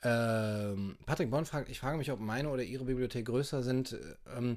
Ähm, 0.03 0.97
Patrick 1.05 1.31
Bonn 1.31 1.47
fragt, 1.47 1.68
ich 1.68 1.81
frage 1.81 1.99
mich, 1.99 2.12
ob 2.12 2.20
meine 2.20 2.51
oder 2.51 2.62
Ihre 2.62 2.85
Bibliothek 2.85 3.27
größer 3.27 3.64
sind. 3.64 3.99
Ähm, 4.37 4.57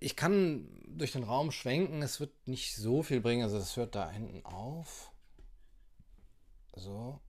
ich 0.00 0.16
kann 0.16 0.66
durch 0.86 1.12
den 1.12 1.24
Raum 1.24 1.50
schwenken, 1.50 2.00
es 2.00 2.20
wird 2.20 2.32
nicht 2.48 2.74
so 2.74 3.02
viel 3.02 3.20
bringen, 3.20 3.42
also 3.42 3.58
es 3.58 3.76
hört 3.76 3.94
da 3.94 4.10
hinten 4.10 4.44
auf. 4.46 5.12
So. 6.74 7.20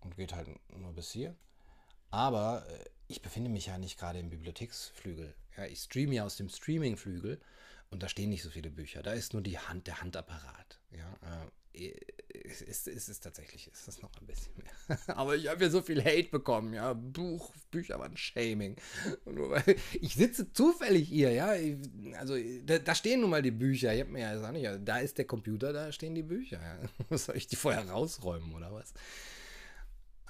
Und 0.00 0.16
geht 0.16 0.34
halt 0.34 0.48
nur 0.76 0.92
bis 0.92 1.12
hier. 1.12 1.36
Aber 2.10 2.66
äh, 2.68 2.84
ich 3.08 3.22
befinde 3.22 3.50
mich 3.50 3.66
ja 3.66 3.78
nicht 3.78 3.98
gerade 3.98 4.18
im 4.18 4.30
Bibliotheksflügel. 4.30 5.34
Ja, 5.56 5.66
ich 5.66 5.80
streame 5.80 6.14
ja 6.14 6.24
aus 6.24 6.36
dem 6.36 6.48
Streamingflügel 6.48 7.40
und 7.90 8.02
da 8.02 8.08
stehen 8.08 8.30
nicht 8.30 8.42
so 8.42 8.50
viele 8.50 8.70
Bücher. 8.70 9.02
Da 9.02 9.12
ist 9.12 9.32
nur 9.32 9.42
die 9.42 9.58
Hand, 9.58 9.86
der 9.86 10.00
Handapparat. 10.00 10.80
Ja, 10.90 11.18
äh, 11.72 11.90
ist, 12.32 12.62
ist, 12.62 12.88
ist 12.88 13.08
es 13.08 13.20
tatsächlich, 13.20 13.68
ist 13.68 13.88
es 13.88 14.00
noch 14.00 14.10
ein 14.20 14.26
bisschen 14.26 14.52
mehr. 14.56 14.98
Aber 15.16 15.36
ich 15.36 15.48
habe 15.48 15.64
ja 15.64 15.70
so 15.70 15.82
viel 15.82 16.02
Hate 16.02 16.28
bekommen, 16.30 16.72
ja. 16.72 16.92
Buch, 16.92 17.52
Bücher 17.70 17.98
waren 17.98 18.16
Shaming. 18.16 18.76
Nur 19.24 19.50
weil 19.50 19.76
ich 20.00 20.14
sitze 20.14 20.52
zufällig 20.52 21.08
hier, 21.08 21.32
ja. 21.32 21.54
Also 22.18 22.36
da, 22.64 22.78
da, 22.78 22.94
stehen 22.94 23.20
nun 23.20 23.30
mal 23.30 23.42
die 23.42 23.50
Bücher. 23.50 23.94
Ich 23.94 24.00
habe 24.00 24.10
mir 24.10 24.20
ja 24.20 24.34
gesagt, 24.34 24.52
nicht, 24.52 24.68
da 24.84 24.98
ist 24.98 25.18
der 25.18 25.26
Computer, 25.26 25.72
da 25.72 25.92
stehen 25.92 26.14
die 26.14 26.22
Bücher. 26.22 26.60
Ja. 27.10 27.16
Soll 27.16 27.36
ich 27.36 27.46
die 27.46 27.56
vorher 27.56 27.88
rausräumen 27.88 28.54
oder 28.54 28.72
was? 28.72 28.92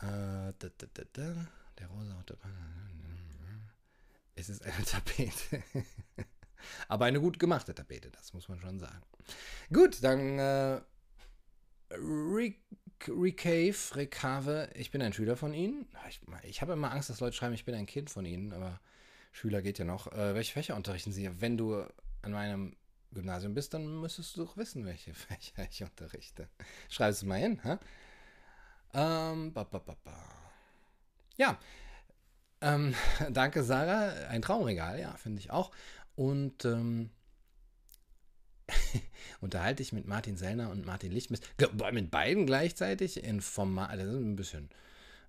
Äh, 0.00 0.52
da, 0.58 0.68
da, 0.78 0.86
da, 0.92 1.02
da. 1.12 1.48
Rosa 2.32 2.48
Es 4.34 4.48
ist 4.48 4.62
eine 4.62 4.84
Tapete. 4.84 5.62
Aber 6.88 7.04
eine 7.04 7.20
gut 7.20 7.38
gemachte 7.38 7.74
Tapete, 7.74 8.10
das 8.10 8.32
muss 8.32 8.48
man 8.48 8.60
schon 8.60 8.78
sagen. 8.78 9.02
Gut, 9.72 10.02
dann 10.02 10.38
äh, 10.38 10.80
Recave, 13.08 13.96
Recave, 13.96 14.70
ich 14.74 14.90
bin 14.90 15.02
ein 15.02 15.12
Schüler 15.12 15.36
von 15.36 15.52
Ihnen. 15.52 15.86
Ich, 16.08 16.20
ich 16.42 16.62
habe 16.62 16.72
immer 16.72 16.90
Angst, 16.90 17.10
dass 17.10 17.20
Leute 17.20 17.36
schreiben, 17.36 17.54
ich 17.54 17.64
bin 17.64 17.74
ein 17.74 17.86
Kind 17.86 18.10
von 18.10 18.24
Ihnen, 18.24 18.52
aber 18.52 18.80
Schüler 19.32 19.62
geht 19.62 19.78
ja 19.78 19.84
noch. 19.84 20.10
Äh, 20.12 20.34
welche 20.34 20.52
Fächer 20.52 20.76
unterrichten 20.76 21.12
Sie? 21.12 21.28
Wenn 21.40 21.56
du 21.56 21.84
an 22.22 22.32
meinem 22.32 22.76
Gymnasium 23.12 23.54
bist, 23.54 23.74
dann 23.74 24.00
müsstest 24.00 24.36
du 24.36 24.44
doch 24.44 24.56
wissen, 24.56 24.86
welche 24.86 25.14
Fächer 25.14 25.68
ich 25.70 25.82
unterrichte. 25.82 26.48
Schreib 26.88 27.10
es 27.10 27.22
mal 27.22 27.38
hin, 27.38 27.60
hä? 27.62 27.76
Ähm, 28.94 29.52
ba, 29.52 29.64
ba, 29.64 29.80
ba, 29.80 29.96
ja, 31.36 31.58
ähm, 32.64 32.94
danke 33.30 33.62
Sarah. 33.62 34.28
Ein 34.28 34.42
Traumregal, 34.42 34.98
ja, 34.98 35.14
finde 35.16 35.40
ich 35.40 35.50
auch. 35.50 35.70
Und 36.16 36.64
ähm, 36.64 37.10
unterhalte 39.40 39.82
ich 39.82 39.92
mit 39.92 40.06
Martin 40.06 40.36
Sellner 40.36 40.70
und 40.70 40.86
Martin 40.86 41.12
Lichtmist, 41.12 41.48
mit 41.92 42.10
beiden 42.10 42.46
gleichzeitig 42.46 43.22
in 43.22 43.40
Format, 43.40 43.98
das 43.98 44.06
ist 44.06 44.14
ein 44.14 44.36
bisschen, 44.36 44.70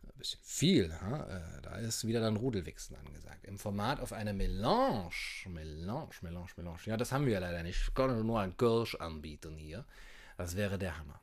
ein 0.03 0.17
bisschen 0.17 0.39
viel, 0.43 0.93
ha? 0.93 1.25
Äh, 1.25 1.61
da 1.61 1.75
ist 1.75 2.07
wieder 2.07 2.21
dann 2.21 2.37
Rudelwichsen 2.37 2.95
angesagt. 2.95 3.45
Im 3.45 3.59
Format 3.59 3.99
auf 3.99 4.13
eine 4.13 4.33
Melange, 4.33 5.11
Melange, 5.47 6.09
Melange, 6.21 6.49
Melange. 6.55 6.79
Ja, 6.85 6.97
das 6.97 7.11
haben 7.11 7.25
wir 7.25 7.33
ja 7.33 7.39
leider 7.39 7.63
nicht. 7.63 7.81
Ich 7.81 7.93
kann 7.93 8.25
nur 8.25 8.39
ein 8.39 8.55
Kirsch 8.55 8.95
anbieten 8.95 9.57
hier. 9.57 9.85
Das 10.37 10.55
wäre 10.55 10.77
der 10.77 10.97
Hammer. 10.97 11.19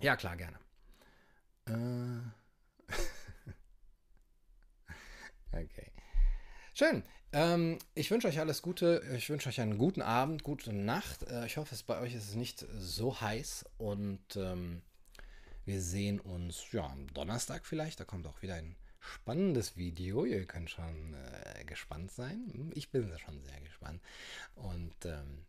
Ja, 0.00 0.16
klar, 0.16 0.36
gerne. 0.36 0.58
Äh. 1.66 2.92
okay. 5.52 5.90
Schön. 6.74 7.02
Ähm, 7.32 7.78
ich 7.94 8.10
wünsche 8.10 8.28
euch 8.28 8.40
alles 8.40 8.62
Gute. 8.62 9.02
Ich 9.16 9.28
wünsche 9.30 9.48
euch 9.48 9.60
einen 9.60 9.78
guten 9.78 10.02
Abend, 10.02 10.42
gute 10.42 10.72
Nacht. 10.72 11.22
Äh, 11.24 11.46
ich 11.46 11.56
hoffe, 11.56 11.74
es 11.74 11.82
bei 11.82 11.98
euch 12.00 12.14
ist 12.14 12.28
es 12.28 12.34
nicht 12.34 12.66
so 12.78 13.20
heiß. 13.20 13.64
Und 13.78 14.36
ähm, 14.36 14.82
wir 15.64 15.80
sehen 15.80 16.20
uns 16.20 16.72
ja 16.72 16.84
am 16.84 17.06
Donnerstag 17.14 17.66
vielleicht. 17.66 18.00
Da 18.00 18.04
kommt 18.04 18.26
auch 18.26 18.42
wieder 18.42 18.54
ein 18.54 18.76
spannendes 19.00 19.76
Video. 19.76 20.24
Ihr 20.24 20.44
könnt 20.46 20.70
schon 20.70 21.14
äh, 21.14 21.64
gespannt 21.64 22.10
sein. 22.12 22.72
Ich 22.74 22.90
bin 22.90 23.10
schon 23.18 23.40
sehr 23.42 23.60
gespannt. 23.60 24.00
Und 24.54 24.94
ähm, 25.04 25.44